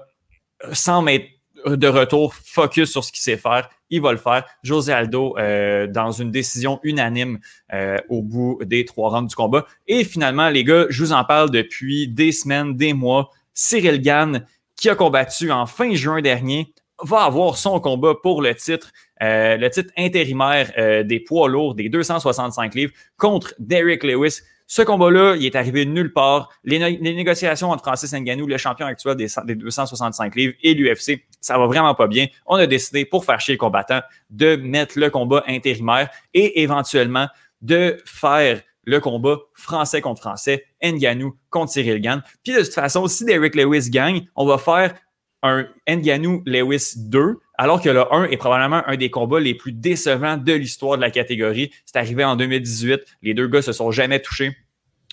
sans 0.71 1.02
mettre 1.02 1.30
de 1.65 1.88
retour, 1.88 2.36
focus 2.36 2.91
sur 2.91 3.04
ce 3.04 3.12
qu'il 3.12 3.21
sait 3.21 3.38
faire, 3.38 3.69
il 3.89 4.02
va 4.02 4.12
le 4.12 4.17
faire. 4.17 4.45
José 4.63 4.93
Aldo, 4.93 5.38
euh, 5.38 5.88
dans 5.88 6.12
une 6.12 6.32
décision 6.32 6.80
unanime 6.84 7.39
euh, 7.73 7.97
au 8.10 8.21
bout 8.21 8.60
des 8.63 8.86
trois 8.86 9.10
rounds 9.10 9.30
du 9.30 9.36
combat. 9.36 9.65
Et 9.88 10.04
finalement, 10.04 10.49
les 10.49 10.63
gars, 10.63 10.86
je 10.89 11.04
vous 11.04 11.13
en 11.13 11.23
parle 11.23 11.52
depuis 11.52 12.08
des 12.08 12.32
semaines, 12.32 12.75
des 12.75 12.93
mois. 12.93 13.30
Cyril 13.54 14.02
Gann, 14.02 14.45
qui 14.75 14.89
a 14.89 14.95
combattu 14.95 15.52
en 15.52 15.65
fin 15.65 15.93
juin 15.93 16.21
dernier, 16.21 16.73
va 17.02 17.23
avoir 17.23 17.58
son 17.58 17.80
combat 17.80 18.13
pour 18.21 18.41
le 18.41 18.54
titre, 18.56 18.91
euh, 19.21 19.58
le 19.58 19.69
titre 19.69 19.91
intérimaire 19.97 20.71
des 21.06 21.19
poids 21.19 21.49
lourds 21.49 21.75
des 21.75 21.89
265 21.89 22.75
livres 22.75 22.93
contre 23.17 23.54
Derek 23.60 24.04
Lewis. 24.04 24.41
Ce 24.71 24.84
combat-là, 24.84 25.36
il 25.36 25.47
est 25.47 25.56
arrivé 25.56 25.84
nulle 25.84 26.13
part. 26.13 26.49
Les, 26.63 26.78
négociations 26.99 27.71
entre 27.71 27.84
Francis 27.84 28.13
Ngannou, 28.13 28.45
le 28.45 28.58
champion 28.58 28.86
actuel 28.86 29.15
des, 29.15 29.28
265 29.56 30.36
livres, 30.36 30.54
et 30.62 30.75
l'UFC, 30.75 31.25
ça 31.41 31.58
va 31.58 31.67
vraiment 31.67 31.95
pas 31.95 32.08
bien. 32.08 32.28
On 32.45 32.56
a 32.56 32.67
décidé, 32.67 33.06
pour 33.06 33.25
faire 33.25 33.39
chier 33.39 33.56
le 33.56 33.60
combattant, 33.60 34.02
de 34.30 34.56
mettre 34.56 34.99
le 34.99 35.10
combat 35.10 35.43
intérimaire 35.47 36.10
et 36.34 36.62
éventuellement 36.62 37.28
de 37.62 37.97
faire 38.06 38.62
le 38.86 38.99
combat 38.99 39.38
français 39.54 40.02
contre 40.02 40.21
français, 40.21 40.65
Ngannou 40.82 41.36
contre 41.49 41.71
Cyril 41.71 42.02
Gann. 42.02 42.23
Puis 42.43 42.54
de 42.54 42.62
toute 42.62 42.73
façon, 42.73 43.08
si 43.08 43.25
Derek 43.25 43.56
Lewis 43.56 43.89
gagne, 43.89 44.28
on 44.36 44.45
va 44.45 44.58
faire 44.58 44.95
un 45.43 45.67
Ngannou 45.88 46.41
Lewis 46.45 46.93
2, 46.97 47.39
alors 47.58 47.82
que 47.82 47.89
le 47.89 48.12
1 48.13 48.25
est 48.25 48.38
probablement 48.38 48.82
un 48.88 48.97
des 48.97 49.10
combats 49.10 49.39
les 49.39 49.54
plus 49.54 49.71
décevants 49.71 50.38
de 50.38 50.54
l'histoire 50.54 50.97
de 50.97 51.02
la 51.02 51.12
catégorie. 51.12 51.71
C'est 51.86 51.97
arrivé 51.97 52.23
en 52.23 52.36
2018. 52.36 53.02
Les 53.21 53.34
deux 53.34 53.47
gars 53.47 53.62
se 53.62 53.71
sont 53.71 53.91
jamais 53.91 54.21
touchés 54.21 54.56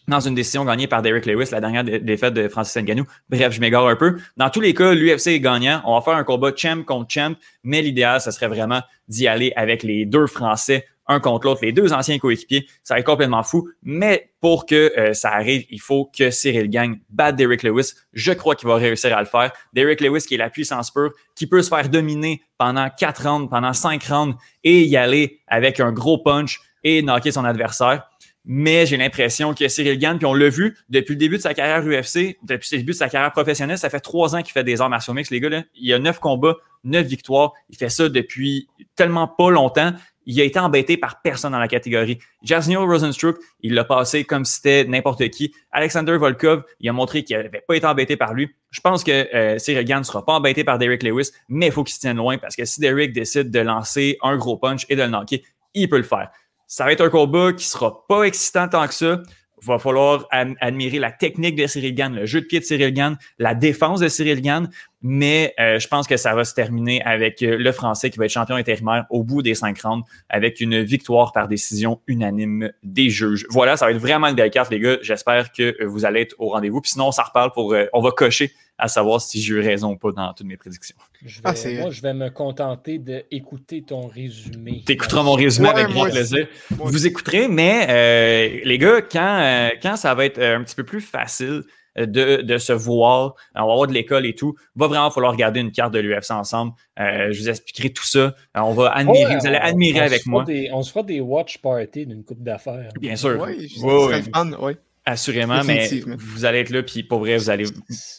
dans 0.08 0.20
une 0.20 0.34
décision 0.34 0.64
gagnée 0.64 0.86
par 0.86 1.02
Derek 1.02 1.26
Lewis, 1.26 1.48
la 1.52 1.60
dernière 1.60 1.84
défaite 1.84 2.34
de 2.34 2.48
Francis 2.48 2.76
Ngannou. 2.76 3.04
Bref, 3.28 3.52
je 3.52 3.60
m'égare 3.60 3.86
un 3.86 3.96
peu. 3.96 4.16
Dans 4.36 4.50
tous 4.50 4.60
les 4.60 4.74
cas, 4.74 4.94
l'UFC 4.94 5.28
est 5.28 5.40
gagnant. 5.40 5.82
On 5.84 5.94
va 5.94 6.00
faire 6.00 6.14
un 6.14 6.24
combat 6.24 6.52
champ 6.54 6.82
contre 6.84 7.12
champ, 7.12 7.34
mais 7.64 7.82
l'idéal, 7.82 8.20
ce 8.20 8.30
serait 8.30 8.48
vraiment 8.48 8.82
d'y 9.08 9.26
aller 9.28 9.52
avec 9.56 9.82
les 9.82 10.06
deux 10.06 10.26
Français 10.26 10.86
un 11.08 11.20
contre 11.20 11.46
l'autre, 11.46 11.60
les 11.62 11.72
deux 11.72 11.92
anciens 11.92 12.18
coéquipiers. 12.18 12.66
Ça 12.82 12.94
va 12.94 13.00
être 13.00 13.06
complètement 13.06 13.42
fou. 13.42 13.68
Mais 13.82 14.30
pour 14.40 14.66
que 14.66 14.92
euh, 14.98 15.12
ça 15.12 15.30
arrive, 15.30 15.64
il 15.70 15.80
faut 15.80 16.10
que 16.16 16.30
Cyril 16.30 16.68
gagne, 16.68 16.98
batte 17.10 17.36
Derek 17.36 17.62
Lewis. 17.62 17.92
Je 18.12 18.32
crois 18.32 18.54
qu'il 18.54 18.68
va 18.68 18.76
réussir 18.76 19.16
à 19.16 19.20
le 19.20 19.26
faire. 19.26 19.52
Derek 19.72 20.00
Lewis, 20.00 20.24
qui 20.26 20.34
est 20.34 20.38
la 20.38 20.50
puissance 20.50 20.90
pure, 20.90 21.12
qui 21.34 21.46
peut 21.46 21.62
se 21.62 21.68
faire 21.68 21.88
dominer 21.88 22.42
pendant 22.58 22.88
quatre 22.90 23.28
rounds, 23.28 23.48
pendant 23.48 23.72
cinq 23.72 24.04
rounds 24.04 24.36
et 24.64 24.82
y 24.82 24.96
aller 24.96 25.40
avec 25.46 25.80
un 25.80 25.92
gros 25.92 26.18
punch 26.18 26.60
et 26.82 27.02
knocker 27.02 27.32
son 27.32 27.44
adversaire. 27.44 28.08
Mais 28.46 28.86
j'ai 28.86 28.96
l'impression 28.96 29.54
que 29.54 29.66
Cyril 29.68 29.98
Gann, 29.98 30.18
puis 30.18 30.26
on 30.26 30.34
l'a 30.34 30.48
vu 30.48 30.76
depuis 30.88 31.12
le 31.12 31.18
début 31.18 31.36
de 31.36 31.42
sa 31.42 31.52
carrière 31.52 31.84
UFC, 31.84 32.38
depuis 32.42 32.68
le 32.72 32.78
début 32.78 32.92
de 32.92 32.96
sa 32.96 33.08
carrière 33.08 33.32
professionnelle, 33.32 33.78
ça 33.78 33.90
fait 33.90 34.00
trois 34.00 34.34
ans 34.36 34.42
qu'il 34.42 34.52
fait 34.52 34.64
des 34.64 34.80
arts 34.80 34.88
martiaux 34.88 35.14
mix, 35.14 35.30
les 35.30 35.40
gars. 35.40 35.48
Là. 35.48 35.64
Il 35.74 35.92
a 35.92 35.98
neuf 35.98 36.20
combats, 36.20 36.56
neuf 36.84 37.06
victoires. 37.06 37.52
Il 37.70 37.76
fait 37.76 37.88
ça 37.88 38.08
depuis 38.08 38.68
tellement 38.94 39.26
pas 39.26 39.50
longtemps 39.50 39.92
il 40.26 40.40
a 40.40 40.44
été 40.44 40.58
embêté 40.58 40.96
par 40.96 41.22
personne 41.22 41.52
dans 41.52 41.58
la 41.58 41.68
catégorie. 41.68 42.18
Jasnio 42.42 42.84
Rosenstruck, 42.84 43.38
il 43.62 43.74
l'a 43.74 43.84
passé 43.84 44.24
comme 44.24 44.44
si 44.44 44.54
c'était 44.54 44.84
n'importe 44.84 45.28
qui. 45.30 45.54
Alexander 45.70 46.16
Volkov, 46.16 46.64
il 46.80 46.88
a 46.88 46.92
montré 46.92 47.22
qu'il 47.22 47.36
n'avait 47.36 47.62
pas 47.66 47.76
été 47.76 47.86
embêté 47.86 48.16
par 48.16 48.34
lui. 48.34 48.50
Je 48.70 48.80
pense 48.80 49.04
que 49.04 49.34
euh, 49.34 49.58
Cyril 49.58 49.84
Gann 49.84 50.00
ne 50.00 50.04
sera 50.04 50.24
pas 50.24 50.34
embêté 50.34 50.64
par 50.64 50.78
Derek 50.78 51.02
Lewis, 51.02 51.30
mais 51.48 51.66
il 51.66 51.72
faut 51.72 51.84
qu'il 51.84 51.94
se 51.94 52.00
tienne 52.00 52.16
loin 52.16 52.38
parce 52.38 52.56
que 52.56 52.64
si 52.64 52.80
Derek 52.80 53.12
décide 53.12 53.50
de 53.50 53.60
lancer 53.60 54.18
un 54.22 54.36
gros 54.36 54.56
punch 54.56 54.84
et 54.88 54.96
de 54.96 55.02
le 55.02 55.08
knocker, 55.08 55.42
il 55.74 55.88
peut 55.88 55.96
le 55.96 56.02
faire. 56.02 56.30
Ça 56.66 56.84
va 56.84 56.92
être 56.92 57.04
un 57.04 57.10
combat 57.10 57.52
qui 57.52 57.64
sera 57.64 58.06
pas 58.06 58.24
excitant 58.24 58.68
tant 58.68 58.86
que 58.86 58.94
ça. 58.94 59.22
Va 59.62 59.78
falloir 59.78 60.26
admirer 60.30 60.98
la 60.98 61.10
technique 61.10 61.56
de 61.56 61.66
Cyril 61.66 61.94
Gann, 61.94 62.14
le 62.14 62.26
jeu 62.26 62.42
de 62.42 62.46
pied 62.46 62.60
de 62.60 62.64
Cyril 62.64 62.92
Gann, 62.92 63.16
la 63.38 63.54
défense 63.54 64.00
de 64.00 64.08
Cyril 64.08 64.42
Gann, 64.42 64.68
mais 65.02 65.54
euh, 65.60 65.78
je 65.78 65.88
pense 65.88 66.06
que 66.06 66.16
ça 66.16 66.34
va 66.34 66.44
se 66.44 66.54
terminer 66.54 67.02
avec 67.02 67.42
euh, 67.42 67.56
le 67.58 67.72
Français 67.72 68.10
qui 68.10 68.18
va 68.18 68.24
être 68.24 68.30
champion 68.30 68.56
intérimaire 68.56 69.06
au 69.10 69.22
bout 69.22 69.42
des 69.42 69.54
cinq 69.54 69.80
rounds 69.82 70.06
avec 70.28 70.60
une 70.60 70.82
victoire 70.82 71.32
par 71.32 71.48
décision 71.48 72.00
unanime 72.06 72.72
des 72.82 73.10
juges. 73.10 73.46
Voilà, 73.50 73.76
ça 73.76 73.86
va 73.86 73.92
être 73.92 73.98
vraiment 73.98 74.28
une 74.28 74.36
belle 74.36 74.50
carte, 74.50 74.70
les 74.70 74.80
gars. 74.80 74.96
J'espère 75.02 75.52
que 75.52 75.84
vous 75.84 76.04
allez 76.04 76.22
être 76.22 76.34
au 76.38 76.48
rendez-vous. 76.48 76.80
Puis 76.80 76.92
sinon, 76.92 77.08
on 77.08 77.12
s'en 77.12 77.24
reparle 77.24 77.52
pour. 77.52 77.72
Euh, 77.72 77.86
on 77.92 78.00
va 78.00 78.10
cocher 78.10 78.52
à 78.78 78.88
savoir 78.88 79.20
si 79.20 79.40
j'ai 79.40 79.54
eu 79.54 79.60
raison 79.60 79.92
ou 79.92 79.96
pas 79.96 80.12
dans 80.12 80.32
toutes 80.34 80.46
mes 80.46 80.56
prédictions. 80.56 80.96
Je 81.24 81.40
ah, 81.44 81.54
moi, 81.80 81.90
je 81.90 82.02
vais 82.02 82.12
me 82.12 82.28
contenter 82.28 82.98
d'écouter 82.98 83.82
ton 83.82 84.06
résumé. 84.06 84.82
Tu 84.86 84.92
écouteras 84.92 85.22
mon 85.22 85.32
résumé 85.32 85.68
avec 85.68 85.88
grand 85.88 86.04
plaisir. 86.04 86.46
Vous 86.70 87.06
écouterez, 87.06 87.48
mais 87.48 87.86
euh, 87.88 88.60
les 88.64 88.78
gars, 88.78 89.00
quand, 89.00 89.40
euh, 89.40 89.70
quand 89.82 89.96
ça 89.96 90.14
va 90.14 90.26
être 90.26 90.38
euh, 90.38 90.58
un 90.58 90.62
petit 90.62 90.74
peu 90.74 90.84
plus 90.84 91.00
facile 91.00 91.62
de, 91.96 92.42
de 92.42 92.58
se 92.58 92.72
voir, 92.72 93.34
on 93.54 93.66
va 93.66 93.72
avoir 93.72 93.86
de 93.86 93.92
l'école 93.92 94.26
et 94.26 94.34
tout, 94.34 94.54
va 94.74 94.86
vraiment 94.86 95.10
falloir 95.10 95.32
regarder 95.32 95.60
une 95.60 95.72
carte 95.72 95.92
de 95.92 95.98
l'UFC 95.98 96.30
ensemble. 96.30 96.72
je 96.98 97.38
vous 97.38 97.48
expliquerai 97.48 97.92
tout 97.92 98.04
ça. 98.04 98.34
on 98.54 98.72
va 98.72 98.90
admirer, 98.90 99.36
vous 99.36 99.46
allez 99.46 99.56
admirer 99.56 100.00
avec 100.00 100.26
moi. 100.26 100.44
on 100.72 100.82
se 100.82 100.92
fera 100.92 101.04
des 101.04 101.20
watch 101.20 101.58
parties 101.58 102.06
d'une 102.06 102.24
coupe 102.24 102.42
d'affaires. 102.42 102.90
Bien 103.00 103.16
sûr. 103.16 103.40
Oui. 103.40 104.76
Assurément, 105.08 105.62
mais 105.64 105.88
vous 106.18 106.44
allez 106.44 106.58
être 106.58 106.70
là, 106.70 106.82
puis 106.82 107.04
pour 107.04 107.20
vrai, 107.20 107.36
vous 107.36 107.48
allez 107.48 107.66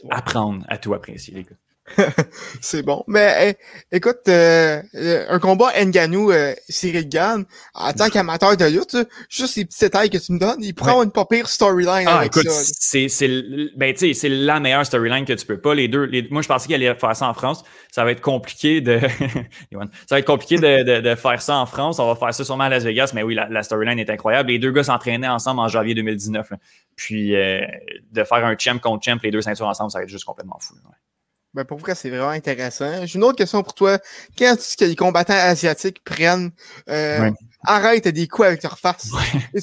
apprendre 0.09 0.65
à 0.69 0.77
tout 0.77 0.93
apprécier, 0.93 1.33
les 1.33 1.43
gars. 1.43 1.49
c'est 2.61 2.83
bon. 2.83 3.03
Mais 3.07 3.57
écoute, 3.91 4.19
euh, 4.27 4.81
euh, 4.95 5.25
un 5.29 5.39
combat 5.39 5.71
Nganou 5.83 6.31
euh, 6.31 6.53
Cyril 6.69 7.07
Gann, 7.07 7.45
en 7.73 7.93
tant 7.93 8.09
qu'amateur 8.09 8.57
de 8.57 8.65
lutte, 8.65 8.97
juste 9.29 9.55
les 9.55 9.65
petits 9.65 9.79
détails 9.79 10.09
que 10.09 10.17
tu 10.17 10.33
me 10.33 10.39
donnes, 10.39 10.61
il 10.61 10.73
prend 10.73 11.03
une 11.03 11.11
pas 11.11 11.25
pire 11.25 11.47
storyline 11.47 12.07
ah, 12.07 12.19
avec 12.19 12.35
écoute, 12.35 12.49
C'est, 12.49 13.07
ben, 13.75 13.93
c'est 13.95 14.29
la 14.29 14.59
meilleure 14.59 14.85
storyline 14.85 15.25
que 15.25 15.33
tu 15.33 15.45
peux 15.45 15.59
pas. 15.59 15.73
Les 15.73 15.87
deux, 15.87 16.03
les, 16.03 16.27
moi, 16.29 16.41
je 16.41 16.47
pensais 16.47 16.67
qu'il 16.67 16.75
allait 16.75 16.93
faire 16.95 17.15
ça 17.15 17.27
en 17.27 17.33
France. 17.33 17.63
Ça 17.91 18.03
va 18.03 18.11
être 18.11 18.21
compliqué 18.21 18.81
de, 18.81 18.99
ça 19.71 19.87
va 20.11 20.19
être 20.19 20.25
compliqué 20.25 20.57
de, 20.57 20.83
de, 20.83 21.01
de, 21.01 21.15
faire 21.15 21.41
ça 21.41 21.57
en 21.57 21.65
France. 21.65 21.99
On 21.99 22.07
va 22.07 22.15
faire 22.15 22.33
ça 22.33 22.43
sûrement 22.43 22.65
à 22.65 22.69
Las 22.69 22.83
Vegas, 22.83 23.11
mais 23.13 23.23
oui, 23.23 23.35
la, 23.35 23.47
la 23.49 23.63
storyline 23.63 23.99
est 23.99 24.09
incroyable. 24.09 24.49
Les 24.49 24.59
deux 24.59 24.71
gars 24.71 24.83
s'entraînaient 24.83 25.27
ensemble 25.27 25.61
en 25.61 25.67
janvier 25.67 25.95
2019. 25.95 26.51
Puis 26.97 27.35
euh, 27.35 27.61
de 28.11 28.23
faire 28.23 28.43
un 28.43 28.55
champ 28.57 28.77
contre 28.79 29.05
champ, 29.05 29.17
les 29.23 29.31
deux 29.31 29.41
ceintures 29.41 29.67
ensemble, 29.67 29.91
ça 29.91 29.99
va 29.99 30.03
être 30.03 30.09
juste 30.09 30.25
complètement 30.25 30.57
fou. 30.59 30.73
Ben 31.57 31.65
pour 31.65 31.79
vrai, 31.79 31.95
c'est 31.95 32.11
vraiment 32.11 32.29
intéressant. 32.29 33.03
J'ai 33.03 33.17
une 33.17 33.23
autre 33.23 33.37
question 33.37 33.63
pour 33.63 33.73
toi. 33.73 33.97
Quand 34.37 34.55
que 34.77 34.85
les 34.85 34.95
combattants 34.95 35.33
asiatiques 35.33 36.03
prennent 36.03 36.51
euh, 36.87 37.31
arrête 37.65 38.07
des 38.07 38.27
coups 38.27 38.49
avec 38.49 38.61
leur 38.61 38.77
face, 38.77 39.09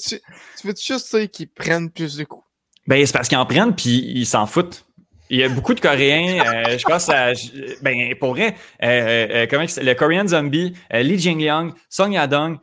tu, 0.09 0.19
veux 0.65 0.75
juste 0.77 1.15
dire 1.15 1.31
qu'ils 1.31 1.49
prennent 1.49 1.89
plus 1.89 2.17
de 2.17 2.25
coups? 2.25 2.45
Ben, 2.89 3.07
c'est 3.07 3.13
parce 3.13 3.29
qu'ils 3.29 3.39
en 3.39 3.47
prennent 3.47 3.77
puis 3.77 4.11
ils 4.13 4.27
s'en 4.27 4.47
foutent. 4.47 4.85
Il 5.31 5.39
y 5.39 5.45
a 5.45 5.49
beaucoup 5.49 5.73
de 5.73 5.79
Coréens, 5.79 6.45
euh, 6.45 6.77
je 6.77 6.83
pense 6.83 7.09
à, 7.09 7.33
ben, 7.81 8.17
pour 8.19 8.31
vrai, 8.31 8.57
euh, 8.83 9.29
euh 9.31 9.47
comment, 9.49 9.65
le 9.65 9.95
Korean 9.95 10.27
Zombie, 10.27 10.75
Lee 10.91 11.19
Jingliang, 11.19 11.75
Song 11.89 12.11
Yadong, 12.11 12.59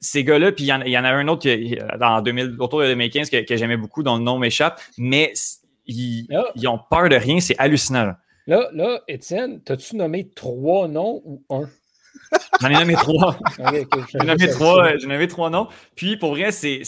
ces 0.00 0.24
gars-là, 0.24 0.50
puis 0.50 0.64
il 0.64 0.66
y, 0.66 0.98
en, 0.98 1.04
avait 1.04 1.22
un 1.22 1.28
autre 1.28 1.42
qui, 1.42 1.78
dans 2.00 2.20
2000, 2.20 2.56
autour 2.58 2.80
de 2.80 2.86
2015 2.88 3.30
que, 3.30 3.44
que 3.44 3.56
j'aimais 3.56 3.76
beaucoup, 3.76 4.02
dont 4.02 4.16
le 4.16 4.24
nom 4.24 4.36
m'échappe, 4.36 4.80
mais 4.98 5.32
ils, 5.86 6.26
ah. 6.34 6.44
ils, 6.56 6.66
ont 6.68 6.80
peur 6.90 7.08
de 7.08 7.16
rien, 7.16 7.40
c'est 7.40 7.56
hallucinant. 7.58 8.04
Là, 8.04 8.18
là, 8.46 9.00
Étienne, 9.08 9.60
t'as-tu 9.62 9.96
nommé 9.96 10.28
trois 10.28 10.88
noms 10.88 11.22
ou 11.24 11.42
un? 11.50 11.68
J'en 12.60 12.68
ai 12.68 12.74
nommé 12.74 12.94
trois. 12.94 13.38
J'en 13.58 13.72
ai 13.72 14.26
nommé 14.26 14.48
trois, 14.48 14.96
j'ai 14.96 15.06
nommé 15.06 15.28
trois 15.28 15.50
noms. 15.50 15.68
Puis 15.96 16.16
pour 16.16 16.30
vrai, 16.30 16.52
c'est 16.52 16.82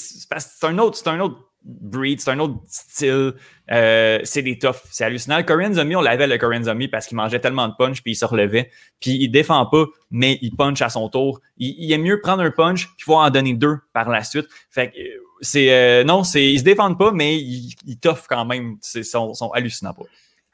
un 0.63 0.79
autre, 0.79 0.97
c'est 0.97 1.09
un 1.09 1.21
autre 1.21 1.37
breed, 1.65 2.21
c'est 2.21 2.31
un 2.31 2.39
autre 2.39 2.57
style. 2.67 3.35
Euh, 3.71 4.21
c'est 4.25 4.43
des 4.43 4.59
toughs. 4.59 4.77
C'est 4.91 5.05
hallucinant. 5.05 5.39
Le 5.39 5.43
Korean 5.43 5.73
Zombie, 5.73 5.97
on 5.97 6.03
l'avait 6.03 6.27
le 6.27 6.37
Korean 6.39 6.63
Zombie 6.63 6.89
parce 6.89 7.07
qu'il 7.07 7.17
mangeait 7.17 7.41
tellement 7.41 7.69
de 7.69 7.75
punch 7.77 8.03
puis 8.03 8.13
il 8.13 8.17
se 8.17 8.25
relevait. 8.25 8.71
Puis 9.01 9.13
il 9.13 9.29
défend 9.29 9.65
pas, 9.67 9.87
mais 10.11 10.39
il 10.43 10.55
punch 10.55 10.83
à 10.83 10.91
son 10.91 11.09
tour. 11.09 11.41
Il, 11.57 11.75
il 11.79 11.93
aime 11.93 12.03
mieux 12.03 12.21
prendre 12.21 12.43
un 12.43 12.51
punch 12.51 12.87
puis 12.97 13.05
pouvoir 13.05 13.27
en 13.27 13.31
donner 13.31 13.55
deux 13.55 13.79
par 13.93 14.09
la 14.11 14.23
suite. 14.23 14.47
Fait 14.71 14.91
que 14.91 14.97
c'est 15.41 15.73
euh, 15.73 16.05
non, 16.05 16.25
c'est 16.25 16.45
ils 16.45 16.59
se 16.59 16.65
défendent 16.65 16.99
pas, 16.99 17.13
mais 17.13 17.37
ils, 17.37 17.75
ils 17.87 17.99
quand 17.99 18.45
même. 18.45 18.77
Ils 18.95 19.05
sont, 19.05 19.35
sont 19.35 19.51
hallucinants. 19.51 19.95
Pas. 19.95 20.05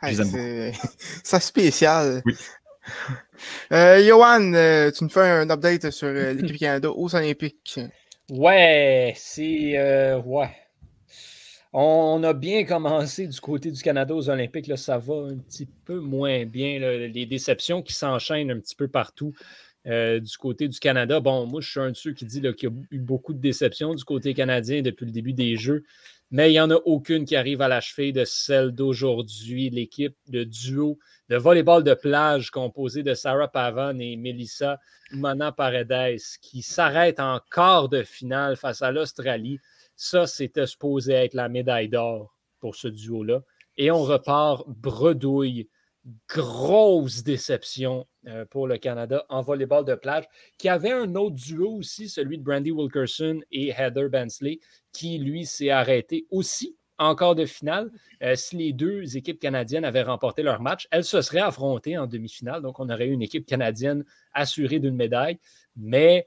C'est 0.02 1.40
spécial. 1.40 2.22
Oui. 2.24 2.34
Euh, 3.72 4.06
Johan, 4.06 4.52
euh, 4.52 4.90
tu 4.90 5.04
nous 5.04 5.10
fais 5.10 5.20
un 5.20 5.48
update 5.48 5.90
sur 5.90 6.08
euh, 6.08 6.34
l'équipe 6.34 6.56
Canada 6.58 6.90
aux 6.90 7.14
Olympiques. 7.14 7.80
Ouais, 8.30 9.14
c'est. 9.16 10.18
ouais. 10.24 10.50
On 11.72 12.22
a 12.24 12.32
bien 12.32 12.64
commencé 12.64 13.26
du 13.28 13.40
côté 13.40 13.70
du 13.70 13.80
Canada 13.80 14.14
aux 14.14 14.28
Olympiques. 14.28 14.66
Là, 14.66 14.76
ça 14.76 14.98
va 14.98 15.14
un 15.30 15.38
petit 15.38 15.66
peu 15.84 16.00
moins 16.00 16.44
bien. 16.44 16.78
les 17.08 17.26
déceptions 17.26 17.80
qui 17.80 17.92
s'enchaînent 17.92 18.50
un 18.50 18.58
petit 18.58 18.74
peu 18.74 18.88
partout. 18.88 19.32
du 19.86 20.36
côté 20.38 20.68
du 20.68 20.78
Canada. 20.78 21.20
Bon, 21.20 21.46
moi, 21.46 21.60
je 21.60 21.70
suis 21.70 21.80
un 21.80 21.90
de 21.90 21.96
ceux 21.96 22.12
qui 22.12 22.24
dit 22.24 22.42
qu'il 22.56 22.68
y 22.68 22.72
a 22.72 22.74
eu 22.90 22.98
beaucoup 22.98 23.32
de 23.32 23.40
déceptions 23.40 23.94
du 23.94 24.04
côté 24.04 24.34
canadien 24.34 24.82
depuis 24.82 25.06
le 25.06 25.12
début 25.12 25.32
des 25.32 25.56
Jeux, 25.56 25.84
mais 26.30 26.50
il 26.50 26.52
n'y 26.52 26.60
en 26.60 26.70
a 26.70 26.76
aucune 26.84 27.24
qui 27.24 27.34
arrive 27.34 27.60
à 27.60 27.68
la 27.68 27.80
cheville 27.80 28.12
de 28.12 28.24
celle 28.24 28.70
d'aujourd'hui. 28.70 29.70
L'équipe 29.70 30.16
de 30.28 30.44
duo 30.44 30.98
de 31.28 31.36
volleyball 31.36 31.82
de 31.82 31.94
plage 31.94 32.50
composée 32.50 33.02
de 33.02 33.14
Sarah 33.14 33.48
Pavan 33.48 33.98
et 33.98 34.16
Melissa 34.16 34.78
Mana 35.12 35.52
Paredes 35.52 36.20
qui 36.40 36.62
s'arrête 36.62 37.18
en 37.18 37.40
quart 37.52 37.88
de 37.88 38.02
finale 38.02 38.56
face 38.56 38.82
à 38.82 38.92
l'Australie. 38.92 39.58
Ça, 39.96 40.26
c'était 40.26 40.66
supposé 40.66 41.12
être 41.12 41.34
la 41.34 41.48
médaille 41.48 41.88
d'or 41.88 42.36
pour 42.60 42.76
ce 42.76 42.88
duo-là. 42.88 43.42
Et 43.76 43.90
on 43.90 44.02
repart 44.02 44.64
bredouille. 44.68 45.68
Grosse 46.28 47.22
déception 47.22 48.06
euh, 48.26 48.44
pour 48.46 48.66
le 48.66 48.78
Canada 48.78 49.26
en 49.28 49.42
volleyball 49.42 49.84
de 49.84 49.94
plage, 49.94 50.24
qui 50.56 50.68
avait 50.68 50.92
un 50.92 51.14
autre 51.14 51.36
duo 51.36 51.76
aussi, 51.76 52.08
celui 52.08 52.38
de 52.38 52.42
Brandy 52.42 52.70
Wilkerson 52.70 53.40
et 53.52 53.68
Heather 53.68 54.08
Bensley, 54.08 54.60
qui 54.92 55.18
lui 55.18 55.44
s'est 55.44 55.70
arrêté 55.70 56.26
aussi 56.30 56.76
encore 56.98 57.34
de 57.34 57.44
finale. 57.44 57.90
Euh, 58.22 58.34
si 58.34 58.56
les 58.56 58.72
deux 58.72 59.16
équipes 59.16 59.40
canadiennes 59.40 59.84
avaient 59.84 60.02
remporté 60.02 60.42
leur 60.42 60.60
match, 60.60 60.88
elles 60.90 61.04
se 61.04 61.20
seraient 61.20 61.40
affrontées 61.40 61.98
en 61.98 62.06
demi-finale. 62.06 62.62
Donc, 62.62 62.80
on 62.80 62.88
aurait 62.88 63.06
eu 63.06 63.12
une 63.12 63.22
équipe 63.22 63.46
canadienne 63.46 64.04
assurée 64.32 64.78
d'une 64.78 64.96
médaille. 64.96 65.38
Mais 65.76 66.26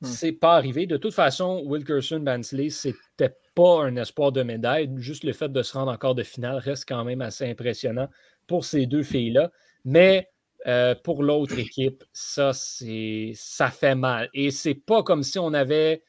Hmm. 0.00 0.06
C'est 0.06 0.32
pas 0.32 0.56
arrivé. 0.56 0.86
De 0.86 0.96
toute 0.96 1.12
façon, 1.12 1.62
Wilkerson 1.66 2.20
Bansley, 2.20 2.70
c'était 2.70 3.36
pas 3.54 3.82
un 3.84 3.96
espoir 3.96 4.32
de 4.32 4.42
médaille. 4.42 4.90
Juste 4.96 5.24
le 5.24 5.32
fait 5.32 5.50
de 5.50 5.62
se 5.62 5.72
rendre 5.72 5.92
encore 5.92 6.14
de 6.14 6.22
finale 6.22 6.56
reste 6.56 6.86
quand 6.88 7.04
même 7.04 7.20
assez 7.20 7.48
impressionnant 7.48 8.08
pour 8.46 8.64
ces 8.64 8.86
deux 8.86 9.02
filles-là. 9.02 9.50
Mais 9.84 10.28
euh, 10.66 10.94
pour 10.94 11.22
l'autre 11.22 11.58
équipe, 11.58 12.04
ça, 12.12 12.52
ça 12.52 13.70
fait 13.70 13.94
mal. 13.94 14.28
Et 14.34 14.50
c'est 14.50 14.74
pas 14.74 15.02
comme 15.02 15.22
si 15.22 15.38
on 15.38 15.52
avait 15.54 16.02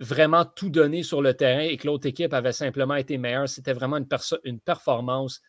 vraiment 0.00 0.44
tout 0.44 0.70
donné 0.70 1.02
sur 1.02 1.20
le 1.22 1.34
terrain 1.34 1.60
et 1.60 1.76
que 1.76 1.86
l'autre 1.86 2.06
équipe 2.06 2.32
avait 2.32 2.52
simplement 2.52 2.94
été 2.96 3.18
meilleure. 3.18 3.48
C'était 3.48 3.74
vraiment 3.74 3.98
une, 3.98 4.08
une 4.44 4.60
performance 4.60 5.42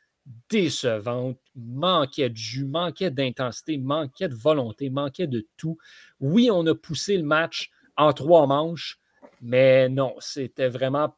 décevante, 0.50 1.40
manquait 1.56 2.30
de 2.30 2.38
jus, 2.38 2.66
manquait 2.66 3.12
d'intensité, 3.12 3.78
manquait 3.78 4.28
de 4.28 4.36
volonté, 4.36 4.90
manquait 4.90 5.28
de 5.28 5.48
tout. 5.58 5.78
Oui, 6.20 6.50
on 6.52 6.66
a 6.68 6.76
poussé 6.76 7.18
le 7.18 7.24
match 7.24 7.72
en 7.98 8.14
trois 8.14 8.46
manches, 8.46 9.00
mais 9.42 9.90
non, 9.90 10.16
c'était 10.20 10.70
vraiment 10.70 11.16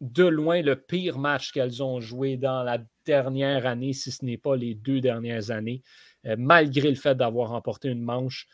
de 0.00 0.24
loin 0.24 0.62
le 0.62 0.76
pire 0.76 1.18
match 1.18 1.52
qu'elles 1.52 1.82
ont 1.82 2.00
joué 2.00 2.36
dans 2.36 2.62
la 2.62 2.78
dernière 3.04 3.66
année, 3.66 3.92
si 3.92 4.10
ce 4.10 4.24
n'est 4.24 4.38
pas 4.38 4.56
les 4.56 4.74
deux 4.74 5.00
dernières 5.00 5.50
années, 5.50 5.82
euh, 6.26 6.36
malgré 6.38 6.88
le 6.88 6.96
fait 6.96 7.14
d'avoir 7.14 7.50
remporté 7.50 7.88
une 7.88 8.02
manche. 8.02 8.46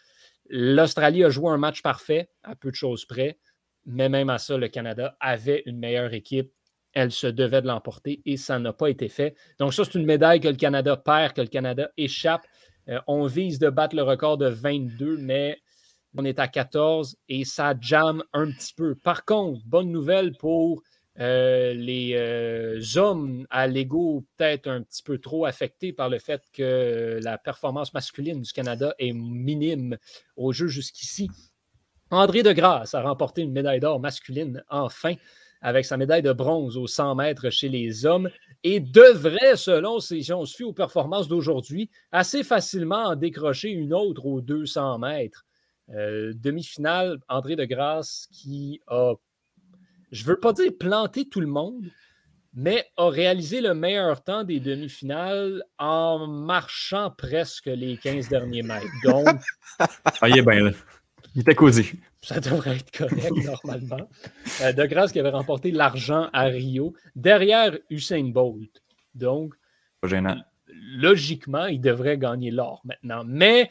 L'Australie 0.48 1.24
a 1.24 1.30
joué 1.30 1.50
un 1.50 1.58
match 1.58 1.82
parfait, 1.82 2.30
à 2.42 2.56
peu 2.56 2.70
de 2.70 2.76
choses 2.76 3.04
près, 3.04 3.38
mais 3.84 4.08
même 4.08 4.30
à 4.30 4.38
ça, 4.38 4.56
le 4.56 4.68
Canada 4.68 5.16
avait 5.20 5.62
une 5.66 5.78
meilleure 5.78 6.14
équipe 6.14 6.52
elle 6.96 7.12
se 7.12 7.26
devait 7.26 7.60
de 7.60 7.66
l'emporter 7.66 8.22
et 8.24 8.38
ça 8.38 8.58
n'a 8.58 8.72
pas 8.72 8.88
été 8.88 9.10
fait. 9.10 9.36
Donc, 9.58 9.74
ça, 9.74 9.84
c'est 9.84 9.98
une 9.98 10.06
médaille 10.06 10.40
que 10.40 10.48
le 10.48 10.56
Canada 10.56 10.96
perd, 10.96 11.34
que 11.34 11.42
le 11.42 11.46
Canada 11.46 11.90
échappe. 11.98 12.46
Euh, 12.88 12.98
on 13.06 13.26
vise 13.26 13.58
de 13.58 13.68
battre 13.68 13.94
le 13.94 14.02
record 14.02 14.38
de 14.38 14.46
22, 14.46 15.18
mais 15.18 15.58
on 16.16 16.24
est 16.24 16.38
à 16.38 16.48
14 16.48 17.16
et 17.28 17.44
ça 17.44 17.74
jamme 17.80 18.22
un 18.32 18.50
petit 18.50 18.74
peu. 18.74 18.94
Par 18.94 19.24
contre, 19.24 19.60
bonne 19.66 19.90
nouvelle 19.90 20.32
pour 20.36 20.82
euh, 21.18 21.72
les 21.72 22.12
euh, 22.14 22.80
hommes 22.96 23.46
à 23.48 23.66
l'ego 23.66 24.24
peut-être 24.36 24.68
un 24.68 24.82
petit 24.82 25.02
peu 25.02 25.18
trop 25.18 25.46
affectés 25.46 25.92
par 25.92 26.10
le 26.10 26.18
fait 26.18 26.42
que 26.52 27.18
la 27.22 27.38
performance 27.38 27.94
masculine 27.94 28.42
du 28.42 28.52
Canada 28.52 28.94
est 28.98 29.12
minime 29.12 29.96
au 30.36 30.52
jeu 30.52 30.66
jusqu'ici. 30.66 31.30
André 32.10 32.42
de 32.42 32.52
Grasse 32.52 32.94
a 32.94 33.02
remporté 33.02 33.42
une 33.42 33.52
médaille 33.52 33.80
d'or 33.80 33.98
masculine 33.98 34.62
enfin 34.68 35.14
avec 35.62 35.86
sa 35.86 35.96
médaille 35.96 36.22
de 36.22 36.32
bronze 36.32 36.76
aux 36.76 36.86
100 36.86 37.14
mètres 37.14 37.50
chez 37.50 37.68
les 37.68 38.04
hommes 38.04 38.28
et 38.62 38.78
devrait, 38.78 39.56
selon 39.56 40.00
si 40.00 40.30
on 40.32 40.44
se 40.44 40.54
fie 40.54 40.64
aux 40.64 40.72
performances 40.72 41.28
d'aujourd'hui, 41.28 41.90
assez 42.12 42.44
facilement 42.44 43.04
en 43.04 43.16
décrocher 43.16 43.70
une 43.70 43.94
autre 43.94 44.26
aux 44.26 44.40
200 44.40 44.98
mètres. 44.98 45.45
Euh, 45.90 46.32
demi-finale, 46.34 47.18
André 47.28 47.56
de 47.56 47.64
Grasse 47.64 48.26
qui 48.32 48.80
a, 48.88 49.14
je 50.10 50.22
ne 50.22 50.28
veux 50.28 50.40
pas 50.40 50.52
dire 50.52 50.72
planté 50.78 51.28
tout 51.28 51.40
le 51.40 51.46
monde, 51.46 51.84
mais 52.54 52.86
a 52.96 53.08
réalisé 53.08 53.60
le 53.60 53.74
meilleur 53.74 54.22
temps 54.24 54.42
des 54.42 54.60
demi-finales 54.60 55.62
en 55.78 56.26
marchant 56.26 57.10
presque 57.10 57.66
les 57.66 57.96
15 57.98 58.28
derniers 58.28 58.62
mètres. 58.62 58.86
Donc. 59.04 59.28
ah, 59.78 60.28
il 60.28 60.38
est 60.38 60.42
bien 60.42 60.64
là. 60.64 60.70
Il 61.34 61.42
était 61.42 61.54
causé 61.54 61.92
ça 62.26 62.40
devrait 62.40 62.76
être 62.76 62.90
correct 62.90 63.32
normalement. 63.44 64.08
Euh, 64.62 64.72
de 64.72 64.84
grâce 64.86 65.12
qui 65.12 65.20
avait 65.20 65.30
remporté 65.30 65.70
l'argent 65.70 66.28
à 66.32 66.46
Rio 66.46 66.92
derrière 67.14 67.78
Usain 67.88 68.24
Bolt. 68.24 68.82
Donc, 69.14 69.54
logiquement, 70.96 71.66
il 71.66 71.80
devrait 71.80 72.18
gagner 72.18 72.50
l'or 72.50 72.82
maintenant. 72.84 73.22
Mais 73.24 73.70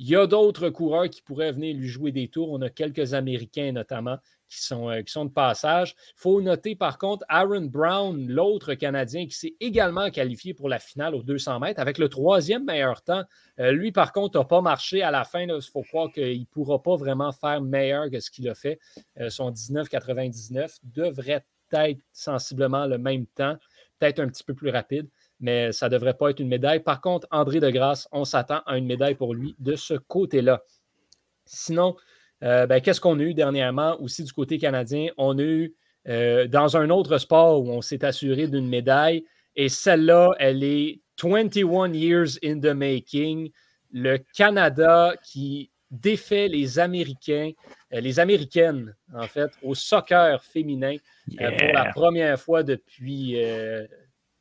il 0.00 0.08
y 0.08 0.16
a 0.16 0.26
d'autres 0.26 0.70
coureurs 0.70 1.10
qui 1.10 1.20
pourraient 1.20 1.52
venir 1.52 1.76
lui 1.76 1.86
jouer 1.86 2.10
des 2.10 2.26
tours. 2.26 2.50
On 2.50 2.62
a 2.62 2.70
quelques 2.70 3.12
Américains 3.12 3.70
notamment 3.72 4.16
qui 4.48 4.62
sont, 4.62 4.88
euh, 4.88 5.02
qui 5.02 5.12
de 5.14 5.28
passage. 5.28 5.94
Il 6.16 6.20
faut 6.20 6.40
noter 6.40 6.74
par 6.74 6.96
contre 6.96 7.22
Aaron 7.28 7.66
Brown, 7.66 8.26
l'autre 8.26 8.72
Canadien 8.72 9.26
qui 9.26 9.34
s'est 9.34 9.56
également 9.60 10.10
qualifié 10.10 10.54
pour 10.54 10.70
la 10.70 10.78
finale 10.78 11.14
aux 11.14 11.22
200 11.22 11.60
mètres 11.60 11.80
avec 11.80 11.98
le 11.98 12.08
troisième 12.08 12.64
meilleur 12.64 13.02
temps. 13.02 13.24
Euh, 13.58 13.72
lui, 13.72 13.92
par 13.92 14.14
contre, 14.14 14.38
n'a 14.38 14.44
pas 14.46 14.62
marché 14.62 15.02
à 15.02 15.10
la 15.10 15.24
fin. 15.24 15.42
Il 15.42 15.60
faut 15.70 15.82
croire 15.82 16.10
qu'il 16.10 16.40
ne 16.40 16.46
pourra 16.46 16.82
pas 16.82 16.96
vraiment 16.96 17.30
faire 17.30 17.60
meilleur 17.60 18.08
que 18.10 18.20
ce 18.20 18.30
qu'il 18.30 18.48
a 18.48 18.54
fait. 18.54 18.80
Euh, 19.20 19.28
son 19.28 19.50
19,99 19.50 20.78
devrait 20.82 21.44
être 21.72 22.00
sensiblement 22.14 22.86
le 22.86 22.96
même 22.96 23.26
temps, 23.26 23.58
peut-être 23.98 24.20
un 24.20 24.28
petit 24.28 24.44
peu 24.44 24.54
plus 24.54 24.70
rapide 24.70 25.10
mais 25.40 25.72
ça 25.72 25.88
ne 25.88 25.92
devrait 25.92 26.14
pas 26.14 26.30
être 26.30 26.40
une 26.40 26.48
médaille. 26.48 26.80
Par 26.80 27.00
contre, 27.00 27.26
André 27.30 27.60
de 27.60 27.70
Grasse, 27.70 28.08
on 28.12 28.24
s'attend 28.24 28.60
à 28.66 28.76
une 28.76 28.86
médaille 28.86 29.14
pour 29.14 29.34
lui 29.34 29.56
de 29.58 29.74
ce 29.74 29.94
côté-là. 29.94 30.62
Sinon, 31.46 31.96
euh, 32.42 32.66
ben, 32.66 32.80
qu'est-ce 32.80 33.00
qu'on 33.00 33.18
a 33.18 33.22
eu 33.22 33.34
dernièrement 33.34 34.00
aussi 34.00 34.22
du 34.22 34.32
côté 34.32 34.58
canadien? 34.58 35.08
On 35.16 35.38
a 35.38 35.42
eu 35.42 35.74
euh, 36.08 36.46
dans 36.46 36.76
un 36.76 36.90
autre 36.90 37.18
sport 37.18 37.62
où 37.62 37.70
on 37.70 37.80
s'est 37.80 38.04
assuré 38.04 38.48
d'une 38.48 38.68
médaille 38.68 39.24
et 39.56 39.68
celle-là, 39.68 40.32
elle 40.38 40.62
est 40.62 41.00
21 41.22 41.92
years 41.92 42.38
in 42.44 42.60
the 42.60 42.74
making. 42.74 43.50
Le 43.92 44.18
Canada 44.34 45.14
qui 45.24 45.70
défait 45.90 46.48
les 46.48 46.78
Américains, 46.78 47.50
euh, 47.92 48.00
les 48.00 48.20
Américaines, 48.20 48.94
en 49.12 49.26
fait, 49.26 49.50
au 49.62 49.74
soccer 49.74 50.42
féminin 50.44 50.96
pour 51.26 51.72
la 51.74 51.90
première 51.92 52.40
fois 52.40 52.62
depuis 52.62 53.36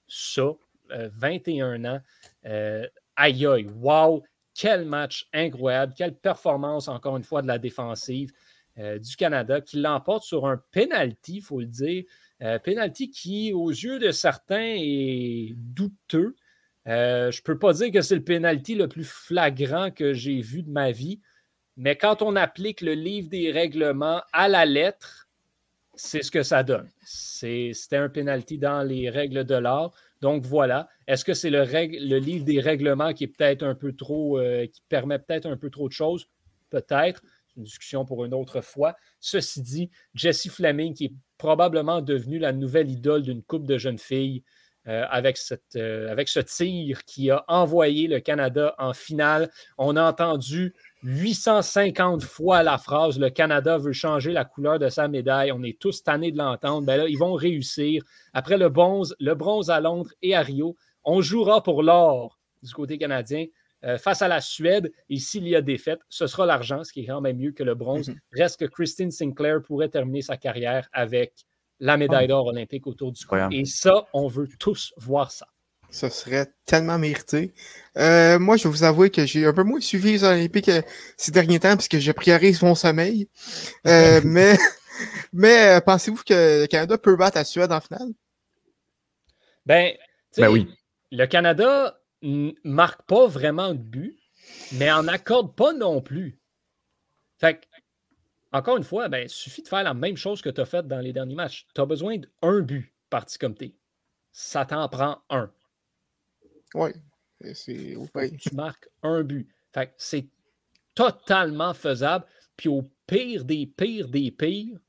ça, 0.07 0.51
21 0.91 1.85
ans. 1.85 1.99
aïe 2.43 3.45
aïe, 3.45 3.67
wow! 3.75 4.23
Quel 4.53 4.85
match 4.85 5.27
incroyable, 5.33 5.93
quelle 5.95 6.15
performance, 6.15 6.87
encore 6.89 7.15
une 7.15 7.23
fois, 7.23 7.41
de 7.41 7.47
la 7.47 7.57
défensive 7.57 8.33
euh, 8.79 8.97
du 8.97 9.15
Canada 9.15 9.61
qui 9.61 9.77
l'emporte 9.77 10.23
sur 10.23 10.45
un 10.45 10.61
penalty, 10.71 11.37
il 11.37 11.41
faut 11.41 11.59
le 11.59 11.65
dire. 11.65 12.03
Euh, 12.41 12.59
penalty 12.59 13.09
qui, 13.09 13.51
aux 13.51 13.69
yeux 13.69 13.99
de 13.99 14.11
certains, 14.11 14.75
est 14.77 15.53
douteux. 15.55 16.35
Euh, 16.87 17.29
je 17.31 17.39
ne 17.39 17.43
peux 17.43 17.59
pas 17.59 17.73
dire 17.73 17.91
que 17.91 18.01
c'est 18.01 18.15
le 18.15 18.23
penalty 18.23 18.75
le 18.75 18.87
plus 18.87 19.03
flagrant 19.03 19.91
que 19.91 20.13
j'ai 20.13 20.39
vu 20.39 20.63
de 20.63 20.71
ma 20.71 20.91
vie, 20.91 21.19
mais 21.75 21.97
quand 21.97 22.21
on 22.21 22.35
applique 22.35 22.81
le 22.81 22.93
livre 22.93 23.29
des 23.29 23.51
règlements 23.51 24.21
à 24.31 24.47
la 24.47 24.65
lettre, 24.65 25.27
c'est 25.95 26.21
ce 26.21 26.31
que 26.31 26.43
ça 26.43 26.63
donne. 26.63 26.89
C'était 27.03 27.97
un 27.97 28.07
penalty 28.07 28.57
dans 28.57 28.83
les 28.83 29.09
règles 29.09 29.43
de 29.43 29.55
l'art. 29.55 29.91
Donc 30.21 30.45
voilà. 30.45 30.89
Est-ce 31.07 31.23
que 31.23 31.33
c'est 31.33 31.49
le, 31.49 31.63
livre 32.17 32.45
des 32.45 32.59
règlements 32.59 33.13
qui 33.13 33.25
est 33.25 33.27
peut-être 33.27 33.63
un 33.63 33.75
peu 33.75 33.93
trop, 33.93 34.39
euh, 34.39 34.65
qui 34.67 34.81
permet 34.89 35.19
peut-être 35.19 35.45
un 35.45 35.57
peu 35.57 35.69
trop 35.69 35.87
de 35.87 35.93
choses? 35.93 36.27
Peut-être. 36.69 37.21
C'est 37.47 37.57
une 37.57 37.63
discussion 37.63 38.05
pour 38.05 38.25
une 38.25 38.33
autre 38.33 38.61
fois. 38.61 38.95
Ceci 39.19 39.61
dit, 39.61 39.89
Jessie 40.13 40.49
Fleming, 40.49 40.93
qui 40.93 41.05
est 41.05 41.13
probablement 41.37 42.01
devenue 42.01 42.39
la 42.39 42.51
nouvelle 42.51 42.91
idole 42.91 43.23
d'une 43.23 43.41
couple 43.41 43.65
de 43.65 43.77
jeunes 43.77 43.97
filles 43.97 44.43
euh, 44.87 45.05
avec, 45.09 45.37
cette, 45.37 45.75
euh, 45.75 46.11
avec 46.11 46.29
ce 46.29 46.39
tir 46.39 47.03
qui 47.05 47.29
a 47.31 47.43
envoyé 47.47 48.07
le 48.07 48.19
Canada 48.19 48.75
en 48.77 48.93
finale. 48.93 49.51
On 49.77 49.95
a 49.95 50.03
entendu 50.03 50.73
850 51.03 52.23
fois 52.23 52.63
la 52.63 52.77
phrase 52.77 53.19
Le 53.19 53.29
Canada 53.29 53.77
veut 53.77 53.93
changer 53.93 54.31
la 54.31 54.45
couleur 54.45 54.79
de 54.79 54.89
sa 54.89 55.07
médaille. 55.07 55.51
On 55.51 55.63
est 55.63 55.79
tous 55.79 56.03
tannés 56.03 56.31
de 56.31 56.37
l'entendre. 56.37 56.85
Ben 56.85 56.97
là, 56.97 57.07
ils 57.07 57.17
vont 57.17 57.33
réussir. 57.33 58.03
Après 58.33 58.57
le 58.57 58.69
bronze, 58.69 59.15
le 59.19 59.33
bronze 59.33 59.69
à 59.69 59.79
Londres 59.79 60.11
et 60.21 60.35
à 60.35 60.41
Rio, 60.41 60.75
on 61.03 61.21
jouera 61.21 61.63
pour 61.63 61.83
l'or 61.83 62.39
du 62.61 62.73
côté 62.73 62.97
canadien 62.97 63.45
euh, 63.85 63.97
face 63.97 64.21
à 64.21 64.27
la 64.27 64.41
Suède. 64.41 64.91
Et 65.09 65.17
s'il 65.17 65.47
y 65.47 65.55
a 65.55 65.61
défaite, 65.61 65.99
ce 66.09 66.27
sera 66.27 66.45
l'argent, 66.45 66.83
ce 66.83 66.91
qui 66.91 67.01
est 67.01 67.05
quand 67.05 67.21
même 67.21 67.37
mieux 67.37 67.51
que 67.51 67.63
le 67.63 67.75
bronze. 67.75 68.09
Mhm. 68.09 68.19
Reste 68.33 68.59
que 68.59 68.65
Christine 68.65 69.11
Sinclair 69.11 69.61
pourrait 69.61 69.89
terminer 69.89 70.21
sa 70.21 70.35
carrière 70.35 70.89
avec 70.91 71.45
la 71.79 71.95
médaille 71.95 72.27
d'or 72.27 72.47
olympique 72.47 72.87
autour 72.87 73.13
du 73.13 73.25
cou. 73.25 73.37
Et 73.51 73.63
ça, 73.63 74.05
on 74.13 74.27
veut 74.27 74.49
tous 74.59 74.93
voir 74.97 75.31
ça. 75.31 75.47
Ce 75.91 76.07
serait 76.09 76.47
tellement 76.65 76.99
mérité. 76.99 77.53
Euh, 77.97 78.37
moi, 78.37 78.57
je 78.57 78.63
vais 78.63 78.69
vous 78.69 78.83
avouer 78.83 79.09
que 79.09 79.25
j'ai 79.25 79.45
un 79.45 79.53
peu 79.53 79.63
moins 79.63 79.79
suivi 79.79 80.11
les 80.11 80.23
Olympiques 80.23 80.69
euh, 80.69 80.81
ces 81.17 81.31
derniers 81.31 81.59
temps 81.59 81.75
puisque 81.75 81.97
je 81.97 82.11
priorise 82.11 82.61
mon 82.61 82.75
sommeil. 82.75 83.27
Euh, 83.87 84.21
mais 84.25 84.57
mais 85.33 85.81
pensez-vous 85.81 86.23
que 86.23 86.61
le 86.61 86.67
Canada 86.67 86.97
peut 86.97 87.15
battre 87.15 87.37
la 87.37 87.43
Suède 87.43 87.71
en 87.71 87.81
finale? 87.81 88.09
Ben, 89.65 89.93
ben 90.37 90.49
oui. 90.49 90.67
Le 91.11 91.25
Canada 91.25 91.99
marque 92.63 93.01
pas 93.03 93.27
vraiment 93.27 93.73
de 93.73 93.79
but, 93.79 94.19
mais 94.73 94.91
en 94.91 95.07
accorde 95.07 95.55
pas 95.55 95.73
non 95.73 96.01
plus. 96.01 96.39
Fait 97.39 97.67
encore 98.51 98.77
une 98.77 98.83
fois, 98.83 99.09
ben, 99.09 99.23
il 99.23 99.29
suffit 99.29 99.61
de 99.61 99.67
faire 99.67 99.83
la 99.83 99.93
même 99.93 100.17
chose 100.17 100.41
que 100.41 100.49
tu 100.49 100.59
as 100.61 100.65
fait 100.65 100.87
dans 100.87 100.99
les 100.99 101.13
derniers 101.13 101.35
matchs. 101.35 101.67
Tu 101.73 101.81
as 101.81 101.85
besoin 101.85 102.17
d'un 102.17 102.61
but, 102.61 102.93
parti 103.09 103.37
comme 103.37 103.55
t'es. 103.55 103.75
Ça 104.31 104.65
t'en 104.65 104.87
prend 104.89 105.19
un. 105.29 105.51
Oui. 106.75 106.91
Tu 107.55 108.55
marques 108.55 108.89
un 109.03 109.23
but. 109.23 109.47
Fait 109.73 109.93
c'est 109.97 110.27
totalement 110.95 111.73
faisable. 111.73 112.25
Puis 112.57 112.69
au 112.69 112.83
pire 113.07 113.45
des 113.45 113.65
pires 113.65 114.09
des 114.09 114.31
pires, 114.31 114.79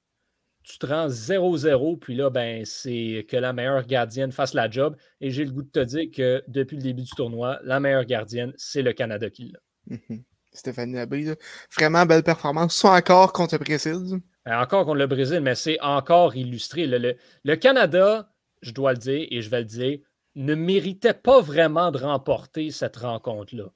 tu 0.63 0.79
te 0.79 0.87
rends 0.87 1.09
0-0, 1.09 1.99
puis 1.99 2.15
là, 2.15 2.31
ben, 2.31 2.65
c'est 2.65 3.27
que 3.29 3.37
la 3.37 3.53
meilleure 3.53 3.87
gardienne 3.87 4.31
fasse 4.31 4.55
la 4.55 4.71
job. 4.71 4.97
Et 5.21 5.31
j'ai 5.31 5.45
le 5.45 5.53
goût 5.53 5.63
de 5.63 5.71
te 5.71 5.81
dire 5.81 6.11
que 6.15 6.43
depuis 6.49 6.77
le 6.77 6.83
début 6.83 7.03
du 7.03 7.11
tournoi, 7.11 7.59
la 7.65 7.81
meilleure 7.81 8.05
gardienne, 8.05 8.53
c'est 8.57 8.83
le 8.83 8.93
Canada 8.93 9.31
qui 9.31 9.53
l'a. 9.53 9.97
Mm-hmm. 9.97 10.23
Stéphanie 10.53 10.95
Labrie, 10.95 11.29
vraiment 11.77 12.05
belle 12.07 12.23
performance, 12.23 12.77
soit 12.77 12.95
encore 12.95 13.33
contre 13.33 13.55
le 13.55 13.65
Brésil. 13.65 14.21
Ben, 14.45 14.61
encore 14.61 14.85
contre 14.85 14.99
le 14.99 15.07
Brésil, 15.07 15.41
mais 15.41 15.55
c'est 15.55 15.81
encore 15.81 16.37
illustré. 16.37 16.87
le, 16.87 17.55
Canada, 17.57 18.33
je 18.63 18.73
dois 18.73 18.93
le 18.93 18.99
dire 18.99 19.27
et 19.31 19.43
je 19.43 19.51
vais 19.51 19.61
le 19.61 19.67
dire, 19.67 19.99
ne 20.41 20.55
méritait 20.55 21.15
pas 21.15 21.41
vraiment 21.41 21.91
de 21.91 21.99
remporter 21.99 22.71
cette 22.71 22.97
rencontre-là. 22.97 23.73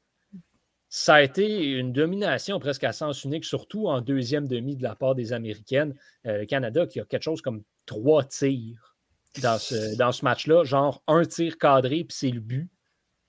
Ça 0.89 1.15
a 1.15 1.23
été 1.23 1.73
une 1.73 1.93
domination 1.93 2.59
presque 2.61 2.85
à 2.85 2.93
sens 2.93 3.25
unique, 3.25 3.45
surtout 3.45 3.89
en 3.89 4.01
deuxième 4.01 4.47
demi 4.47 4.77
de 4.77 4.83
la 4.83 4.95
part 4.95 5.15
des 5.15 5.33
Américaines. 5.33 5.95
Euh, 6.27 6.39
le 6.39 6.47
Canada 6.47 6.87
qui 6.87 7.01
a 7.01 7.05
quelque 7.05 7.23
chose 7.23 7.43
comme 7.43 7.63
trois 7.85 8.25
tirs 8.25 8.97
dans 9.43 9.59
ce, 9.59 10.25
match-là, 10.25 10.63
genre 10.63 11.03
un 11.09 11.25
tir 11.25 11.59
cadré, 11.59 12.05
puis 12.05 12.17
c'est 12.17 12.31
le 12.31 12.41
but. 12.41 12.71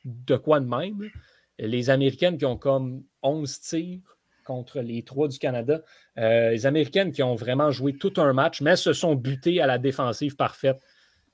De 0.05 0.38
quoi 0.38 0.59
de 0.59 0.67
même? 0.67 1.09
Les 1.57 1.89
Américaines 1.89 2.38
qui 2.38 2.45
ont 2.45 2.57
comme 2.57 3.03
11 3.23 3.59
tirs 3.61 4.17
contre 4.43 4.81
les 4.81 5.01
trois 5.01 5.27
du 5.27 5.39
Canada. 5.39 5.81
Euh, 6.19 6.51
les 6.51 6.67
Américaines 6.67 7.11
qui 7.11 7.23
ont 7.23 7.33
vraiment 7.33 7.71
joué 7.71 7.97
tout 7.97 8.13
un 8.17 8.31
match, 8.31 8.61
mais 8.61 8.75
se 8.75 8.93
sont 8.93 9.15
butées 9.15 9.59
à 9.59 9.65
la 9.65 9.79
défensive 9.79 10.36
parfaite 10.36 10.79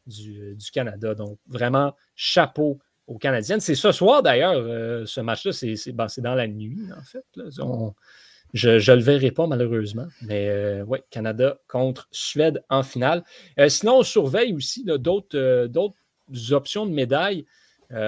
du, 0.07 0.57
Canada. 0.71 1.15
Donc, 1.15 1.37
vraiment, 1.47 1.95
chapeau 2.15 2.79
aux 3.07 3.17
Canadiennes. 3.17 3.59
C'est 3.59 3.75
ce 3.75 3.91
soir, 3.91 4.23
d'ailleurs, 4.23 4.53
euh, 4.55 5.05
ce 5.05 5.21
match-là, 5.21 5.51
c'est 5.51 5.91
ben, 5.91 6.07
dans 6.17 6.35
la 6.35 6.47
nuit, 6.47 6.79
en 6.97 7.03
fait. 7.03 7.25
je 8.53 8.69
ne 8.69 8.95
le 8.95 9.01
verrai 9.01 9.31
pas, 9.31 9.47
malheureusement. 9.47 10.07
Mais 10.21 10.49
euh, 10.49 10.83
oui, 10.87 10.99
Canada 11.09 11.57
contre 11.67 12.07
Suède 12.11 12.63
en 12.69 12.83
finale. 12.83 13.23
Euh, 13.59 13.69
sinon, 13.69 13.99
on 13.99 14.03
surveille 14.03 14.53
aussi 14.53 14.85
d'autres 14.85 15.69
options 16.51 16.85
de 16.85 16.91
médailles 16.91 17.45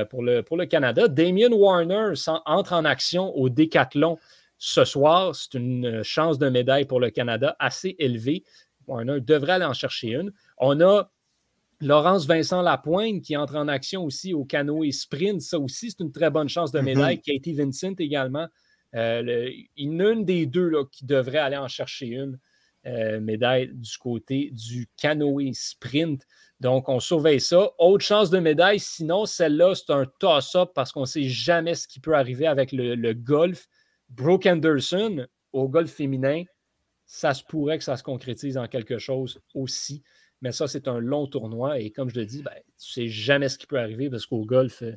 pour, 0.09 0.23
le, 0.23 0.41
pour 0.41 0.55
le 0.55 0.65
Canada. 0.65 1.09
Damien 1.09 1.51
Warner 1.51 2.13
entre 2.45 2.73
en 2.73 2.85
action 2.85 3.35
au 3.35 3.49
décathlon 3.49 4.17
ce 4.57 4.85
soir. 4.85 5.35
C'est 5.35 5.55
une 5.55 6.03
chance 6.03 6.39
de 6.39 6.47
médaille 6.47 6.85
pour 6.85 7.01
le 7.01 7.09
Canada 7.09 7.57
assez 7.59 7.97
élevée. 7.99 8.45
Warner 8.87 9.19
devrait 9.19 9.53
aller 9.53 9.65
en 9.65 9.73
chercher 9.73 10.13
une. 10.13 10.31
On 10.57 10.79
a 10.79 11.09
Laurence 11.83 12.25
Vincent 12.25 12.61
Lapointe 12.61 13.21
qui 13.21 13.37
entre 13.37 13.55
en 13.55 13.67
action 13.67 14.03
aussi 14.03 14.33
au 14.33 14.45
canoë 14.45 14.91
sprint. 14.91 15.41
Ça 15.41 15.59
aussi, 15.59 15.91
c'est 15.91 16.03
une 16.03 16.11
très 16.11 16.29
bonne 16.29 16.49
chance 16.49 16.71
de 16.71 16.79
mhm. 16.79 16.85
médaille. 16.85 17.21
Katie 17.21 17.53
Vincent 17.53 17.93
également. 17.99 18.47
Euh, 18.95 19.49
une 19.75 20.23
des 20.23 20.45
deux 20.45 20.69
là, 20.69 20.85
qui 20.91 21.05
devrait 21.05 21.39
aller 21.39 21.57
en 21.57 21.67
chercher 21.67 22.07
une 22.07 22.39
euh, 22.85 23.19
médaille 23.19 23.71
du 23.73 23.97
côté 23.97 24.51
du 24.51 24.87
canoë 24.97 25.53
sprint. 25.53 26.27
Donc, 26.59 26.89
on 26.89 26.99
surveille 26.99 27.41
ça. 27.41 27.71
Autre 27.79 28.05
chance 28.05 28.29
de 28.29 28.39
médaille, 28.39 28.79
sinon, 28.79 29.25
celle-là, 29.25 29.73
c'est 29.75 29.91
un 29.91 30.05
toss-up 30.19 30.71
parce 30.75 30.91
qu'on 30.91 31.01
ne 31.01 31.05
sait 31.05 31.23
jamais 31.23 31.75
ce 31.75 31.87
qui 31.87 31.99
peut 31.99 32.13
arriver 32.13 32.45
avec 32.45 32.71
le, 32.71 32.95
le 32.95 33.13
golf. 33.13 33.67
Brooke 34.09 34.45
Anderson, 34.45 35.25
au 35.53 35.67
golf 35.67 35.91
féminin, 35.91 36.43
ça 37.05 37.33
se 37.33 37.43
pourrait 37.43 37.77
que 37.77 37.83
ça 37.83 37.97
se 37.97 38.03
concrétise 38.03 38.57
en 38.57 38.67
quelque 38.67 38.97
chose 38.97 39.41
aussi. 39.53 40.03
Mais 40.43 40.51
ça, 40.51 40.67
c'est 40.67 40.89
un 40.89 40.99
long 40.99 41.25
tournoi. 41.25 41.79
Et 41.79 41.89
comme 41.89 42.09
je 42.09 42.19
le 42.19 42.25
dis, 42.25 42.43
ben, 42.43 42.51
tu 42.77 43.01
ne 43.01 43.05
sais 43.05 43.07
jamais 43.07 43.47
ce 43.47 43.57
qui 43.57 43.65
peut 43.65 43.79
arriver 43.79 44.09
parce 44.09 44.25
qu'au 44.25 44.43
golf, 44.43 44.83
euh, 44.83 44.91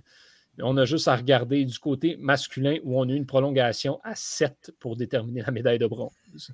on 0.61 0.76
a 0.76 0.84
juste 0.84 1.07
à 1.07 1.14
regarder 1.14 1.64
du 1.64 1.78
côté 1.78 2.16
masculin 2.18 2.78
où 2.82 2.99
on 3.01 3.09
a 3.09 3.12
eu 3.12 3.16
une 3.16 3.26
prolongation 3.26 4.01
à 4.03 4.16
7 4.16 4.72
pour 4.80 4.97
déterminer 4.97 5.42
la 5.42 5.53
médaille 5.53 5.78
de 5.78 5.86
bronze. 5.86 6.51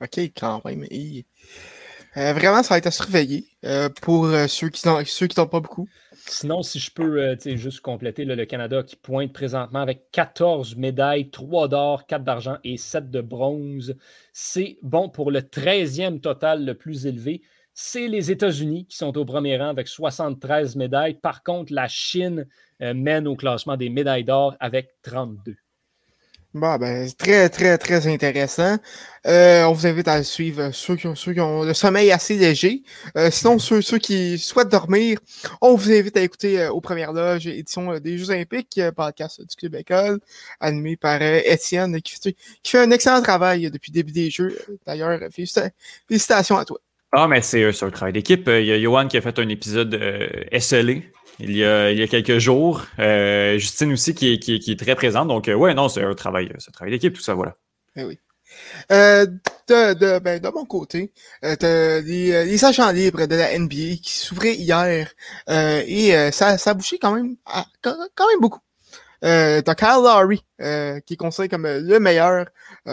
OK, 0.00 0.18
quand 0.36 0.60
même. 0.64 0.84
Euh, 2.16 2.32
vraiment, 2.32 2.64
ça 2.64 2.74
va 2.74 2.78
être 2.78 2.88
à 2.88 2.90
surveiller 2.90 3.46
euh, 3.64 3.88
pour 4.02 4.28
ceux 4.48 4.70
qui 4.70 4.88
n'ont 4.88 5.46
pas 5.46 5.60
beaucoup. 5.60 5.88
Sinon, 6.26 6.62
si 6.62 6.80
je 6.80 6.90
peux 6.90 7.36
juste 7.54 7.80
compléter 7.80 8.24
le 8.24 8.44
Canada 8.44 8.82
qui 8.82 8.96
pointe 8.96 9.32
présentement 9.32 9.80
avec 9.80 10.10
14 10.10 10.74
médailles, 10.76 11.30
3 11.30 11.68
d'or, 11.68 12.06
4 12.06 12.24
d'argent 12.24 12.58
et 12.64 12.76
7 12.76 13.08
de 13.08 13.20
bronze. 13.20 13.94
C'est 14.32 14.78
bon 14.82 15.08
pour 15.08 15.30
le 15.30 15.42
13e 15.42 16.20
total 16.20 16.64
le 16.64 16.74
plus 16.74 17.06
élevé 17.06 17.42
c'est 17.74 18.06
les 18.06 18.30
États-Unis 18.30 18.86
qui 18.86 18.96
sont 18.96 19.16
au 19.16 19.24
premier 19.24 19.56
rang 19.56 19.68
avec 19.68 19.88
73 19.88 20.76
médailles. 20.76 21.14
Par 21.14 21.42
contre, 21.42 21.72
la 21.72 21.88
Chine 21.88 22.46
euh, 22.82 22.94
mène 22.94 23.26
au 23.26 23.36
classement 23.36 23.76
des 23.76 23.88
médailles 23.88 24.24
d'or 24.24 24.54
avec 24.60 24.90
32. 25.02 25.56
Bon, 26.54 26.76
ben, 26.76 27.10
très, 27.16 27.48
très, 27.48 27.78
très 27.78 28.06
intéressant. 28.06 28.76
Euh, 29.26 29.64
on 29.64 29.72
vous 29.72 29.86
invite 29.86 30.06
à 30.06 30.22
suivre 30.22 30.70
ceux 30.72 30.96
qui 30.96 31.06
ont, 31.40 31.62
le 31.62 31.72
sommeil 31.72 32.12
assez 32.12 32.36
léger. 32.36 32.82
Euh, 33.16 33.30
sinon, 33.30 33.58
ceux, 33.58 33.80
qui 33.98 34.36
souhaitent 34.38 34.68
dormir, 34.68 35.18
on 35.62 35.74
vous 35.74 35.90
invite 35.90 36.14
à 36.18 36.20
écouter 36.20 36.68
aux 36.68 36.82
Premières 36.82 37.14
Loges, 37.14 37.46
édition 37.46 37.98
des 37.98 38.18
Jeux 38.18 38.28
Olympiques, 38.28 38.78
podcast 38.94 39.40
du 39.40 39.56
Club 39.56 39.76
École, 39.76 40.20
animé 40.60 40.98
par 40.98 41.22
Étienne, 41.22 42.02
qui 42.02 42.34
fait 42.64 42.78
un 42.78 42.90
excellent 42.90 43.22
travail 43.22 43.70
depuis 43.70 43.90
le 43.90 43.94
début 43.94 44.12
des 44.12 44.28
Jeux. 44.28 44.58
D'ailleurs, 44.84 45.20
félicitations 45.30 46.58
à 46.58 46.66
toi. 46.66 46.78
Ah, 47.12 47.28
mais 47.28 47.42
c'est 47.42 47.64
un 47.64 47.90
travail 47.90 48.12
d'équipe. 48.12 48.48
Il 48.48 48.64
y 48.64 48.72
a 48.72 48.80
Johan 48.80 49.06
qui 49.06 49.16
a 49.18 49.20
fait 49.20 49.38
un 49.38 49.48
épisode 49.48 49.94
euh, 49.94 50.28
SLE 50.58 51.02
il 51.38 51.56
y, 51.56 51.64
a, 51.64 51.90
il 51.90 51.98
y 51.98 52.02
a 52.02 52.06
quelques 52.06 52.38
jours. 52.38 52.82
Euh, 52.98 53.58
Justine 53.58 53.92
aussi 53.92 54.14
qui 54.14 54.34
est, 54.34 54.38
qui, 54.38 54.54
est, 54.54 54.78
très 54.78 54.94
présente. 54.94 55.28
Donc, 55.28 55.48
euh, 55.48 55.54
ouais, 55.54 55.74
non, 55.74 55.88
c'est 55.88 56.02
un 56.02 56.14
travail, 56.14 56.50
un 56.54 56.72
travail 56.72 56.92
d'équipe, 56.92 57.14
tout 57.14 57.22
ça, 57.22 57.34
voilà. 57.34 57.56
Eh 57.96 58.04
oui. 58.04 58.18
Euh, 58.90 59.26
de, 59.68 59.94
de, 59.94 60.18
ben, 60.18 60.38
de 60.38 60.48
mon 60.48 60.66
côté, 60.66 61.12
euh, 61.44 62.02
les, 62.02 62.44
les 62.44 62.64
agents 62.64 62.90
libres 62.90 63.26
de 63.26 63.34
la 63.34 63.58
NBA 63.58 63.96
qui 64.02 64.12
s'ouvraient 64.12 64.54
hier 64.54 65.10
et 65.48 66.30
ça, 66.32 66.58
ça 66.58 66.70
a 66.70 66.74
bouché 66.74 66.98
quand 66.98 67.14
même, 67.14 67.36
quand, 67.82 68.28
même 68.28 68.40
beaucoup. 68.40 68.60
Euh, 69.24 69.62
t'as 69.62 69.74
Kyle 69.74 70.02
Lowry, 70.02 70.44
qui 71.06 71.14
est 71.14 71.16
considéré 71.16 71.48
comme 71.48 71.66
le 71.66 71.98
meilleur 71.98 72.46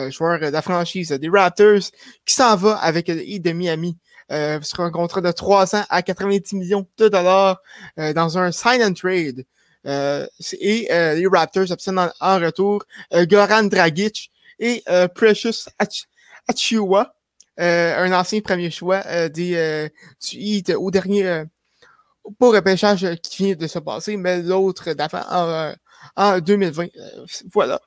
joueur 0.10 0.40
de 0.40 0.46
la 0.48 0.62
franchise 0.62 1.10
des 1.10 1.30
Raptors, 1.30 1.92
qui 2.26 2.34
s'en 2.34 2.56
va 2.56 2.78
avec 2.78 3.10
les 3.10 3.40
de 3.40 3.52
Miami 3.52 3.98
euh, 4.32 4.62
sur 4.62 4.82
un 4.82 4.92
contrat 4.92 5.22
de 5.22 5.32
3 5.32 5.76
ans 5.76 5.86
à 5.90 6.02
90 6.02 6.56
millions 6.56 6.86
de 6.98 7.08
dollars 7.08 7.62
euh, 7.98 8.14
dans 8.14 8.38
un 8.38 8.52
sign 8.52 8.84
and 8.84 8.94
trade. 8.94 9.46
Euh, 9.86 10.28
et 10.60 10.88
euh, 10.92 11.16
les 11.16 11.28
Raptors 11.28 11.72
obtiennent 11.72 12.00
en, 12.20 12.40
retour 12.40 12.84
Goran 13.14 13.64
Dragic 13.64 14.32
et 14.60 14.84
Precious 15.16 15.70
Achiuwa, 16.48 17.16
un 17.58 18.12
ancien 18.12 18.42
premier 18.42 18.72
choix 18.72 19.02
des, 19.30 19.90
du 20.22 20.38
Heat 20.38 20.72
au 20.72 20.92
dernier 20.92 21.44
pour 22.38 22.54
repêchage 22.54 23.08
qui 23.24 23.46
vient 23.46 23.56
de 23.56 23.68
se 23.68 23.80
passer, 23.80 24.18
mais 24.18 24.42
l'autre 24.42 24.94
d'avant 24.94 25.24
en, 25.32 25.74
en 26.18 26.40
2020. 26.40 26.88
voilà. 27.54 27.80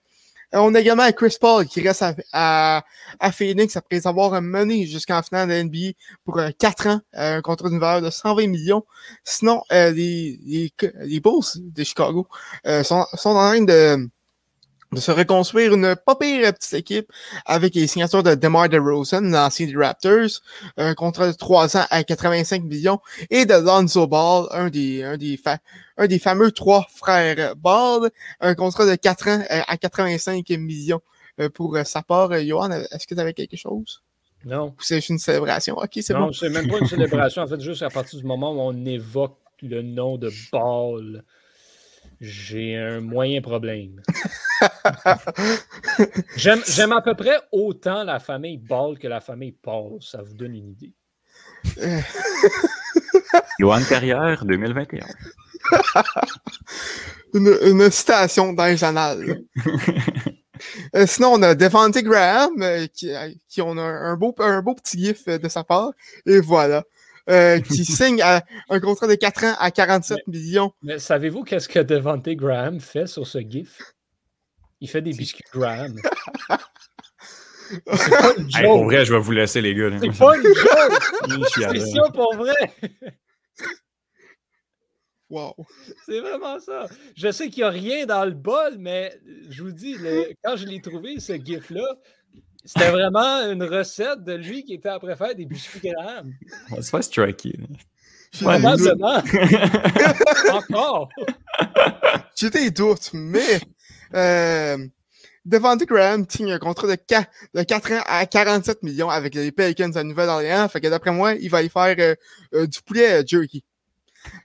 Euh, 0.54 0.58
on 0.58 0.74
a 0.74 0.80
également 0.80 1.10
Chris 1.12 1.36
Paul 1.40 1.66
qui 1.66 1.80
reste 1.80 2.04
à, 2.32 2.84
à, 3.18 3.32
Phoenix 3.32 3.76
après 3.76 4.06
avoir 4.06 4.40
mené 4.42 4.86
jusqu'en 4.86 5.22
finale 5.22 5.48
de 5.48 5.62
NBA 5.62 5.96
pour 6.24 6.40
4 6.58 6.86
euh, 6.86 6.90
ans, 6.90 7.00
euh, 7.16 7.38
un 7.38 7.40
contrat 7.42 7.68
d'une 7.70 7.78
valeur 7.78 8.02
de 8.02 8.10
120 8.10 8.46
millions. 8.48 8.84
Sinon, 9.24 9.62
les, 9.70 10.38
les, 10.44 10.72
les 11.00 11.20
Bulls 11.20 11.42
de 11.56 11.84
Chicago 11.84 12.26
sont, 12.64 13.06
sont 13.14 13.30
en 13.30 13.50
train 13.50 13.62
de 13.62 14.08
de 14.92 15.00
se 15.00 15.10
reconstruire 15.10 15.72
une 15.74 15.96
pas 15.96 16.16
pire 16.16 16.52
petite 16.52 16.74
équipe 16.74 17.12
avec 17.46 17.74
les 17.74 17.86
signatures 17.86 18.22
de 18.22 18.34
DeMar 18.34 18.68
DeRozan, 18.68 19.22
l'ancien 19.22 19.66
des 19.66 19.76
Raptors, 19.76 20.40
un 20.76 20.94
contrat 20.94 21.28
de 21.28 21.32
3 21.32 21.76
ans 21.76 21.86
à 21.90 22.04
85 22.04 22.62
millions, 22.64 23.00
et 23.30 23.46
de 23.46 23.54
Lonzo 23.54 24.06
Ball, 24.06 24.46
un 24.50 24.68
des, 24.68 25.02
un 25.02 25.16
des, 25.16 25.40
un 25.96 26.06
des 26.06 26.18
fameux 26.18 26.52
trois 26.52 26.86
frères 26.94 27.56
Ball, 27.56 28.10
un 28.40 28.54
contrat 28.54 28.86
de 28.86 28.94
4 28.94 29.28
ans 29.28 29.42
euh, 29.50 29.60
à 29.66 29.76
85 29.76 30.48
millions 30.50 31.00
euh, 31.40 31.48
pour 31.48 31.76
euh, 31.76 31.84
sa 31.84 32.02
part. 32.02 32.32
Johan, 32.40 32.70
est-ce 32.70 33.06
que 33.06 33.14
tu 33.14 33.20
avais 33.20 33.32
quelque 33.32 33.56
chose? 33.56 34.02
Non. 34.44 34.74
C'est 34.80 35.08
une 35.08 35.18
célébration? 35.18 35.76
Ok, 35.76 35.98
c'est 36.00 36.14
bon. 36.14 36.20
Non, 36.20 36.32
c'est 36.32 36.50
même 36.50 36.68
pas 36.68 36.78
une 36.78 36.86
célébration. 36.88 37.42
En 37.42 37.46
fait, 37.46 37.60
juste 37.60 37.82
à 37.82 37.90
partir 37.90 38.18
du 38.18 38.26
moment 38.26 38.52
où 38.52 38.60
on 38.60 38.84
évoque 38.84 39.38
le 39.62 39.82
nom 39.82 40.18
de 40.18 40.30
Ball 40.52 41.22
J'ai 42.22 42.76
un 42.76 43.00
moyen 43.00 43.40
problème. 43.40 44.00
J'aime 46.36 46.92
à 46.92 47.02
peu 47.02 47.16
près 47.16 47.36
autant 47.50 48.04
la 48.04 48.20
famille 48.20 48.58
Ball 48.58 48.96
que 48.96 49.08
la 49.08 49.20
famille 49.20 49.50
Paul. 49.60 50.00
Ça 50.00 50.22
vous 50.22 50.34
donne 50.34 50.54
une 50.54 50.68
idée. 50.68 50.92
Johan 53.58 53.82
Carrière 53.88 54.44
2021. 54.44 55.04
une, 57.34 57.58
une, 57.62 57.90
citation 57.90 58.52
dans 58.52 58.66
les 58.66 58.84
annales. 58.84 59.42
Euh, 60.94 61.08
sinon, 61.08 61.32
on 61.32 61.42
a 61.42 61.56
Devante 61.56 61.98
Graham 61.98 62.62
euh, 62.62 62.86
qui, 62.86 63.10
qui 63.48 63.60
on 63.60 63.76
a 63.78 63.82
un 63.82 64.16
beau, 64.16 64.32
un 64.38 64.62
beau 64.62 64.76
petit 64.76 65.06
gif 65.06 65.26
de 65.26 65.48
sa 65.48 65.64
part. 65.64 65.90
Et 66.24 66.38
voilà. 66.38 66.84
Euh, 67.30 67.60
qui 67.60 67.84
signe 67.84 68.22
un 68.22 68.80
contrat 68.80 69.06
de 69.06 69.14
4 69.14 69.44
ans 69.44 69.54
à 69.58 69.70
47 69.70 70.26
millions. 70.26 70.72
Mais 70.82 70.98
savez-vous 70.98 71.44
qu'est-ce 71.44 71.68
que 71.68 71.78
Devante 71.78 72.28
Graham 72.30 72.80
fait 72.80 73.06
sur 73.06 73.26
ce 73.26 73.38
GIF? 73.38 73.80
Il 74.80 74.88
fait 74.88 75.02
des 75.02 75.12
biscuits 75.12 75.44
Graham. 75.52 75.94
C'est 77.70 78.10
pas 78.10 78.34
une 78.36 78.50
joke. 78.50 78.64
pour 78.64 78.84
vrai, 78.84 79.04
je 79.04 79.14
vais 79.14 79.20
vous 79.20 79.30
laisser, 79.30 79.62
les 79.62 79.74
gars. 79.74 79.88
C'est 79.98 80.18
pas 80.18 80.36
une 80.36 80.42
joke. 81.56 81.76
C'est 81.78 81.80
ça 81.80 82.10
pour 82.12 82.34
vrai. 82.36 82.54
Wow. 85.30 85.54
C'est 86.04 86.20
vraiment 86.20 86.60
ça. 86.60 86.88
Je 87.16 87.30
sais 87.30 87.48
qu'il 87.48 87.62
n'y 87.62 87.68
a 87.68 87.70
rien 87.70 88.04
dans 88.04 88.26
le 88.26 88.32
bol, 88.32 88.76
mais 88.78 89.18
je 89.48 89.62
vous 89.62 89.72
dis, 89.72 89.96
quand 90.44 90.56
je 90.56 90.66
l'ai 90.66 90.82
trouvé, 90.82 91.18
ce 91.20 91.32
GIF-là, 91.32 91.86
c'était 92.64 92.90
vraiment 92.90 93.50
une 93.50 93.62
recette 93.62 94.24
de 94.24 94.34
lui 94.34 94.64
qui 94.64 94.74
était 94.74 94.88
après 94.88 95.16
faire 95.16 95.34
des 95.36 95.46
biscuits 95.46 95.80
Graham. 95.90 96.32
C'est 96.80 96.90
pas 96.90 97.02
striky. 97.02 97.58
Probablement. 98.40 99.22
Encore. 100.52 101.08
J'étais 102.34 102.70
doute, 102.70 103.10
mais 103.12 103.60
euh, 104.14 104.78
Devante 105.44 105.84
Graham 105.84 106.24
signe 106.28 106.52
un 106.52 106.58
contrat 106.58 106.86
de 106.86 106.94
4, 106.94 107.28
de 107.54 107.62
4 107.62 107.92
ans 107.92 108.02
à 108.06 108.24
47 108.26 108.82
millions 108.82 109.10
avec 109.10 109.34
les 109.34 109.52
Pelicans 109.52 109.92
à 109.96 110.02
Nouvelle-Orléans. 110.02 110.68
Fait 110.68 110.80
que 110.80 110.88
d'après 110.88 111.10
moi, 111.10 111.34
il 111.34 111.50
va 111.50 111.62
y 111.62 111.68
faire 111.68 111.94
euh, 111.98 112.14
euh, 112.54 112.66
du 112.66 112.80
poulet 112.80 113.22
jerky. 113.26 113.62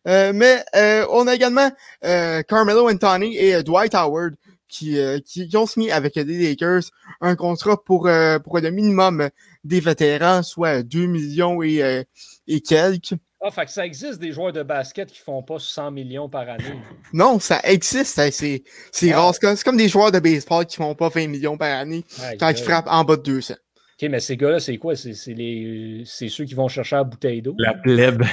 Euh, 0.07 0.31
mais 0.33 0.63
euh, 0.75 1.05
on 1.11 1.27
a 1.27 1.35
également 1.35 1.71
euh, 2.03 2.41
Carmelo 2.43 2.89
Anthony 2.89 3.37
et 3.37 3.61
Dwight 3.63 3.93
Howard 3.93 4.35
qui, 4.67 4.99
qui, 5.25 5.55
ont 5.55 5.65
signé 5.65 5.91
avec 5.91 6.15
les 6.15 6.23
Lakers 6.23 6.83
un 7.21 7.35
contrat 7.35 7.81
pour, 7.83 8.09
pour 8.43 8.59
le 8.59 8.69
minimum 8.69 9.29
des 9.63 9.79
vétérans, 9.79 10.43
soit 10.43 10.83
2 10.83 11.05
millions 11.05 11.61
et, 11.63 12.05
et 12.47 12.61
quelques. 12.61 13.13
Ah, 13.39 13.51
fait 13.51 13.65
que 13.65 13.71
ça 13.71 13.85
existe 13.85 14.19
des 14.19 14.31
joueurs 14.31 14.51
de 14.51 14.63
basket 14.63 15.11
qui 15.11 15.19
font 15.19 15.43
pas 15.43 15.59
100 15.59 15.91
millions 15.91 16.27
par 16.27 16.49
année. 16.49 16.81
Non, 17.13 17.39
ça 17.39 17.59
existe. 17.63 18.19
C'est 18.31 18.63
c'est 18.91 19.13
rare. 19.13 19.35
C'est 19.35 19.63
comme 19.63 19.77
des 19.77 19.89
joueurs 19.89 20.11
de 20.11 20.19
baseball 20.19 20.65
qui 20.65 20.77
font 20.77 20.95
pas 20.95 21.09
20 21.09 21.27
millions 21.27 21.57
par 21.57 21.77
année 21.77 22.03
quand 22.39 22.49
ils 22.49 22.57
frappent 22.57 22.87
en 22.89 23.03
bas 23.03 23.15
de 23.15 23.21
200. 23.21 23.53
OK, 23.53 24.09
mais 24.09 24.19
ces 24.19 24.37
gars-là, 24.37 24.59
c'est 24.59 24.77
quoi? 24.77 24.95
C'est 24.95 25.13
ceux 25.13 26.45
qui 26.45 26.53
vont 26.55 26.67
chercher 26.67 26.95
la 26.95 27.03
bouteille 27.03 27.41
d'eau? 27.41 27.55
La 27.59 27.73
plèbe. 27.73 28.23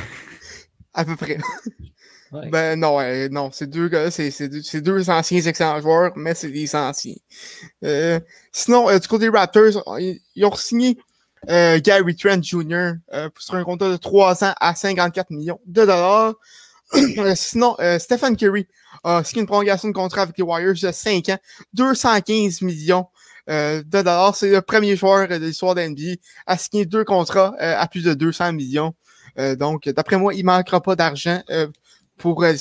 À 0.94 1.04
peu 1.04 1.16
près. 1.16 1.38
Ben 2.50 2.78
non, 2.78 2.98
non, 3.30 3.50
c'est 3.52 3.68
deux 3.68 3.88
gars, 3.88 4.10
c'est 4.10 4.80
deux, 4.80 5.10
anciens 5.10 5.40
excellents 5.40 5.80
joueurs, 5.80 6.12
mais 6.16 6.34
c'est 6.34 6.50
des 6.50 6.74
anciens. 6.74 7.14
Euh, 7.84 8.18
sinon, 8.52 8.88
euh, 8.88 8.98
du 8.98 9.06
côté 9.06 9.30
des 9.30 9.36
Raptors, 9.36 9.82
ils, 9.98 10.44
ont 10.44 10.54
signé 10.56 10.98
euh, 11.48 11.78
Gary 11.80 12.16
Trent 12.16 12.42
Jr. 12.42 12.94
sur 13.38 13.54
un 13.54 13.64
contrat 13.64 13.90
de 13.90 13.96
3 13.96 14.44
ans 14.44 14.54
à 14.60 14.74
54 14.74 15.30
millions 15.30 15.60
de 15.66 15.84
dollars. 15.84 16.34
sinon, 17.34 17.76
Stephen 17.98 18.36
Curry 18.36 18.66
a 19.04 19.22
signé 19.24 19.42
une 19.42 19.46
prolongation 19.46 19.88
de 19.88 19.94
contrat 19.94 20.22
avec 20.22 20.36
les 20.36 20.44
Warriors 20.44 20.74
de 20.82 20.92
5 20.92 21.28
ans, 21.28 21.38
215 21.74 22.62
millions 22.62 23.06
de 23.48 23.82
dollars. 23.82 24.34
C'est 24.34 24.50
le 24.50 24.60
premier 24.60 24.96
joueur 24.96 25.28
de 25.28 25.36
l'histoire 25.36 25.74
de 25.74 25.82
NBA 25.82 26.20
à 26.46 26.58
signer 26.58 26.84
deux 26.84 27.04
contrats 27.04 27.54
à 27.58 27.86
plus 27.86 28.02
de 28.02 28.14
200 28.14 28.52
millions. 28.52 28.94
Euh, 29.38 29.56
donc, 29.56 29.88
d'après 29.88 30.16
moi, 30.16 30.34
il 30.34 30.44
manquera 30.44 30.80
pas 30.80 30.96
d'argent 30.96 31.40
euh, 32.18 32.22
pour, 32.22 32.44
euh, 32.44 32.54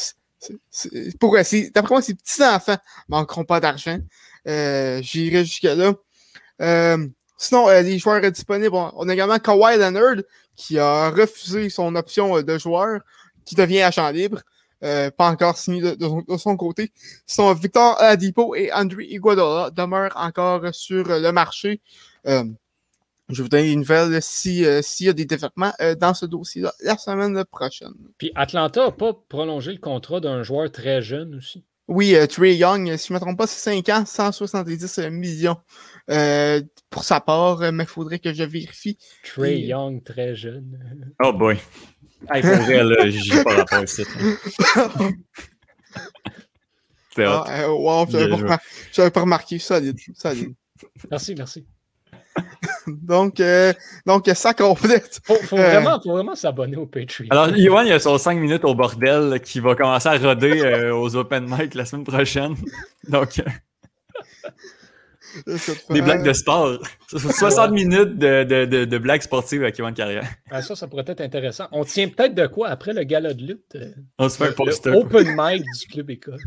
pour 1.20 1.36
d'après 1.74 1.94
moi, 1.94 2.02
ses 2.02 2.16
petits-enfants 2.16 2.78
manqueront 3.08 3.46
pas 3.46 3.60
d'argent. 3.60 4.00
J'irai 4.46 5.46
jusque-là. 5.46 5.94
sinon, 7.38 7.70
les 7.70 8.00
joueurs 8.00 8.32
disponibles, 8.32 8.76
on 8.76 9.10
a 9.10 9.14
également 9.14 9.40
Kawhi 9.40 9.78
Leonard 9.78 10.24
qui 10.56 10.78
a 10.78 11.10
refusé 11.10 11.70
son 11.70 11.96
option 11.96 12.42
de 12.42 12.58
joueur, 12.58 13.02
qui 13.46 13.56
devient 13.56 13.82
agent 13.82 14.10
libre. 14.12 14.42
pas 14.82 15.30
encore 15.30 15.58
signé 15.58 15.96
de, 15.96 16.38
son 16.38 16.58
côté. 16.58 16.92
Sinon, 17.26 17.54
Victor 17.54 18.00
Adipo 18.02 18.56
et 18.56 18.72
André 18.74 19.06
Iguodala 19.06 19.72
demeurent 19.72 20.16
encore 20.16 20.74
sur 20.74 21.08
le 21.08 21.32
marché. 21.32 21.82
Je 23.34 23.42
vous 23.42 23.50
donne 23.50 23.66
une 23.66 23.80
nouvelle 23.80 24.22
s'il 24.22 24.62
y 24.62 25.10
a 25.10 25.14
des 25.14 25.26
développements 25.26 25.74
euh, 25.82 25.96
dans 25.96 26.14
ce 26.14 26.26
dossier-là 26.26 26.74
la 26.82 26.98
semaine 26.98 27.44
prochaine. 27.46 27.94
Puis 28.18 28.32
Atlanta 28.36 28.86
n'a 28.86 28.92
pas 28.92 29.14
prolongé 29.28 29.72
le 29.72 29.80
contrat 29.80 30.20
d'un 30.20 30.44
joueur 30.44 30.72
très 30.72 31.02
jeune 31.02 31.36
aussi. 31.36 31.64
Oui, 31.88 32.16
euh, 32.16 32.28
Trey 32.28 32.56
Young, 32.56 32.96
si 32.96 33.08
je 33.10 33.14
ne 33.14 33.20
me 33.20 33.22
trompe 33.22 33.38
pas, 33.38 33.46
c'est 33.46 33.84
5 33.84 33.90
ans, 33.90 34.06
170 34.06 35.10
millions 35.12 35.58
euh, 36.10 36.62
pour 36.90 37.04
sa 37.04 37.20
part, 37.20 37.60
mais 37.74 37.84
il 37.84 37.90
faudrait 37.90 38.20
que 38.20 38.34
je 38.34 38.44
vérifie. 38.44 38.98
Trey 39.24 39.60
Young, 39.60 40.02
très 40.02 40.34
jeune. 40.34 41.14
Oh 41.22 41.34
boy. 41.34 41.58
Hey, 42.32 42.42
pour 42.42 42.52
vrai, 42.52 42.84
là, 42.84 43.10
j'ai 43.10 43.44
pas 43.44 43.56
rapport 43.56 43.84
ici. 43.84 44.04
C'est 47.16 47.26
ah, 47.26 47.72
wow, 47.72 48.08
je 48.10 48.18
n'avais 48.18 49.12
pas, 49.12 49.22
remarqué. 49.22 49.60
Solide, 49.60 50.00
solide. 50.16 50.56
Merci, 51.12 51.36
merci. 51.36 51.66
donc, 52.88 53.40
euh, 53.40 53.74
donc, 54.06 54.30
ça 54.34 54.54
complète. 54.54 55.20
Faut, 55.24 55.36
faut, 55.36 55.58
euh, 55.58 55.80
vraiment, 55.80 56.00
faut 56.02 56.12
vraiment 56.12 56.36
s'abonner 56.36 56.78
au 56.78 56.86
Patreon. 56.86 57.28
Alors, 57.30 57.56
Yohan, 57.56 57.84
il 57.84 57.92
a 57.92 58.00
son 58.00 58.18
5 58.18 58.38
minutes 58.38 58.66
au 58.66 58.76
bordel 58.76 59.40
qui 59.42 59.60
va 59.60 59.76
commencer 59.76 60.10
à 60.10 60.18
roder 60.18 60.62
euh, 60.62 60.96
aux 60.96 61.16
Open 61.16 61.46
Mic 61.48 61.74
la 61.76 61.86
semaine 61.86 62.06
prochaine. 62.06 62.56
Donc, 63.08 63.42
des 65.90 66.02
blagues 66.02 66.26
de 66.26 66.34
sport. 66.34 66.80
60 67.08 67.72
minutes 67.72 68.18
de, 68.18 68.44
de, 68.44 68.86
de, 68.86 68.98
blagues 68.98 69.22
sportives 69.22 69.64
avec 69.64 69.78
Yohan 69.78 69.94
Carrière. 69.94 70.28
Ah, 70.52 70.62
ça, 70.62 70.76
ça 70.76 70.88
pourrait 70.88 71.06
être 71.08 71.22
intéressant. 71.22 71.68
On 71.72 71.84
tient 71.84 72.08
peut-être 72.08 72.36
de 72.36 72.46
quoi 72.48 72.70
après 72.70 72.94
le 72.94 73.04
gala 73.04 73.34
de 73.34 73.42
lutte? 73.42 73.78
On 74.20 74.30
se 74.30 74.38
fait 74.38 74.50
un 74.50 74.52
poster. 74.52 74.96
Open 74.96 75.36
Mic 75.36 75.64
du 75.64 75.88
Club 75.88 76.10
École. 76.12 76.42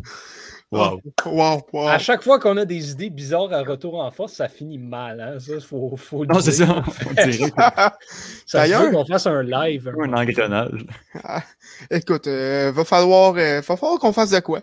Wow. 0.72 1.00
wow, 1.26 1.62
wow. 1.72 1.88
À 1.88 1.98
chaque 1.98 2.22
fois 2.22 2.40
qu'on 2.40 2.56
a 2.56 2.64
des 2.64 2.90
idées 2.90 3.08
bizarres 3.08 3.52
à 3.52 3.62
retour 3.62 4.00
en 4.00 4.10
force, 4.10 4.32
ça 4.32 4.48
finit 4.48 4.78
mal. 4.78 5.20
Hein? 5.20 5.38
Ça, 5.38 5.60
faut, 5.60 5.96
faut 5.96 6.24
Non, 6.26 6.40
c'est 6.40 6.52
ça. 6.52 6.82
On 7.08 7.12
dirait 7.12 7.52
ça 8.46 8.66
veut 8.66 8.90
qu'on 8.90 9.04
fasse 9.04 9.26
un 9.26 9.42
live. 9.42 9.92
Un 10.00 10.12
engrenage. 10.12 10.84
Ah, 11.22 11.42
écoute, 11.90 12.26
euh, 12.26 12.72
va 12.72 12.84
falloir, 12.84 13.34
euh, 13.36 13.60
va 13.60 13.76
falloir 13.76 13.98
qu'on 14.00 14.12
fasse 14.12 14.30
de 14.30 14.40
quoi? 14.40 14.60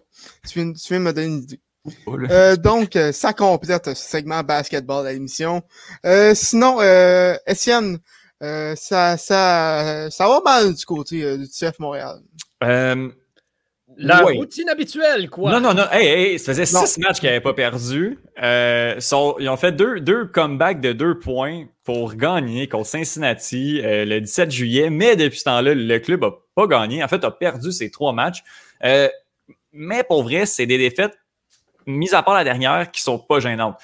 Tu 0.48 0.60
viens, 0.60 0.74
tu 0.74 0.94
viens 0.94 1.00
me 1.00 1.14
donner 1.14 1.28
une 1.28 1.44
idée. 1.44 1.62
Oh, 2.06 2.18
euh, 2.30 2.56
donc, 2.56 2.96
euh, 2.96 3.12
ça 3.12 3.34
complète 3.34 3.94
ce 3.94 4.10
segment 4.10 4.42
basketball 4.44 5.06
à 5.06 5.14
l'émission. 5.14 5.62
Euh, 6.06 6.34
sinon, 6.34 6.80
euh, 6.80 7.36
Etienne, 7.50 8.00
ça, 8.42 9.18
ça, 9.18 10.10
ça 10.10 10.28
va 10.28 10.42
mal 10.44 10.74
du 10.74 10.86
côté 10.86 11.38
du 11.38 11.48
CF 11.48 11.80
Montréal. 11.80 12.20
La 13.98 14.22
routine 14.22 14.70
habituelle, 14.70 15.30
quoi. 15.30 15.52
Non, 15.52 15.60
non, 15.60 15.74
non. 15.74 15.84
Hey, 15.92 16.08
hey, 16.08 16.40
ça 16.40 16.54
faisait 16.54 16.66
six 16.66 17.00
matchs 17.00 17.20
qu'ils 17.20 17.30
n'avaient 17.30 17.42
pas 17.42 17.54
perdu. 17.54 18.20
Euh, 18.42 19.00
ils 19.40 19.50
ont 19.50 19.58
fait 19.58 19.72
deux, 19.72 20.00
deux 20.00 20.26
comebacks 20.26 20.82
de 20.82 20.94
deux 20.94 21.20
points 21.20 21.66
pour 21.84 22.16
gagner 22.16 22.68
contre 22.68 22.88
Cincinnati 22.88 23.82
euh, 23.84 24.06
le 24.06 24.22
17 24.22 24.52
juillet. 24.52 24.90
Mais 24.90 25.16
depuis 25.16 25.40
ce 25.40 25.46
temps-là, 25.46 25.74
le 25.74 26.00
club 26.00 26.22
n'a 26.22 26.32
pas 26.56 26.68
gagné. 26.68 27.04
En 27.04 27.08
fait, 27.08 27.24
a 27.24 27.32
perdu 27.32 27.72
ses 27.72 27.92
trois 27.92 28.14
matchs. 28.14 28.44
Euh, 28.84 29.10
mais 29.72 30.04
pour 30.04 30.24
vrai, 30.24 30.46
c'est 30.46 30.66
des 30.66 30.78
défaites, 30.78 31.18
mis 31.86 32.14
à 32.14 32.24
part 32.24 32.36
la 32.36 32.44
dernière, 32.44 32.92
qui 32.92 33.02
sont 33.02 33.20
pas 33.20 33.40
gênantes. 33.40 33.78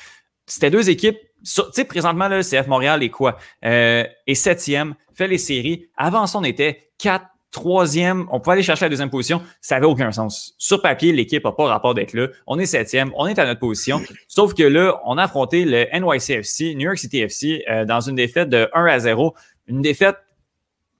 C'était 0.45 0.71
deux 0.71 0.89
équipes 0.89 1.17
tu 1.43 1.61
sais, 1.71 1.85
présentement, 1.85 2.27
le 2.27 2.41
CF 2.41 2.67
Montréal 2.67 3.03
est 3.03 3.09
quoi? 3.09 3.37
Euh, 3.65 4.03
est 4.27 4.35
septième, 4.35 4.95
fait 5.13 5.27
les 5.27 5.37
séries. 5.37 5.87
Avant 5.95 6.27
ça, 6.27 6.39
on 6.39 6.43
était 6.43 6.91
quatre 6.97 7.25
troisième, 7.51 8.27
on 8.31 8.39
pouvait 8.39 8.53
aller 8.53 8.63
chercher 8.63 8.85
la 8.85 8.89
deuxième 8.89 9.09
position, 9.09 9.41
ça 9.61 9.75
n'avait 9.75 9.87
aucun 9.87 10.11
sens. 10.11 10.53
Sur 10.57 10.81
papier, 10.81 11.11
l'équipe 11.11 11.43
n'a 11.43 11.51
pas 11.51 11.65
rapport 11.65 11.93
d'être 11.93 12.13
là. 12.13 12.27
On 12.47 12.59
est 12.59 12.65
septième, 12.65 13.11
on 13.15 13.27
est 13.27 13.39
à 13.39 13.45
notre 13.45 13.59
position. 13.59 14.01
Sauf 14.27 14.53
que 14.53 14.63
là, 14.63 14.99
on 15.05 15.17
a 15.17 15.23
affronté 15.23 15.65
le 15.65 15.87
NYCFC, 15.93 16.75
New 16.75 16.85
York 16.85 16.97
City 16.97 17.19
FC, 17.19 17.63
euh, 17.69 17.85
dans 17.85 18.01
une 18.01 18.15
défaite 18.15 18.49
de 18.49 18.69
1 18.73 18.85
à 18.85 18.99
0. 18.99 19.35
Une 19.67 19.81
défaite 19.81 20.17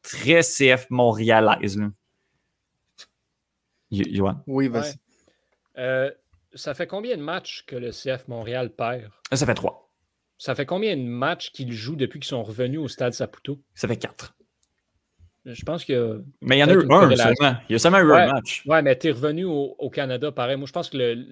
très 0.01 0.41
CF 0.41 0.87
montréalaise. 0.89 1.79
Johan. 3.91 4.35
Oui, 4.47 4.67
vas-y. 4.67 4.93
Euh, 5.77 6.11
ça 6.53 6.73
fait 6.73 6.87
combien 6.87 7.17
de 7.17 7.21
matchs 7.21 7.63
que 7.65 7.75
le 7.75 7.91
CF 7.91 8.27
Montréal 8.27 8.71
perd? 8.71 9.11
Ça 9.31 9.45
fait 9.45 9.53
trois. 9.53 9.89
Ça 10.37 10.55
fait 10.55 10.65
combien 10.65 10.95
de 10.95 11.03
matchs 11.03 11.51
qu'ils 11.51 11.71
jouent 11.71 11.95
depuis 11.95 12.19
qu'ils 12.19 12.29
sont 12.29 12.43
revenus 12.43 12.79
au 12.79 12.87
stade 12.87 13.13
Saputo? 13.13 13.59
Ça 13.75 13.87
fait 13.87 13.97
quatre. 13.97 14.35
Je 15.53 15.63
pense 15.63 15.85
que. 15.85 16.23
Mais 16.41 16.57
il 16.57 16.59
y 16.59 16.63
en 16.63 16.67
a 16.67 16.73
eu 16.73 16.85
un 16.89 17.15
seulement. 17.15 17.55
Il 17.69 17.73
y 17.73 17.75
a 17.75 17.79
seulement 17.79 17.99
eu 17.99 18.13
un 18.13 18.33
match. 18.33 18.63
Ouais, 18.65 18.81
mais 18.81 18.97
tu 18.97 19.07
es 19.07 19.11
revenu 19.11 19.45
au, 19.45 19.89
Canada 19.89 20.31
pareil. 20.31 20.57
Moi, 20.57 20.67
je 20.67 20.71
pense 20.71 20.89
que 20.89 20.97
le, 20.97 21.25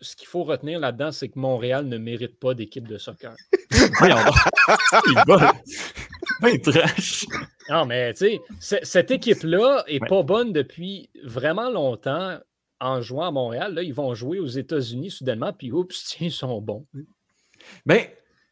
ce 0.00 0.16
qu'il 0.16 0.28
faut 0.28 0.42
retenir 0.42 0.78
là-dedans, 0.78 1.12
c'est 1.12 1.28
que 1.28 1.38
Montréal 1.38 1.86
ne 1.86 1.98
mérite 1.98 2.38
pas 2.38 2.54
d'équipe 2.54 2.86
de 2.86 2.98
soccer. 2.98 3.34
Voyons 3.98 4.16
Il 5.06 5.22
va. 5.26 5.52
Ben 6.40 6.60
trash. 6.60 7.26
Non, 7.70 7.86
mais 7.86 8.12
tu 8.14 8.38
sais, 8.60 8.80
cette 8.82 9.10
équipe-là 9.10 9.84
est 9.86 10.06
pas 10.06 10.22
bonne 10.22 10.52
depuis 10.52 11.08
vraiment 11.24 11.70
longtemps 11.70 12.38
en 12.80 13.00
jouant 13.00 13.28
à 13.28 13.30
Montréal. 13.30 13.74
Là, 13.74 13.82
ils 13.82 13.94
vont 13.94 14.14
jouer 14.14 14.38
aux 14.38 14.46
États-Unis 14.46 15.10
soudainement, 15.10 15.52
puis 15.52 15.72
oups, 15.72 16.04
tiens, 16.04 16.26
ils 16.28 16.32
sont 16.32 16.60
bons. 16.60 16.86
Ben. 17.84 18.04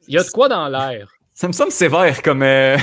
Il 0.07 0.15
y 0.15 0.19
a 0.19 0.23
de 0.23 0.31
quoi 0.31 0.49
dans 0.49 0.69
l'air. 0.69 1.11
Ça 1.33 1.49
me 1.49 1.53
semble 1.53 1.73
sévère 1.73 2.23
comme. 2.23 2.43
Euh, 2.43 2.77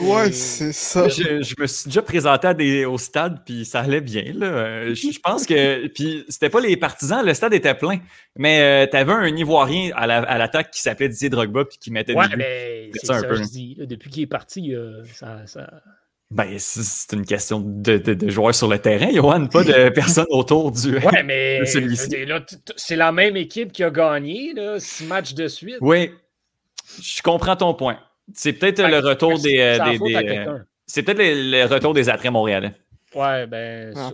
Ouais, 0.00 0.32
c'est 0.32 0.72
ça. 0.72 1.08
Je, 1.08 1.60
me 1.60 1.66
suis 1.66 1.86
déjà 1.86 2.02
présenté 2.02 2.84
au 2.84 2.98
stade, 2.98 3.42
puis 3.44 3.64
ça 3.64 3.80
allait 3.80 4.00
bien. 4.00 4.24
Là. 4.34 4.46
Euh, 4.46 4.94
je, 4.94 5.18
pense 5.18 5.46
que. 5.46 5.86
Puis 5.88 6.24
c'était 6.28 6.50
pas 6.50 6.60
les 6.60 6.76
partisans, 6.76 7.24
le 7.24 7.34
stade 7.34 7.54
était 7.54 7.74
plein. 7.74 7.98
Mais 8.36 8.60
euh, 8.60 8.86
tu 8.90 8.96
avais 8.96 9.12
un 9.12 9.36
Ivoirien 9.36 9.90
à 9.94 10.38
l'attaque 10.38 10.70
qui 10.70 10.80
s'appelait 10.80 11.08
Didier 11.08 11.28
Drogba, 11.28 11.64
puis 11.64 11.78
qui 11.78 11.90
mettait 11.90 12.14
ouais, 12.14 12.28
des 12.28 12.36
mais 12.36 12.90
c'est 12.94 13.06
ça, 13.06 13.20
je 13.20 13.42
dis. 13.42 13.76
depuis 13.80 14.10
qu'il 14.10 14.22
est 14.22 14.26
parti, 14.26 14.74
ça, 15.14 15.44
Ben, 16.30 16.56
c'est 16.58 17.14
une 17.14 17.24
question 17.24 17.60
de, 17.60 17.98
de, 17.98 18.30
joueurs 18.30 18.54
sur 18.54 18.68
le 18.68 18.78
terrain, 18.78 19.10
Johan, 19.12 19.46
pas 19.46 19.64
de 19.64 19.88
personnes 19.94 20.26
autour 20.30 20.72
du. 20.72 20.96
Ouais, 20.98 21.22
mais 21.22 21.62
c'est 21.64 22.96
la 22.96 23.12
même 23.12 23.36
équipe 23.36 23.72
qui 23.72 23.82
a 23.82 23.90
gagné, 23.90 24.52
là, 24.54 24.78
six 24.80 25.04
matchs 25.04 25.34
de 25.34 25.48
suite. 25.48 25.78
Oui, 25.80 26.10
je 27.00 27.22
comprends 27.22 27.56
ton 27.56 27.74
point. 27.74 27.98
C'est 28.34 28.54
peut-être 28.54 28.82
le 28.82 28.98
retour 28.98 29.38
des. 29.38 29.58
Euh, 29.58 30.58
c'est 30.86 31.02
peut-être 31.02 31.18
le, 31.18 31.64
retour 31.66 31.94
des 31.94 32.08
attraits 32.08 32.32
montréalais. 32.32 32.72
Ouais, 33.14 33.46
ben. 33.46 33.92
Ah, 33.96 34.12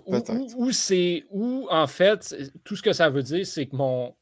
ou, 0.56 0.70
c'est. 0.70 1.24
Ou 1.30 1.66
en 1.70 1.86
fait, 1.86 2.34
tout 2.64 2.76
ce 2.76 2.82
que 2.82 2.92
ça 2.92 3.08
veut 3.10 3.22
dire, 3.22 3.46
c'est 3.46 3.66
que 3.66 3.76
mon. 3.76 4.14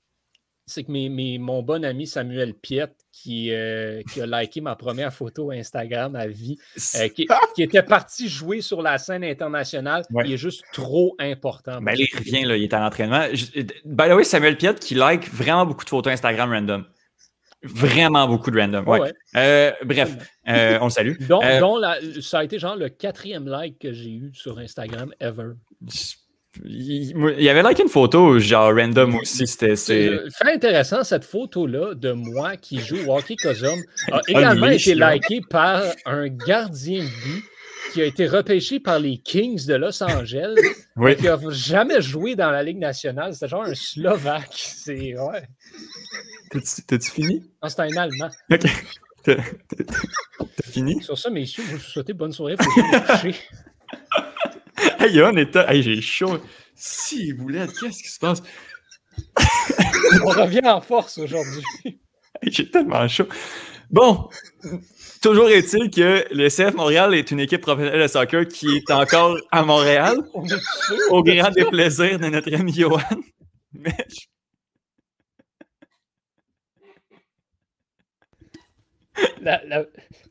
C'est 0.67 0.85
que 0.85 0.93
mes, 0.93 1.39
mon 1.39 1.65
bon 1.65 1.85
ami 1.85 2.07
Samuel 2.07 2.55
Piette, 2.55 2.95
qui, 3.11 3.53
euh, 3.53 4.03
qui, 4.13 4.21
a 4.21 4.27
liké 4.27 4.61
ma 4.61 4.77
première 4.77 5.13
photo 5.13 5.51
Instagram 5.51 6.15
à 6.15 6.29
vie, 6.29 6.59
euh, 6.95 7.09
qui, 7.09 7.27
était 7.59 7.83
parti 7.83 8.29
jouer 8.29 8.61
sur 8.61 8.81
la 8.81 8.97
scène 8.99 9.25
internationale, 9.25 10.05
il 10.25 10.33
est 10.33 10.37
juste 10.37 10.63
trop 10.73 11.17
important. 11.19 11.81
Ben, 11.83 11.95
il 11.99 12.07
revient, 12.17 12.45
là, 12.45 12.57
il 12.57 12.63
est 12.63 12.75
en 12.75 12.87
entraînement. 12.87 13.27
By 13.85 14.11
the 14.11 14.13
way, 14.13 14.23
Samuel 14.23 14.57
Piette 14.57 14.79
qui 14.79 14.95
like 14.95 15.29
vraiment 15.33 15.67
beaucoup 15.67 15.85
de 15.85 15.91
photos 15.91 16.13
Instagram 16.13 16.53
random. 16.53 16.85
Vraiment 17.63 18.27
beaucoup 18.27 18.51
de 18.51 18.59
random. 18.59 18.89
Ouais. 18.89 19.13
Euh, 19.37 19.73
bref, 19.85 20.17
euh, 20.49 20.79
on 20.81 20.85
le 20.85 20.91
salue. 20.91 21.19
Donc, 21.29 21.45
euh, 21.45 22.21
ça 22.23 22.39
a 22.39 22.45
été 22.45 22.59
genre 22.59 22.77
le 22.77 22.89
quatrième 22.89 23.47
like 23.47 23.79
que 23.79 23.93
j'ai 23.93 24.11
eu 24.11 24.31
sur 24.33 24.59
Instagram 24.59 25.13
ever. 25.21 25.53
Il, 26.65 27.13
y 27.39 27.49
avait 27.49 27.63
like 27.63 27.79
une 27.79 27.89
photo, 27.89 28.39
genre 28.39 28.75
random 28.75 29.17
aussi. 29.17 29.47
C'était. 29.47 29.77
C'est 29.77 30.11
fait 30.31 30.55
intéressant, 30.55 31.05
cette 31.05 31.25
photo-là 31.25 31.95
de 31.95 32.13
moi 32.13 32.57
qui 32.57 32.81
joue 32.81 32.99
au 33.07 33.17
hockey 33.17 33.37
Cosum 33.37 33.79
a 34.11 34.21
également 34.27 34.67
été 34.69 34.95
likée 34.95 35.43
par 35.49 35.83
un 36.07 36.29
gardien 36.29 37.05
de 37.05 37.09
but 37.09 37.45
qui 37.93 38.03
a 38.03 38.05
été 38.05 38.27
repêché 38.27 38.81
par 38.81 38.99
les 38.99 39.19
Kings 39.19 39.67
de 39.67 39.75
Los 39.75 40.03
Angeles, 40.03 40.55
oui. 40.97 41.17
qui 41.17 41.25
n'a 41.25 41.39
jamais 41.51 42.01
joué 42.01 42.37
dans 42.37 42.51
la 42.51 42.63
Ligue 42.63 42.79
nationale. 42.79 43.35
C'était 43.35 43.49
genre 43.49 43.65
un 43.65 43.75
Slovaque. 43.75 44.55
C'est. 44.55 45.19
Ouais. 45.19 45.43
T'as-tu 46.87 47.11
fini? 47.11 47.51
Non, 47.63 47.69
c'est 47.69 47.81
un 47.81 47.97
Allemand. 47.97 48.31
OK. 48.51 48.61
T'as 49.25 50.63
fini? 50.65 51.03
Sur 51.03 51.19
ça, 51.19 51.31
messieurs, 51.31 51.65
je 51.69 51.77
vous 51.77 51.83
souhaite 51.83 52.11
bonne 52.13 52.33
soirée. 52.33 52.57
Faut 52.59 52.71
coucher. 52.71 53.35
hey, 54.99 55.13
Yohan 55.15 55.37
Hey, 55.37 55.83
j'ai 55.83 56.01
chaud. 56.01 56.41
Si 56.75 57.33
vous 57.33 57.43
voulez, 57.43 57.67
qu'est-ce 57.67 58.03
qui 58.03 58.09
se 58.09 58.19
passe? 58.19 58.43
On 60.25 60.31
revient 60.31 60.65
en 60.65 60.81
force 60.81 61.19
aujourd'hui. 61.19 62.01
j'ai 62.43 62.71
tellement 62.71 63.07
chaud. 63.07 63.29
Bon, 63.91 64.29
toujours 65.21 65.49
est-il 65.49 65.91
que 65.91 66.25
le 66.33 66.49
CF 66.49 66.75
Montréal 66.75 67.15
est 67.15 67.31
une 67.31 67.41
équipe 67.41 67.61
professionnelle 67.61 68.03
de 68.03 68.07
soccer 68.07 68.47
qui 68.49 68.77
est 68.77 68.91
encore 68.91 69.37
à 69.51 69.63
Montréal, 69.63 70.19
au 71.11 71.23
grand 71.23 71.51
déplaisir 71.51 72.19
de 72.19 72.27
notre 72.27 72.55
ami 72.55 72.73
Johan. 72.73 72.99
Mais 73.73 73.95
je 74.09 74.21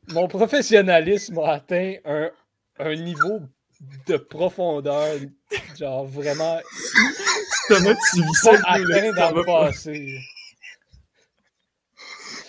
mon 0.07 0.27
professionnalisme 0.27 1.37
a 1.39 1.53
atteint 1.53 1.95
un, 2.05 2.31
un, 2.79 2.95
niveau 2.95 3.41
de 4.07 4.17
profondeur, 4.17 5.15
genre 5.77 6.05
vraiment. 6.05 6.59
Thomas, 7.67 7.93
tu 8.11 8.21
vis 8.21 8.41
ça 8.41 8.51
atteint 8.65 9.11
dans 9.13 9.35
le 9.35 9.45
passé. 9.45 10.19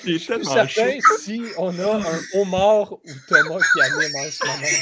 Je 0.05 0.17
suis 0.17 0.45
certain 0.45 0.99
si 1.21 1.43
on 1.59 1.79
a 1.79 1.97
un 1.97 2.21
homard 2.35 2.93
ou 2.93 3.01
Thomas 3.29 3.61
qui 3.73 3.81
anime 3.81 4.17
en 4.17 4.31
ce 4.31 4.47
moment. 4.47 4.77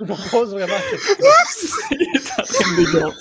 Je 0.00 0.04
me 0.04 0.30
pose 0.30 0.50
vraiment 0.50 0.80
question. 0.90 1.86
Il 1.90 2.16
est 2.16 2.32
en 2.32 2.44
train 2.44 2.76
de 2.76 3.14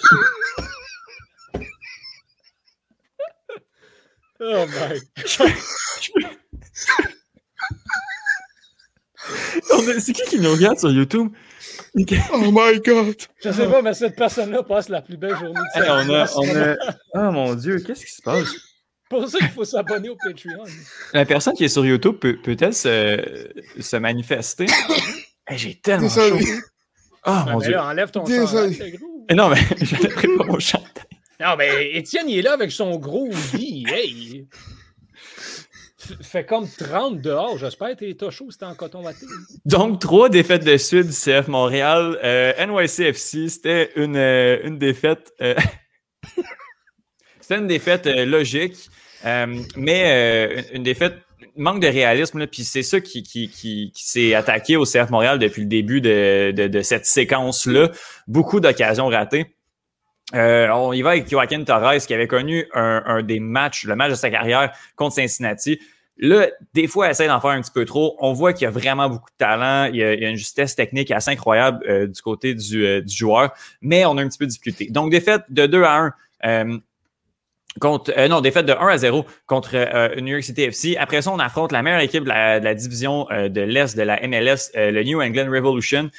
Oh 4.46 4.66
my. 4.68 5.00
C'est 10.02 10.14
qui 10.14 10.24
qui 10.24 10.40
nous 10.40 10.52
regarde 10.52 10.80
sur 10.80 10.92
YouTube? 10.92 11.32
Oh 12.34 12.52
my 12.52 12.80
god! 12.82 13.16
Je 13.44 13.52
sais 13.52 13.68
pas, 13.68 13.82
mais 13.82 13.94
cette 13.94 14.16
personne-là 14.16 14.64
passe 14.64 14.90
la 14.90 15.02
plus 15.02 15.16
belle 15.16 15.38
journée 15.38 15.54
de 15.54 15.66
sa 15.74 16.04
vie. 16.04 16.28
On 16.36 16.56
a, 16.56 16.76
Oh 17.14 17.32
mon 17.32 17.56
dieu, 17.56 17.80
qu'est-ce 17.80 18.06
qui 18.06 18.12
se 18.12 18.22
passe? 18.22 18.50
Pour 19.10 19.28
ça 19.28 19.40
qu'il 19.40 19.50
faut 19.50 19.66
s'abonner 19.66 20.10
au 20.10 20.16
Patreon. 20.16 20.64
La 21.14 21.26
personne 21.26 21.54
qui 21.54 21.66
est 21.66 21.70
sur 21.70 21.86
YouTube 21.86 22.18
peut, 22.20 22.38
peut-elle 22.42 22.74
se, 22.74 23.52
se 23.80 23.96
manifester? 23.98 24.66
J'ai 25.52 25.76
tellement 25.76 26.10
chaud. 26.10 26.40
Oh 27.26 27.32
mon 27.48 27.60
dieu. 27.60 27.78
enlève 27.78 28.12
ton 28.12 28.26
chandail, 28.26 29.00
Non, 29.34 29.50
mais 29.50 29.62
je 29.82 29.96
n'enlèverai 29.96 30.28
pas 30.38 30.44
mon 30.46 30.60
chandail. 30.60 30.90
Non, 31.40 31.56
mais 31.58 31.92
Étienne, 31.94 32.30
il 32.30 32.40
est 32.40 32.42
là 32.42 32.54
avec 32.54 32.72
son 32.72 32.98
gros 32.98 33.30
vie. 33.32 33.86
Hey! 33.88 34.48
fait 36.22 36.46
comme 36.46 36.68
30 36.68 37.22
dehors, 37.22 37.58
j'espère. 37.58 37.96
T'es 37.96 38.16
chaud, 38.30 38.48
c'était 38.52 38.66
en 38.66 38.76
coton 38.76 39.02
maté. 39.02 39.26
Donc, 39.66 40.00
trois 40.00 40.30
défaites 40.30 40.64
de 40.64 40.78
suite 40.78 41.08
du 41.08 41.14
CF 41.14 41.48
Montréal. 41.48 42.20
Euh, 42.24 42.54
NYCFC, 42.66 43.50
c'était 43.50 43.92
une, 43.96 44.18
euh, 44.18 44.60
une 44.64 44.78
défaite. 44.78 45.34
Euh, 45.42 45.56
c'était 47.44 47.60
une 47.60 47.68
défaite 47.68 48.08
logique, 48.08 48.90
mais 49.76 50.66
une 50.74 50.84
défaite 50.84 51.16
manque 51.58 51.82
de 51.82 51.88
réalisme. 51.88 52.48
Puis 52.48 52.64
c'est 52.64 52.84
ça 52.84 53.02
qui, 53.02 53.24
qui, 53.24 53.50
qui, 53.50 53.92
s'est 53.96 54.34
attaqué 54.34 54.76
au 54.78 54.86
CF 54.86 55.10
Montréal 55.10 55.40
depuis 55.40 55.62
le 55.62 55.68
début 55.68 56.02
de, 56.02 56.52
de, 56.52 56.82
cette 56.82 57.06
séquence-là. 57.06 57.90
Beaucoup 58.28 58.60
d'occasions 58.60 59.08
ratées. 59.08 59.56
on 60.34 60.94
y 60.94 61.02
va 61.02 61.12
avec 61.12 61.30
Joaquin 61.30 61.64
Torres 61.64 62.06
qui 62.06 62.14
avait 62.14 62.28
connu 62.28 62.66
un, 62.74 63.22
des 63.24 63.40
matchs, 63.40 63.86
le 63.86 63.96
match 63.96 64.12
de 64.12 64.16
sa 64.16 64.30
carrière 64.30 64.72
contre 64.96 65.16
Cincinnati. 65.16 65.80
Là, 66.18 66.48
des 66.76 66.88
fois, 66.88 67.08
elle 67.08 67.12
essaie 67.12 67.28
d'en 67.28 67.42
faire 67.42 67.52
un 67.52 67.62
petit 67.62 67.72
peu 67.72 67.86
trop. 67.86 68.16
On 68.20 68.34
voit 68.34 68.54
qu'il 68.54 68.66
y 68.66 68.68
a 68.68 68.72
vraiment 68.72 69.10
beaucoup 69.10 69.32
de 69.32 69.38
talent. 69.38 69.90
Il 69.92 69.96
y 69.96 70.04
a, 70.04 70.14
une 70.14 70.36
justesse 70.36 70.76
technique 70.76 71.10
assez 71.10 71.32
incroyable 71.32 71.84
euh, 71.90 72.06
du 72.06 72.22
côté 72.22 72.54
du, 72.54 72.86
euh, 72.86 73.02
du, 73.02 73.16
joueur, 73.16 73.52
mais 73.82 74.06
on 74.06 74.16
a 74.18 74.22
un 74.22 74.28
petit 74.28 74.38
peu 74.38 74.46
de 74.46 74.52
difficulté. 74.52 74.88
Donc, 74.92 75.10
défaite 75.10 75.42
de 75.50 75.66
2 75.66 75.84
à 75.84 76.14
1. 76.44 76.80
Euh, 77.76 77.80
contre, 77.80 78.28
non, 78.28 78.42
défaite 78.42 78.66
de 78.66 78.74
1 78.74 78.88
à 78.88 78.98
0 78.98 79.26
contre 79.46 80.20
New 80.20 80.34
York 80.34 80.44
City 80.44 80.64
FC. 80.64 80.98
Après 80.98 81.22
ça, 81.22 81.32
on 81.32 81.40
affronte 81.40 81.72
la 81.72 81.82
meilleure 81.82 82.02
équipe 82.02 82.24
de 82.24 82.30
la, 82.30 82.74
division 82.76 83.28
de 83.30 83.62
l'Est 83.62 83.98
de 83.98 84.04
la 84.04 84.20
MLS, 84.28 84.72
le 84.76 85.04
New 85.04 85.22
England 85.22 85.50
Revolution. 85.52 86.10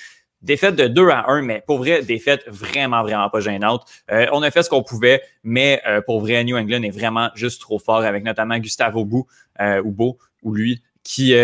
Défaite 0.45 0.77
de 0.77 0.89
2 0.89 1.09
à 1.09 1.31
1, 1.31 1.41
mais 1.41 1.65
pour 1.67 1.79
vrai, 1.79 2.03
défaite 2.03 2.45
vraiment, 2.47 3.03
vraiment 3.03 3.31
pas 3.31 3.41
gênante. 3.41 3.87
Euh, 4.11 4.27
on 4.31 4.43
a 4.43 4.51
fait 4.51 4.63
ce 4.63 4.69
qu'on 4.69 4.83
pouvait, 4.83 5.23
mais 5.43 5.81
euh, 5.87 6.03
pour 6.03 6.21
vrai, 6.21 6.45
New 6.45 6.55
England 6.55 6.83
est 6.83 6.91
vraiment 6.91 7.31
juste 7.35 7.63
trop 7.63 7.79
fort 7.79 8.03
avec 8.03 8.25
notamment 8.25 8.59
Gustavo 8.59 9.07
Bou, 9.07 9.27
euh, 9.63 9.81
ou 9.83 9.91
Beau, 9.91 10.19
ou 10.43 10.53
lui, 10.53 10.83
qui, 11.03 11.35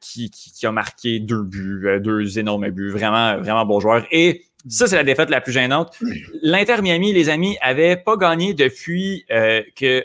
qui, 0.00 0.30
qui, 0.30 0.66
a 0.66 0.72
marqué 0.72 1.20
deux 1.20 1.42
buts, 1.42 2.00
deux 2.00 2.38
énormes 2.38 2.70
buts. 2.70 2.90
Vraiment, 2.90 3.36
vraiment 3.36 3.66
bon 3.66 3.80
joueur. 3.80 4.06
Et 4.10 4.46
ça, 4.68 4.86
c'est 4.86 4.96
la 4.96 5.04
défaite 5.04 5.30
la 5.30 5.40
plus 5.40 5.52
gênante. 5.52 5.98
L'Inter 6.42 6.82
Miami, 6.82 7.12
les 7.12 7.28
amis, 7.28 7.56
avait 7.60 7.96
pas 7.96 8.16
gagné 8.16 8.54
depuis 8.54 9.24
que 9.28 10.04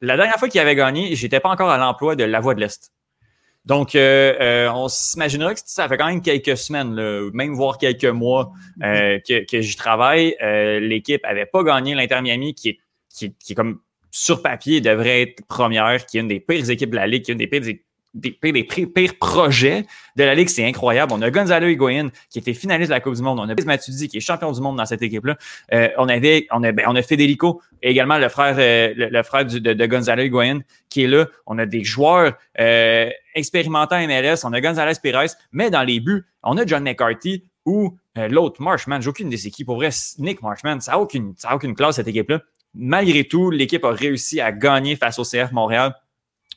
la 0.00 0.16
dernière 0.16 0.36
fois 0.36 0.48
qu'il 0.48 0.60
avait 0.60 0.76
gagné, 0.76 1.14
j'étais 1.16 1.40
pas 1.40 1.48
encore 1.48 1.70
à 1.70 1.78
l'emploi 1.78 2.16
de 2.16 2.24
la 2.24 2.40
Voix 2.40 2.54
de 2.54 2.60
l'Est. 2.60 2.92
Donc, 3.64 3.94
euh, 3.94 4.34
euh, 4.40 4.70
on 4.72 4.88
s'imaginera 4.88 5.54
que 5.54 5.60
ça 5.62 5.88
fait 5.88 5.98
quand 5.98 6.06
même 6.06 6.22
quelques 6.22 6.56
semaines, 6.56 6.94
même 7.34 7.52
voire 7.52 7.76
quelques 7.76 8.06
mois 8.06 8.52
euh, 8.82 9.18
que, 9.20 9.60
j'y 9.60 9.76
travaille. 9.76 10.36
L'équipe 10.40 11.22
avait 11.24 11.44
pas 11.44 11.62
gagné 11.62 11.94
l'Inter 11.94 12.22
Miami, 12.22 12.54
qui 12.54 12.70
est, 12.70 12.78
qui, 13.10 13.34
qui 13.34 13.52
est 13.52 13.56
comme 13.56 13.80
sur 14.10 14.40
papier 14.40 14.80
devrait 14.80 15.22
être 15.22 15.46
première, 15.48 16.06
qui 16.06 16.16
est 16.16 16.22
une 16.22 16.28
des 16.28 16.40
pires 16.40 16.70
équipes 16.70 16.90
de 16.90 16.96
la 16.96 17.06
Ligue, 17.06 17.24
qui 17.24 17.30
est 17.30 17.34
une 17.34 17.38
des 17.38 17.46
pires 17.46 17.68
des, 18.14 18.32
pires 18.32 19.18
projets 19.18 19.86
de 20.16 20.24
la 20.24 20.34
Ligue. 20.34 20.48
C'est 20.48 20.64
incroyable. 20.64 21.12
On 21.14 21.22
a 21.22 21.30
Gonzalo 21.30 21.66
Higuain 21.66 22.10
qui 22.30 22.38
était 22.38 22.54
finaliste 22.54 22.90
de 22.90 22.94
la 22.94 23.00
Coupe 23.00 23.14
du 23.14 23.22
Monde. 23.22 23.40
On 23.40 23.48
a 23.48 23.54
Matuidi 23.64 24.08
qui 24.08 24.16
est 24.16 24.20
champion 24.20 24.52
du 24.52 24.60
monde 24.60 24.76
dans 24.76 24.86
cette 24.86 25.02
équipe-là. 25.02 25.36
Euh, 25.72 25.88
on 25.98 26.08
avait, 26.08 26.46
on 26.50 26.62
a, 26.62 26.72
ben, 26.72 26.86
on 26.88 26.96
a 26.96 27.02
Federico 27.02 27.60
également 27.82 28.18
le 28.18 28.28
frère, 28.28 28.56
euh, 28.58 28.94
le, 28.96 29.22
frère 29.22 29.44
de, 29.44 29.86
Gonzalo 29.86 30.22
Higuain 30.22 30.60
qui 30.88 31.04
est 31.04 31.06
là. 31.06 31.26
On 31.46 31.58
a 31.58 31.66
des 31.66 31.84
joueurs 31.84 32.34
euh, 32.58 33.10
expérimentés 33.34 33.94
en 33.94 34.06
MLS. 34.06 34.44
On 34.44 34.52
a 34.52 34.60
Gonzalo 34.60 34.92
Pires. 35.02 35.24
Mais 35.52 35.70
dans 35.70 35.82
les 35.82 36.00
buts, 36.00 36.24
on 36.42 36.56
a 36.56 36.66
John 36.66 36.82
McCarthy 36.82 37.44
ou 37.64 37.96
l'autre 38.16 38.62
Marshman. 38.62 39.00
J'ai 39.02 39.10
aucune 39.10 39.28
des 39.28 39.46
équipes. 39.46 39.66
Pour 39.66 39.76
vrai, 39.76 39.90
Nick 40.18 40.42
Marshman, 40.42 40.80
ça 40.80 40.92
n'a 40.92 40.98
aucune, 40.98 41.34
ça 41.36 41.54
aucune 41.54 41.74
classe 41.74 41.96
cette 41.96 42.08
équipe-là. 42.08 42.40
Malgré 42.74 43.24
tout, 43.24 43.50
l'équipe 43.50 43.84
a 43.84 43.90
réussi 43.90 44.40
à 44.40 44.52
gagner 44.52 44.96
face 44.96 45.18
au 45.18 45.24
CF 45.24 45.52
Montréal. 45.52 45.94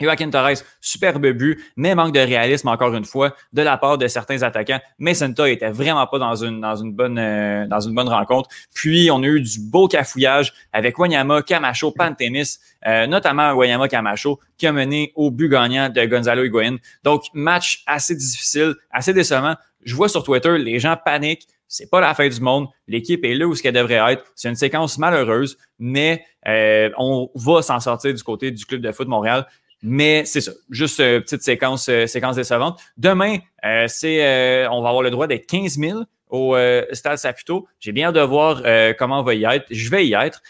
Joaquin 0.02 0.30
Torres, 0.30 0.64
superbe 0.80 1.32
but, 1.32 1.60
mais 1.76 1.96
manque 1.96 2.14
de 2.14 2.20
réalisme 2.20 2.68
encore 2.68 2.94
une 2.96 3.06
fois 3.06 3.36
de 3.54 3.62
la 3.62 3.78
part 3.78 3.98
de 3.98 4.08
certains 4.08 4.42
attaquants. 4.44 4.80
Mais 5.00 5.14
Senta 5.14 5.50
était 5.50 5.72
vraiment 5.72 6.06
pas 6.08 6.20
dans 6.20 6.36
une, 6.36 6.62
dans 6.62 6.76
une, 6.76 6.94
bonne, 6.94 7.18
euh, 7.20 7.68
dans 7.68 7.80
une 7.80 7.94
bonne 7.94 8.10
rencontre. 8.10 8.50
Puis, 8.74 9.10
on 9.12 9.22
a 9.24 9.28
eu 9.28 9.42
du 9.42 9.60
beau 9.60 9.88
cafouillage 9.88 10.54
avec 10.74 10.98
Wanyama, 10.98 11.42
Camacho, 11.42 11.92
Pantemis, 11.92 12.58
euh, 12.88 13.08
notamment 13.08 13.54
Wanyama 13.54 13.88
Camacho, 13.88 14.40
qui 14.58 14.68
a 14.68 14.72
mené 14.72 15.12
au 15.16 15.32
but 15.32 15.50
gagnant 15.50 15.90
de 15.90 16.06
Gonzalo 16.06 16.44
Higuain. 16.44 16.78
Donc, 17.04 17.24
match 17.34 17.84
assez 17.86 18.16
difficile, 18.16 18.76
assez 18.92 19.14
décevant. 19.14 19.56
Je 19.84 19.96
vois 19.96 20.10
sur 20.10 20.24
Twitter, 20.24 20.58
les 20.58 20.80
gens 20.80 20.96
paniquent. 21.04 21.48
C'est 21.68 21.90
pas 21.90 22.02
la 22.02 22.14
fin 22.14 22.28
du 22.28 22.42
monde. 22.42 22.68
L'équipe 22.86 23.24
est 23.24 23.34
là 23.34 23.48
où 23.48 23.56
ce 23.56 23.64
qu'elle 23.64 23.74
devrait 23.74 24.12
être. 24.12 24.26
C'est 24.36 24.50
une 24.50 24.56
séquence 24.56 24.98
malheureuse, 24.98 25.58
mais 25.80 26.26
euh, 26.46 26.90
on 26.98 27.30
va 27.34 27.62
s'en 27.62 27.80
sortir 27.80 28.14
du 28.14 28.22
côté 28.24 28.52
du 28.52 28.66
club 28.66 28.82
de 28.82 28.92
foot 28.92 29.08
Montréal. 29.08 29.48
Mais 29.84 30.26
c'est 30.26 30.42
ça, 30.42 30.52
juste 30.70 31.00
euh, 31.00 31.20
petite 31.22 31.42
séquence, 31.42 31.90
euh, 31.90 32.06
séquence 32.06 32.36
décevante. 32.36 32.80
Demain, 32.98 33.38
euh, 33.66 33.86
c'est, 33.88 34.68
on 34.68 34.82
va 34.82 34.90
avoir 34.90 35.02
le 35.02 35.10
droit 35.10 35.28
d'être 35.28 35.48
15 35.48 35.78
000 35.78 36.02
au 36.30 36.56
Stade 36.94 37.18
Saputo. 37.18 37.68
J'ai 37.80 37.92
bien 37.92 38.14
de 38.14 38.22
voir 38.22 38.64
comment 38.98 39.20
on 39.20 39.24
va 39.24 39.34
y 39.34 39.44
être. 39.44 39.66
Je 39.70 39.90
vais 39.90 40.08
y 40.08 40.14
être. 40.14 40.42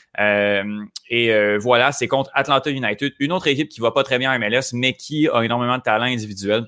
et 1.09 1.57
voilà, 1.57 1.91
c'est 1.91 2.07
contre 2.07 2.29
Atlanta 2.35 2.69
United, 2.69 3.13
une 3.17 3.31
autre 3.31 3.47
équipe 3.47 3.67
qui 3.69 3.81
va 3.81 3.89
pas 3.89 4.03
très 4.03 4.19
bien 4.19 4.31
en 4.31 4.37
MLS, 4.37 4.73
mais 4.73 4.93
qui 4.93 5.27
a 5.27 5.41
énormément 5.41 5.77
de 5.79 5.81
talent 5.81 6.05
individuel. 6.05 6.65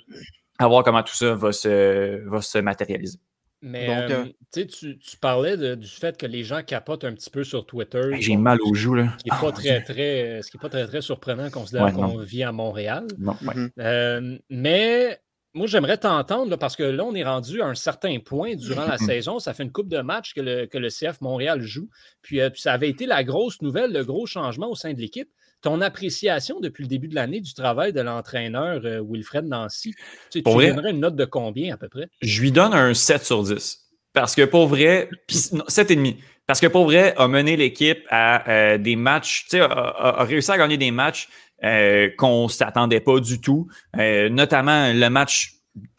À 0.57 0.67
voir 0.67 0.83
comment 0.83 1.03
tout 1.03 1.13
ça 1.13 1.35
va 1.35 1.51
se, 1.51 2.27
va 2.27 2.41
se 2.41 2.57
matérialiser. 2.57 3.19
Mais 3.65 3.87
euh, 4.11 4.25
tu, 4.51 4.67
tu, 4.67 5.17
parlais 5.21 5.55
du 5.77 5.87
fait 5.87 6.17
que 6.17 6.25
les 6.25 6.43
gens 6.43 6.61
capotent 6.63 7.05
un 7.05 7.13
petit 7.13 7.29
peu 7.29 7.45
sur 7.45 7.65
Twitter. 7.65 8.01
J'ai 8.19 8.35
mal 8.35 8.59
aux 8.61 8.73
joues. 8.73 8.95
Là. 8.95 9.13
Ce 9.17 9.23
qui 9.23 9.29
n'est 9.31 9.39
pas, 9.39 9.51
très, 9.53 9.81
très, 9.81 10.41
ce 10.41 10.51
qui 10.51 10.57
est 10.57 10.59
pas 10.59 10.67
très, 10.67 10.85
très 10.85 11.01
surprenant 11.01 11.49
considérant 11.49 11.93
qu'on 11.93 12.17
vit 12.17 12.43
à 12.43 12.51
Montréal. 12.51 13.07
Non, 13.17 13.37
euh, 13.79 14.37
mais 14.49 15.17
moi, 15.53 15.67
j'aimerais 15.67 15.97
t'entendre 15.97 16.55
parce 16.57 16.75
que 16.75 16.83
là, 16.83 17.03
on 17.03 17.13
est 17.13 17.23
rendu 17.23 17.61
à 17.61 17.65
un 17.65 17.75
certain 17.75 18.19
point 18.19 18.55
durant 18.55 18.85
la 18.85 18.97
saison. 18.99 19.39
Ça 19.39 19.53
fait 19.53 19.63
une 19.63 19.71
coupe 19.71 19.89
de 19.89 20.01
matchs 20.01 20.33
que 20.33 20.41
le, 20.41 20.65
que 20.65 20.77
le 20.77 20.89
CF 20.89 21.21
Montréal 21.21 21.61
joue. 21.61 21.89
Puis, 22.21 22.41
euh, 22.41 22.49
puis, 22.49 22.61
ça 22.61 22.73
avait 22.73 22.89
été 22.89 23.05
la 23.05 23.23
grosse 23.23 23.61
nouvelle, 23.61 23.91
le 23.91 24.03
gros 24.03 24.25
changement 24.25 24.69
au 24.69 24.75
sein 24.75 24.93
de 24.93 24.99
l'équipe 24.99 25.29
ton 25.63 25.79
appréciation 25.81 26.59
depuis 26.59 26.83
le 26.83 26.89
début 26.89 27.07
de 27.07 27.15
l'année 27.15 27.39
du 27.39 27.53
travail 27.53 27.93
de 27.93 28.01
l'entraîneur 28.01 28.81
euh, 28.83 29.01
Wilfred 29.01 29.45
Nancy, 29.45 29.95
tu, 30.29 30.43
tu 30.43 30.51
donnerais 30.51 30.91
une 30.91 30.99
note 30.99 31.15
de 31.15 31.25
combien 31.25 31.73
à 31.73 31.77
peu 31.77 31.87
près? 31.87 32.09
Je 32.21 32.41
lui 32.41 32.51
donne 32.51 32.73
un 32.73 32.93
7 32.93 33.23
sur 33.23 33.43
10. 33.43 33.79
Parce 34.11 34.35
que 34.35 34.43
pour 34.43 34.67
vrai, 34.67 35.09
7,5. 35.29 36.17
Parce 36.45 36.59
que 36.59 36.67
pour 36.67 36.83
vrai, 36.83 37.15
a 37.17 37.27
mené 37.27 37.55
l'équipe 37.55 38.05
à 38.09 38.49
euh, 38.49 38.77
des 38.77 38.97
matchs, 38.97 39.45
tu 39.45 39.57
sais, 39.57 39.61
a, 39.61 40.23
réussi 40.23 40.51
à 40.51 40.57
gagner 40.57 40.77
des 40.77 40.91
matchs 40.91 41.29
euh, 41.63 42.09
qu'on 42.17 42.43
ne 42.43 42.49
s'attendait 42.49 42.99
pas 42.99 43.19
du 43.19 43.39
tout. 43.41 43.67
notamment 43.95 44.91
le 44.93 45.09
match 45.09 45.53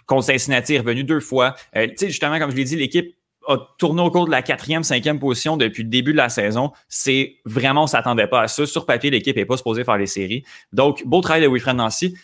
contre 0.07 0.27
Cincinnati 0.27 0.75
est 0.75 0.81
revenu 0.81 1.05
deux 1.05 1.21
fois. 1.21 1.55
tu 1.75 1.93
sais, 1.97 2.09
justement, 2.09 2.39
comme 2.39 2.51
je 2.51 2.57
l'ai 2.57 2.65
dit, 2.65 2.77
l'équipe 2.77 3.15
a 3.49 3.59
tourné 3.79 4.03
au 4.03 4.11
cours 4.11 4.27
de 4.27 4.31
la 4.31 4.43
quatrième, 4.43 4.83
cinquième 4.83 5.19
position 5.19 5.57
depuis 5.57 5.83
le 5.83 5.89
début 5.89 6.12
de 6.12 6.17
la 6.17 6.29
saison. 6.29 6.73
C'est 6.89 7.37
vraiment, 7.45 7.85
on 7.85 7.87
s'attendait 7.87 8.27
pas 8.27 8.43
à 8.43 8.49
ça. 8.49 8.67
Sur 8.67 8.87
papier, 8.87 9.11
l'équipe 9.11 9.37
n'est 9.37 9.45
pas 9.45 9.57
supposée 9.57 9.85
faire 9.85 9.99
les 9.99 10.07
séries. 10.07 10.45
Donc, 10.73 11.05
beau 11.05 11.21
travail 11.21 11.43
de 11.43 11.49
Wilfred 11.49 11.77
Nancy. 11.77 12.17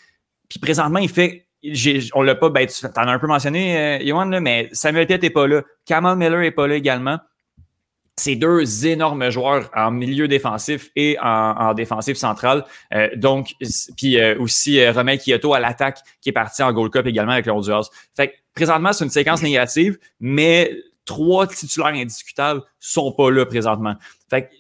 Puis 0.49 0.59
présentement, 0.59 0.99
il 0.99 1.09
fait, 1.09 1.47
on 2.15 2.23
l'a 2.23 2.35
pas, 2.35 2.49
ben, 2.49 2.67
tu 2.67 2.87
en 2.87 2.91
as 2.91 3.13
un 3.13 3.19
peu 3.19 3.27
mentionné, 3.27 4.01
euh, 4.03 4.41
mais 4.41 4.69
Samuel 4.73 5.07
Piet 5.07 5.19
n'est 5.19 5.31
pas 5.31 5.47
là. 5.47 5.63
Kamal 5.85 6.17
Miller 6.17 6.41
n'est 6.41 6.51
pas 6.51 6.67
là 6.67 6.77
également. 6.77 7.19
C'est 8.21 8.37
deux 8.37 8.87
énormes 8.87 9.31
joueurs 9.31 9.71
en 9.75 9.91
milieu 9.91 10.29
défensif 10.29 10.91
et 10.95 11.17
en, 11.23 11.73
défensif 11.73 12.19
central. 12.19 12.67
Euh, 12.93 13.09
donc, 13.17 13.55
puis 13.97 14.21
euh, 14.21 14.39
aussi 14.39 14.79
euh, 14.79 14.93
Romain 14.93 15.17
Kyoto 15.17 15.55
à 15.55 15.59
l'attaque 15.59 16.01
qui 16.21 16.29
est 16.29 16.33
parti 16.33 16.63
en 16.63 16.71
Gold 16.71 16.93
Cup 16.93 17.07
également 17.07 17.33
avec 17.33 17.47
le 17.47 17.53
Honduras. 17.53 17.89
Fait 18.15 18.29
que, 18.29 18.35
présentement, 18.55 18.93
c'est 18.93 19.05
une 19.05 19.11
séquence 19.11 19.43
négative, 19.43 19.99
mais 20.21 20.71
trois 21.07 21.47
titulaires 21.47 21.95
indiscutables 21.95 22.61
sont 22.79 23.11
pas 23.13 23.31
là 23.31 23.47
présentement. 23.47 23.95
Fait 24.29 24.51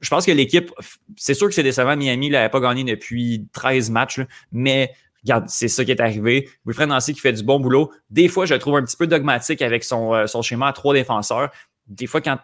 je 0.00 0.08
pense 0.08 0.24
que 0.24 0.32
l'équipe, 0.32 0.72
c'est 1.16 1.34
sûr 1.34 1.48
que 1.48 1.54
c'est 1.54 1.62
décevant. 1.62 1.96
Miami 1.96 2.30
n'avait 2.30 2.48
pas 2.48 2.60
gagné 2.60 2.84
depuis 2.84 3.46
13 3.52 3.90
matchs, 3.90 4.20
mais 4.50 4.92
regarde, 5.24 5.44
c'est 5.48 5.68
ça 5.68 5.84
qui 5.84 5.90
est 5.90 6.00
arrivé. 6.00 6.48
Wilfred 6.64 6.88
Nancy 6.88 7.12
qui 7.12 7.20
fait 7.20 7.34
du 7.34 7.42
bon 7.42 7.60
boulot. 7.60 7.90
Des 8.08 8.28
fois, 8.28 8.46
je 8.46 8.54
le 8.54 8.60
trouve 8.60 8.76
un 8.76 8.82
petit 8.82 8.96
peu 8.96 9.06
dogmatique 9.06 9.60
avec 9.60 9.84
son, 9.84 10.14
euh, 10.14 10.26
son 10.26 10.40
schéma 10.40 10.68
à 10.68 10.72
trois 10.72 10.94
défenseurs. 10.94 11.50
Des 11.86 12.06
fois, 12.06 12.22
quand 12.22 12.38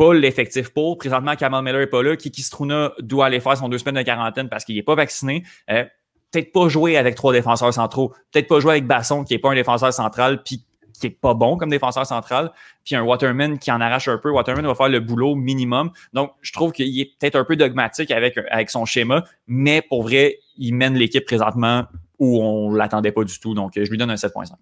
pas 0.00 0.14
l'effectif 0.14 0.70
pour, 0.70 0.96
présentement, 0.96 1.36
Kamal 1.36 1.62
Miller 1.62 1.80
n'est 1.80 1.86
pas 1.86 2.02
là. 2.02 2.16
Kiki 2.16 2.40
Struna 2.40 2.92
doit 3.00 3.26
aller 3.26 3.38
faire 3.38 3.58
son 3.58 3.68
deux 3.68 3.76
semaines 3.76 3.96
de 3.96 4.02
quarantaine 4.02 4.48
parce 4.48 4.64
qu'il 4.64 4.74
n'est 4.74 4.82
pas 4.82 4.94
vacciné. 4.94 5.44
Euh, 5.68 5.84
peut-être 6.30 6.52
pas 6.52 6.68
jouer 6.68 6.96
avec 6.96 7.16
trois 7.16 7.34
défenseurs 7.34 7.74
centraux. 7.74 8.14
Peut-être 8.32 8.48
pas 8.48 8.60
jouer 8.60 8.72
avec 8.72 8.86
Basson, 8.86 9.24
qui 9.24 9.34
n'est 9.34 9.38
pas 9.38 9.50
un 9.50 9.54
défenseur 9.54 9.92
central, 9.92 10.42
puis 10.42 10.64
qui 10.98 11.08
est 11.08 11.10
pas 11.10 11.34
bon 11.34 11.58
comme 11.58 11.68
défenseur 11.68 12.06
central, 12.06 12.50
puis 12.82 12.94
un 12.94 13.02
Waterman 13.02 13.58
qui 13.58 13.70
en 13.70 13.78
arrache 13.82 14.08
un 14.08 14.16
peu. 14.16 14.30
Waterman 14.30 14.66
va 14.66 14.74
faire 14.74 14.88
le 14.88 15.00
boulot 15.00 15.34
minimum. 15.34 15.90
Donc, 16.14 16.32
je 16.40 16.54
trouve 16.54 16.72
qu'il 16.72 16.98
est 16.98 17.18
peut-être 17.18 17.36
un 17.36 17.44
peu 17.44 17.56
dogmatique 17.56 18.10
avec, 18.10 18.38
avec 18.50 18.70
son 18.70 18.86
schéma, 18.86 19.24
mais 19.48 19.82
pour 19.82 20.04
vrai, 20.04 20.38
il 20.56 20.74
mène 20.74 20.94
l'équipe 20.94 21.26
présentement 21.26 21.84
où 22.18 22.42
on 22.42 22.72
l'attendait 22.72 23.12
pas 23.12 23.24
du 23.24 23.38
tout. 23.38 23.52
Donc, 23.52 23.72
je 23.76 23.90
lui 23.90 23.98
donne 23.98 24.10
un 24.10 24.14
7.5. 24.14 24.52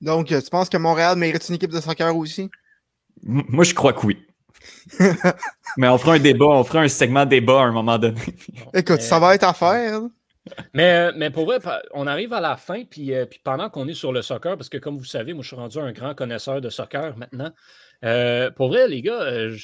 Donc, 0.00 0.26
tu 0.26 0.50
penses 0.50 0.68
que 0.68 0.76
Montréal 0.76 1.16
mérite 1.16 1.48
une 1.48 1.54
équipe 1.54 1.70
de 1.70 1.80
soccer 1.80 2.16
aussi? 2.16 2.50
moi, 3.22 3.62
je 3.62 3.72
crois 3.72 3.92
que 3.92 4.04
oui. 4.04 4.26
mais 5.76 5.88
on 5.88 5.98
fera 5.98 6.14
un 6.14 6.18
débat, 6.18 6.46
on 6.46 6.64
fera 6.64 6.80
un 6.80 6.88
segment 6.88 7.26
débat 7.26 7.60
à 7.60 7.64
un 7.64 7.72
moment 7.72 7.98
donné. 7.98 8.20
Écoute, 8.74 9.00
ça 9.00 9.18
va 9.18 9.34
être 9.34 9.44
à 9.44 9.52
faire 9.52 10.00
mais, 10.74 11.10
mais 11.16 11.30
pour 11.30 11.46
vrai, 11.46 11.58
on 11.92 12.06
arrive 12.06 12.32
à 12.32 12.40
la 12.40 12.56
fin, 12.56 12.84
puis, 12.84 13.14
euh, 13.14 13.26
puis 13.26 13.40
pendant 13.42 13.68
qu'on 13.68 13.88
est 13.88 13.94
sur 13.94 14.12
le 14.12 14.22
soccer, 14.22 14.56
parce 14.56 14.68
que 14.68 14.78
comme 14.78 14.96
vous 14.96 15.04
savez, 15.04 15.34
moi 15.34 15.42
je 15.42 15.48
suis 15.48 15.56
rendu 15.56 15.78
un 15.78 15.92
grand 15.92 16.14
connaisseur 16.14 16.60
de 16.60 16.70
soccer 16.70 17.16
maintenant. 17.16 17.50
Euh, 18.04 18.50
pour 18.50 18.68
vrai, 18.68 18.86
les 18.86 19.02
gars, 19.02 19.22
euh, 19.22 19.56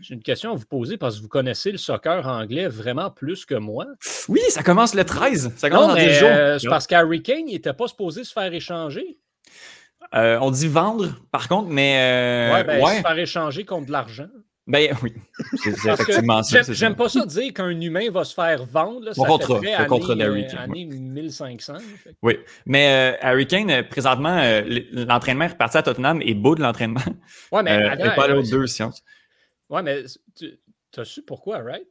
j'ai 0.00 0.14
une 0.14 0.22
question 0.22 0.52
à 0.52 0.54
vous 0.54 0.66
poser 0.66 0.98
parce 0.98 1.16
que 1.16 1.22
vous 1.22 1.28
connaissez 1.28 1.72
le 1.72 1.78
soccer 1.78 2.26
anglais 2.26 2.68
vraiment 2.68 3.10
plus 3.10 3.46
que 3.46 3.54
moi. 3.54 3.86
Oui, 4.28 4.40
ça 4.50 4.62
commence 4.62 4.94
le 4.94 5.04
13. 5.04 5.54
Ça 5.56 5.70
commence 5.70 5.94
dans 5.94 6.12
jours. 6.12 6.60
c'est 6.60 6.68
parce 6.68 6.86
qu'Harry 6.86 7.22
Kane 7.22 7.46
n'était 7.46 7.72
pas 7.72 7.88
supposé 7.88 8.22
se 8.24 8.32
faire 8.32 8.52
échanger. 8.52 9.18
On 10.12 10.50
dit 10.50 10.68
vendre, 10.68 11.08
par 11.30 11.48
contre, 11.48 11.68
mais. 11.68 12.50
ouais, 12.52 12.64
ben, 12.64 12.86
se 12.86 13.02
faire 13.02 13.18
échanger 13.18 13.64
contre 13.64 13.86
de 13.86 13.92
l'argent. 13.92 14.28
Ben 14.66 14.96
oui, 15.02 15.14
c'est 15.62 15.92
effectivement 15.92 16.42
ça. 16.42 16.60
J'aime 16.72 16.96
pas 16.96 17.08
ça 17.08 17.24
dire 17.24 17.52
qu'un 17.54 17.80
humain 17.80 18.10
va 18.10 18.24
se 18.24 18.34
faire 18.34 18.64
vendre. 18.64 19.04
Là, 19.04 19.14
ça 19.14 19.24
contre, 19.24 19.60
fait 19.60 19.74
année, 19.74 19.86
contre 19.86 20.20
Harry 20.20 20.46
Kane, 20.48 20.58
année 20.58 20.84
1500. 20.86 21.74
Oui, 22.22 22.38
mais 22.64 23.14
euh, 23.14 23.16
Harry 23.20 23.46
Kane, 23.46 23.70
euh, 23.70 23.82
présentement, 23.84 24.36
euh, 24.36 24.62
l'entraînement 24.90 25.44
est 25.44 25.52
reparti 25.52 25.78
à 25.78 25.84
Tottenham 25.84 26.20
et 26.20 26.34
beau 26.34 26.56
de 26.56 26.62
l'entraînement. 26.62 27.00
Ouais, 27.52 27.62
mais 27.62 27.80
euh, 27.80 28.10
pas 28.16 28.28
aux 28.34 28.42
deux 28.42 28.66
sciences. 28.66 29.04
Ouais, 29.70 29.82
mais 29.84 30.02
tu 30.34 30.58
as 30.96 31.04
su 31.04 31.22
pourquoi, 31.22 31.58
right? 31.58 31.86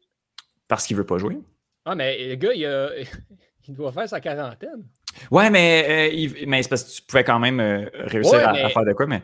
Parce 0.68 0.86
qu'il 0.86 0.98
veut 0.98 1.06
pas 1.06 1.18
jouer. 1.18 1.38
Ah, 1.86 1.96
mais 1.96 2.28
le 2.28 2.36
gars, 2.36 2.54
il, 2.54 2.66
a, 2.66 2.90
il 3.70 3.74
doit 3.74 3.94
faire 3.94 4.10
sa 4.10 4.20
quarantaine. 4.20 4.86
Ouais, 5.32 5.50
mais, 5.50 6.12
mais 6.48 6.64
c'est 6.64 6.70
parce 6.70 6.84
que 6.84 6.92
tu 6.96 7.02
pouvais 7.04 7.24
quand 7.24 7.40
même 7.40 7.60
réussir 7.94 8.48
à, 8.48 8.70
faire 8.70 8.86
de 8.86 8.94
quoi, 8.94 9.08
mais 9.08 9.22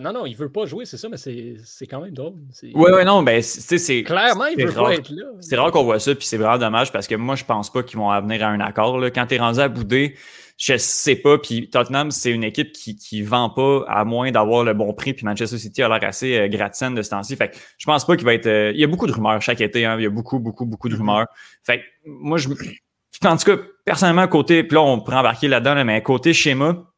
non, 0.00 0.12
non, 0.12 0.26
il 0.26 0.36
veut 0.36 0.50
pas 0.50 0.66
jouer, 0.66 0.84
c'est 0.84 0.96
ça, 0.96 1.08
mais 1.08 1.16
c'est 1.16 1.86
quand 1.86 2.00
même 2.00 2.14
drôle. 2.14 2.34
Oui, 2.62 2.90
oui, 2.94 3.04
non, 3.04 3.22
ben, 3.22 3.42
c'est. 3.42 4.02
Clairement, 4.02 4.46
il 4.46 4.64
veut 4.64 4.72
pas 4.72 4.94
être 4.94 5.10
là. 5.10 5.24
C'est 5.40 5.56
rare 5.56 5.70
qu'on 5.70 5.84
voit 5.84 5.98
ça, 5.98 6.14
puis 6.14 6.26
c'est 6.26 6.36
vraiment 6.36 6.58
dommage 6.58 6.92
parce 6.92 7.06
que 7.06 7.14
moi, 7.14 7.34
je 7.34 7.44
pense 7.44 7.72
pas 7.72 7.82
qu'ils 7.82 7.98
vont 7.98 8.08
venir 8.20 8.44
à 8.44 8.48
un 8.48 8.60
accord. 8.60 8.98
Là. 8.98 9.10
Quand 9.10 9.26
tu 9.26 9.34
es 9.34 9.38
rendu 9.38 9.60
à 9.60 9.68
bouder, 9.68 10.14
je 10.58 10.76
sais 10.76 11.16
pas, 11.16 11.38
puis 11.38 11.70
Tottenham, 11.70 12.10
c'est 12.10 12.30
une 12.30 12.44
équipe 12.44 12.72
qui, 12.72 12.96
qui 12.96 13.22
vend 13.22 13.50
pas 13.50 13.84
à 13.88 14.04
moins 14.04 14.30
d'avoir 14.30 14.64
le 14.64 14.74
bon 14.74 14.92
prix, 14.92 15.14
puis 15.14 15.24
Manchester 15.24 15.58
City 15.58 15.82
a 15.82 15.88
l'air 15.88 16.08
assez 16.08 16.36
euh, 16.36 16.48
de 16.48 17.02
ce 17.02 17.10
temps-ci. 17.10 17.36
Fait 17.36 17.50
que 17.50 17.56
je 17.78 17.86
pense 17.86 18.04
pas 18.06 18.16
qu'il 18.16 18.26
va 18.26 18.34
être. 18.34 18.46
Euh, 18.46 18.72
il 18.74 18.80
y 18.80 18.84
a 18.84 18.88
beaucoup 18.88 19.06
de 19.06 19.12
rumeurs 19.12 19.40
chaque 19.40 19.60
été, 19.60 19.84
hein, 19.84 19.96
il 19.98 20.02
y 20.02 20.06
a 20.06 20.10
beaucoup, 20.10 20.38
beaucoup, 20.38 20.66
beaucoup 20.66 20.88
de 20.88 20.94
mm-hmm. 20.94 20.98
rumeurs. 20.98 21.26
Fait 21.64 21.78
que 21.78 21.84
moi, 22.04 22.38
je. 22.38 22.48
En 23.24 23.36
tout 23.36 23.44
cas, 23.44 23.62
personnellement, 23.84 24.28
côté, 24.28 24.62
puis 24.62 24.74
là, 24.74 24.82
on 24.82 25.00
pourrait 25.00 25.16
embarquer 25.16 25.48
là-dedans, 25.48 25.84
mais 25.84 26.02
côté 26.02 26.32
schéma, 26.32 26.88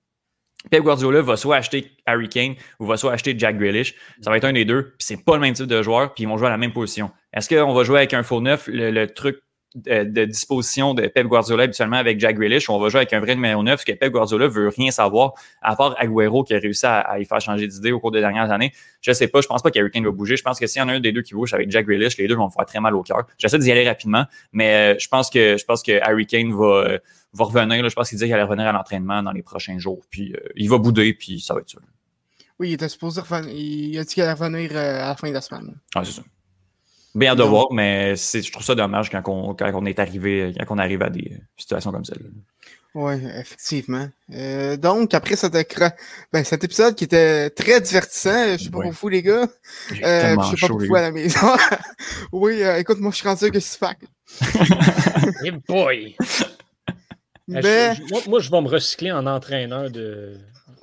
Pep 0.69 0.83
Guardiola 0.83 1.23
va 1.23 1.37
soit 1.37 1.57
acheter 1.57 1.91
Harry 2.05 2.29
Kane 2.29 2.55
ou 2.79 2.87
va 2.87 2.97
soit 2.97 3.13
acheter 3.13 3.35
Jack 3.39 3.57
Grealish. 3.57 3.95
Ça 4.21 4.31
va 4.31 4.37
être 4.37 4.45
un 4.45 4.53
des 4.53 4.65
deux. 4.65 4.95
Puis 4.99 5.07
c'est 5.07 5.25
pas 5.25 5.35
le 5.35 5.41
même 5.41 5.55
type 5.55 5.67
de 5.67 5.83
joueur, 5.83 6.13
puis 6.13 6.25
ils 6.25 6.27
vont 6.27 6.37
jouer 6.37 6.49
à 6.49 6.51
la 6.51 6.59
même 6.59 6.73
position. 6.73 7.11
Est-ce 7.33 7.49
qu'on 7.49 7.73
va 7.73 7.85
jouer 7.85 7.99
avec 7.99 8.13
un 8.13 8.23
faux 8.23 8.41
neuf? 8.41 8.69
Le, 8.71 9.07
truc 9.07 9.41
de, 9.75 10.25
disposition 10.25 10.95
de 10.95 11.07
Pep 11.07 11.27
Guardiola 11.27 11.65
habituellement 11.65 11.97
avec 11.97 12.19
Jack 12.19 12.37
Grealish, 12.37 12.69
où 12.69 12.73
on 12.73 12.81
va 12.81 12.89
jouer 12.89 12.99
avec 12.99 13.13
un 13.13 13.21
vrai 13.21 13.35
numéro 13.35 13.63
9, 13.63 13.77
parce 13.77 13.85
que 13.85 13.93
Pep 13.93 14.13
Guardiola 14.13 14.49
veut 14.49 14.69
rien 14.69 14.91
savoir, 14.91 15.35
à 15.63 15.77
part 15.77 15.95
Aguero 15.99 16.43
qui 16.43 16.55
a 16.55 16.59
réussi 16.59 16.87
à, 16.87 17.19
y 17.19 17.25
faire 17.25 17.41
changer 17.41 17.67
d'idée 17.67 17.93
au 17.93 18.01
cours 18.01 18.11
des 18.11 18.21
dernières 18.21 18.51
années. 18.51 18.73
Je 19.01 19.13
sais 19.13 19.29
pas, 19.29 19.41
je 19.41 19.47
pense 19.47 19.63
pas 19.63 19.71
qu'Harry 19.71 19.91
Kane 19.91 20.05
va 20.05 20.11
bouger. 20.11 20.37
Je 20.37 20.43
pense 20.43 20.59
que 20.59 20.67
s'il 20.67 20.81
y 20.81 20.83
en 20.83 20.89
a 20.89 20.95
un 20.95 21.01
des 21.01 21.13
deux 21.13 21.23
qui 21.23 21.35
bouge 21.35 21.55
avec 21.55 21.71
Jack 21.71 21.87
Grealish, 21.87 22.17
les 22.17 22.27
deux 22.27 22.35
vont 22.35 22.47
me 22.47 22.51
faire 22.51 22.67
très 22.67 22.81
mal 22.81 22.95
au 22.95 23.03
cœur. 23.03 23.27
J'essaie 23.39 23.59
d'y 23.59 23.71
aller 23.71 23.87
rapidement, 23.87 24.25
mais 24.53 24.95
euh, 24.95 24.99
je 24.99 25.09
pense 25.09 25.31
que 25.31 25.57
je 25.57 25.65
pense 25.65 25.83
que 25.83 26.01
Harry 26.03 26.27
Kane 26.27 26.53
va, 26.53 26.65
euh, 26.65 26.99
va 27.33 27.45
revenir. 27.45 27.83
Là, 27.83 27.89
je 27.89 27.95
pense 27.95 28.09
qu'il 28.09 28.19
dit 28.19 28.25
qu'il 28.25 28.35
allait 28.35 28.43
revenir 28.43 28.67
à 28.67 28.73
l'entraînement 28.73 29.23
dans 29.23 29.33
les 29.33 29.43
prochains 29.43 29.79
jours. 29.79 30.05
Puis 30.11 30.33
euh, 30.33 30.41
il 30.57 30.69
va 30.69 30.79
bouder, 30.79 31.15
puis 31.15 31.41
ça 31.41 31.55
va 31.55 31.61
être 31.61 31.71
ça. 31.71 31.79
Oui, 32.59 32.71
il 32.71 32.73
était 32.75 32.89
supposé 32.89 33.21
revenir. 33.21 33.55
Il 33.55 33.99
a 33.99 34.05
dit 34.05 34.15
qu'il 34.15 34.23
allait 34.23 34.33
revenir 34.33 34.77
à 34.77 35.09
la 35.09 35.17
fin 35.17 35.29
de 35.29 35.35
la 35.35 35.41
semaine. 35.41 35.77
Ah, 35.95 36.05
c'est 36.05 36.13
ça. 36.13 36.23
Bien 37.15 37.35
de 37.35 37.43
voir, 37.43 37.73
mais 37.73 38.15
je 38.17 38.53
trouve 38.53 38.65
ça 38.65 38.75
dommage 38.75 39.11
quand 39.11 39.23
on, 39.27 39.55
quand 39.55 39.71
on 39.75 39.85
est 39.87 39.99
arrivé, 39.99 40.55
quand 40.67 40.77
on 40.77 40.79
arrive 40.79 41.03
à 41.03 41.11
des 41.11 41.39
situations 41.57 41.91
comme 41.91 42.05
celle-là. 42.05 42.29
Oui, 42.95 43.15
effectivement. 43.37 44.09
Euh, 44.33 44.77
donc, 44.77 45.15
après 45.15 45.37
cet, 45.37 45.53
ben, 46.33 46.45
cet 46.45 46.65
épisode 46.65 46.97
qui 46.97 47.05
était 47.05 47.49
très 47.51 47.81
divertissant, 47.81 48.57
je 48.57 48.65
sais 48.65 48.71
pas 48.71 48.81
pour 48.81 48.91
vous, 48.91 49.09
les 49.09 49.23
gars. 49.23 49.47
Euh, 50.03 50.37
je 50.43 50.57
sais 50.57 50.61
pas 50.61 50.67
pour 50.67 50.81
vous 50.81 50.97
à 50.97 51.03
la 51.03 51.13
maison. 51.13 51.39
oui, 52.33 52.63
euh, 52.63 52.79
écoute, 52.79 52.99
moi, 52.99 53.13
je 53.13 53.17
suis 53.17 53.29
rendu 53.29 53.51
que 53.53 53.61
c'est 53.61 53.79
fac. 53.79 53.99
hey 55.45 55.53
boy! 55.69 56.17
Ben 57.47 57.97
moi, 58.11 58.21
moi, 58.29 58.41
je 58.41 58.51
vais 58.51 58.61
me 58.61 58.69
recycler 58.69 59.13
en 59.13 59.27
entraîneur 59.27 59.91
de, 59.91 60.37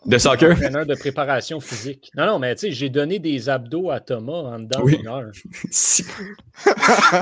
de 0.08 0.18
soccer? 0.18 0.54
Entraîneur 0.54 0.86
de 0.86 0.96
préparation 0.96 1.60
physique. 1.60 2.10
Non, 2.16 2.26
non, 2.26 2.40
mais 2.40 2.56
tu 2.56 2.62
sais, 2.62 2.72
j'ai 2.72 2.90
donné 2.90 3.20
des 3.20 3.50
abdos 3.50 3.92
à 3.92 4.00
Thomas 4.00 4.32
en 4.32 4.60
dedans 4.60 4.80
oui. 4.82 4.98
d'une 4.98 5.08
heure. 5.08 5.32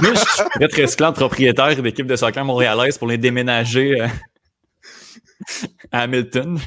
Moi, 0.01 0.13
je 0.13 0.19
suis 0.19 0.69
très 0.69 0.83
esclave 0.83 1.13
propriétaire 1.13 1.81
d'équipe 1.81 2.05
de 2.05 2.15
soccer 2.15 2.45
montréalaise 2.45 2.97
pour 2.97 3.07
les 3.07 3.17
déménager 3.17 4.01
euh, 4.01 4.07
à 5.91 6.03
Hamilton. 6.03 6.59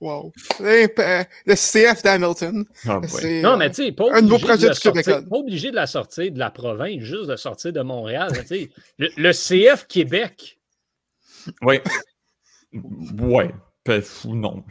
wow. 0.00 0.32
Le 0.58 1.54
CF 1.54 2.02
d'Hamilton. 2.02 2.64
Oh 2.88 3.00
non, 3.42 3.56
mais 3.56 3.70
tu 3.70 3.84
sais, 3.84 3.92
pas, 3.92 4.06
un 4.12 4.22
nouveau 4.22 4.38
projet 4.38 4.70
de 4.70 4.74
sortir, 4.74 5.02
pas 5.04 5.36
obligé 5.36 5.70
de 5.70 5.76
la 5.76 5.86
sortir 5.86 6.32
de 6.32 6.38
la 6.38 6.50
province, 6.50 7.00
juste 7.00 7.26
de 7.26 7.36
sortir 7.36 7.72
de 7.72 7.80
Montréal. 7.80 8.32
Le, 8.98 9.08
le 9.16 9.32
CF 9.32 9.86
Québec. 9.86 10.58
Oui. 11.62 11.80
Ouais, 12.72 13.54
ou 14.24 14.34
non. 14.34 14.64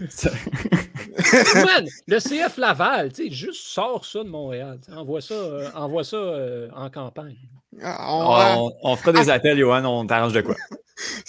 Man, 0.00 1.88
le 2.06 2.18
CF 2.20 2.56
Laval, 2.56 3.12
tu 3.12 3.24
sais, 3.24 3.30
juste 3.34 3.66
sort 3.66 4.04
ça 4.04 4.22
de 4.22 4.28
Montréal. 4.28 4.78
Envoie 4.94 5.20
ça, 5.20 5.34
euh, 5.34 5.68
envoie 5.74 6.04
ça 6.04 6.16
euh, 6.16 6.68
en 6.74 6.88
campagne. 6.90 7.36
Ah, 7.82 8.56
on, 8.82 8.96
fera 8.96 9.12
des 9.12 9.30
appels, 9.30 9.58
Johan, 9.58 9.84
on 9.84 10.06
t'arrange 10.06 10.32
de 10.32 10.40
quoi? 10.40 10.56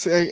Euh, 0.07 0.25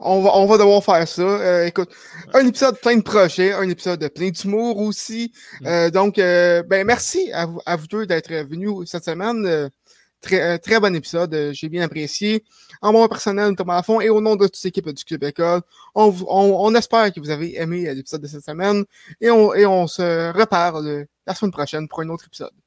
on, 0.00 0.22
va, 0.22 0.30
on 0.34 0.46
va 0.46 0.58
devoir 0.58 0.82
faire 0.82 1.06
ça. 1.06 1.64
écoute, 1.66 1.90
un 2.34 2.44
épisode 2.44 2.80
plein 2.80 2.96
de 2.96 3.02
projets, 3.02 3.52
un 3.52 3.68
épisode 3.68 4.08
plein 4.08 4.30
d'humour 4.30 4.78
aussi. 4.78 5.32
Mm. 5.60 5.90
donc, 5.90 6.16
ben 6.16 6.84
merci 6.84 7.30
à, 7.32 7.46
à 7.64 7.76
vous 7.76 7.86
deux 7.86 8.06
d'être 8.06 8.32
venus 8.32 8.72
cette 8.86 9.04
semaine. 9.04 9.70
Très, 10.20 10.58
très 10.58 10.80
bon 10.80 10.96
épisode, 10.96 11.50
j'ai 11.52 11.68
bien 11.68 11.82
apprécié 11.82 12.42
en 12.82 12.92
mon 12.92 13.08
personnel, 13.08 13.54
Thomas 13.56 13.76
Lafont, 13.76 14.00
et 14.00 14.10
au 14.10 14.20
nom 14.20 14.36
de 14.36 14.46
toute 14.46 14.62
l'équipe 14.62 14.88
du 14.88 15.04
Club 15.04 15.24
École, 15.24 15.62
on, 15.94 16.14
on, 16.28 16.74
espère 16.74 17.12
que 17.12 17.20
vous 17.20 17.30
avez 17.30 17.60
aimé 17.60 17.92
l'épisode 17.94 18.20
de 18.20 18.26
cette 18.26 18.44
semaine 18.44 18.84
et 19.20 19.30
on, 19.30 19.54
et 19.54 19.64
on 19.64 19.86
se 19.86 20.36
reparle 20.36 21.06
la 21.26 21.34
semaine 21.34 21.52
prochaine 21.52 21.88
pour 21.88 22.00
un 22.00 22.08
autre 22.08 22.26
épisode. 22.26 22.61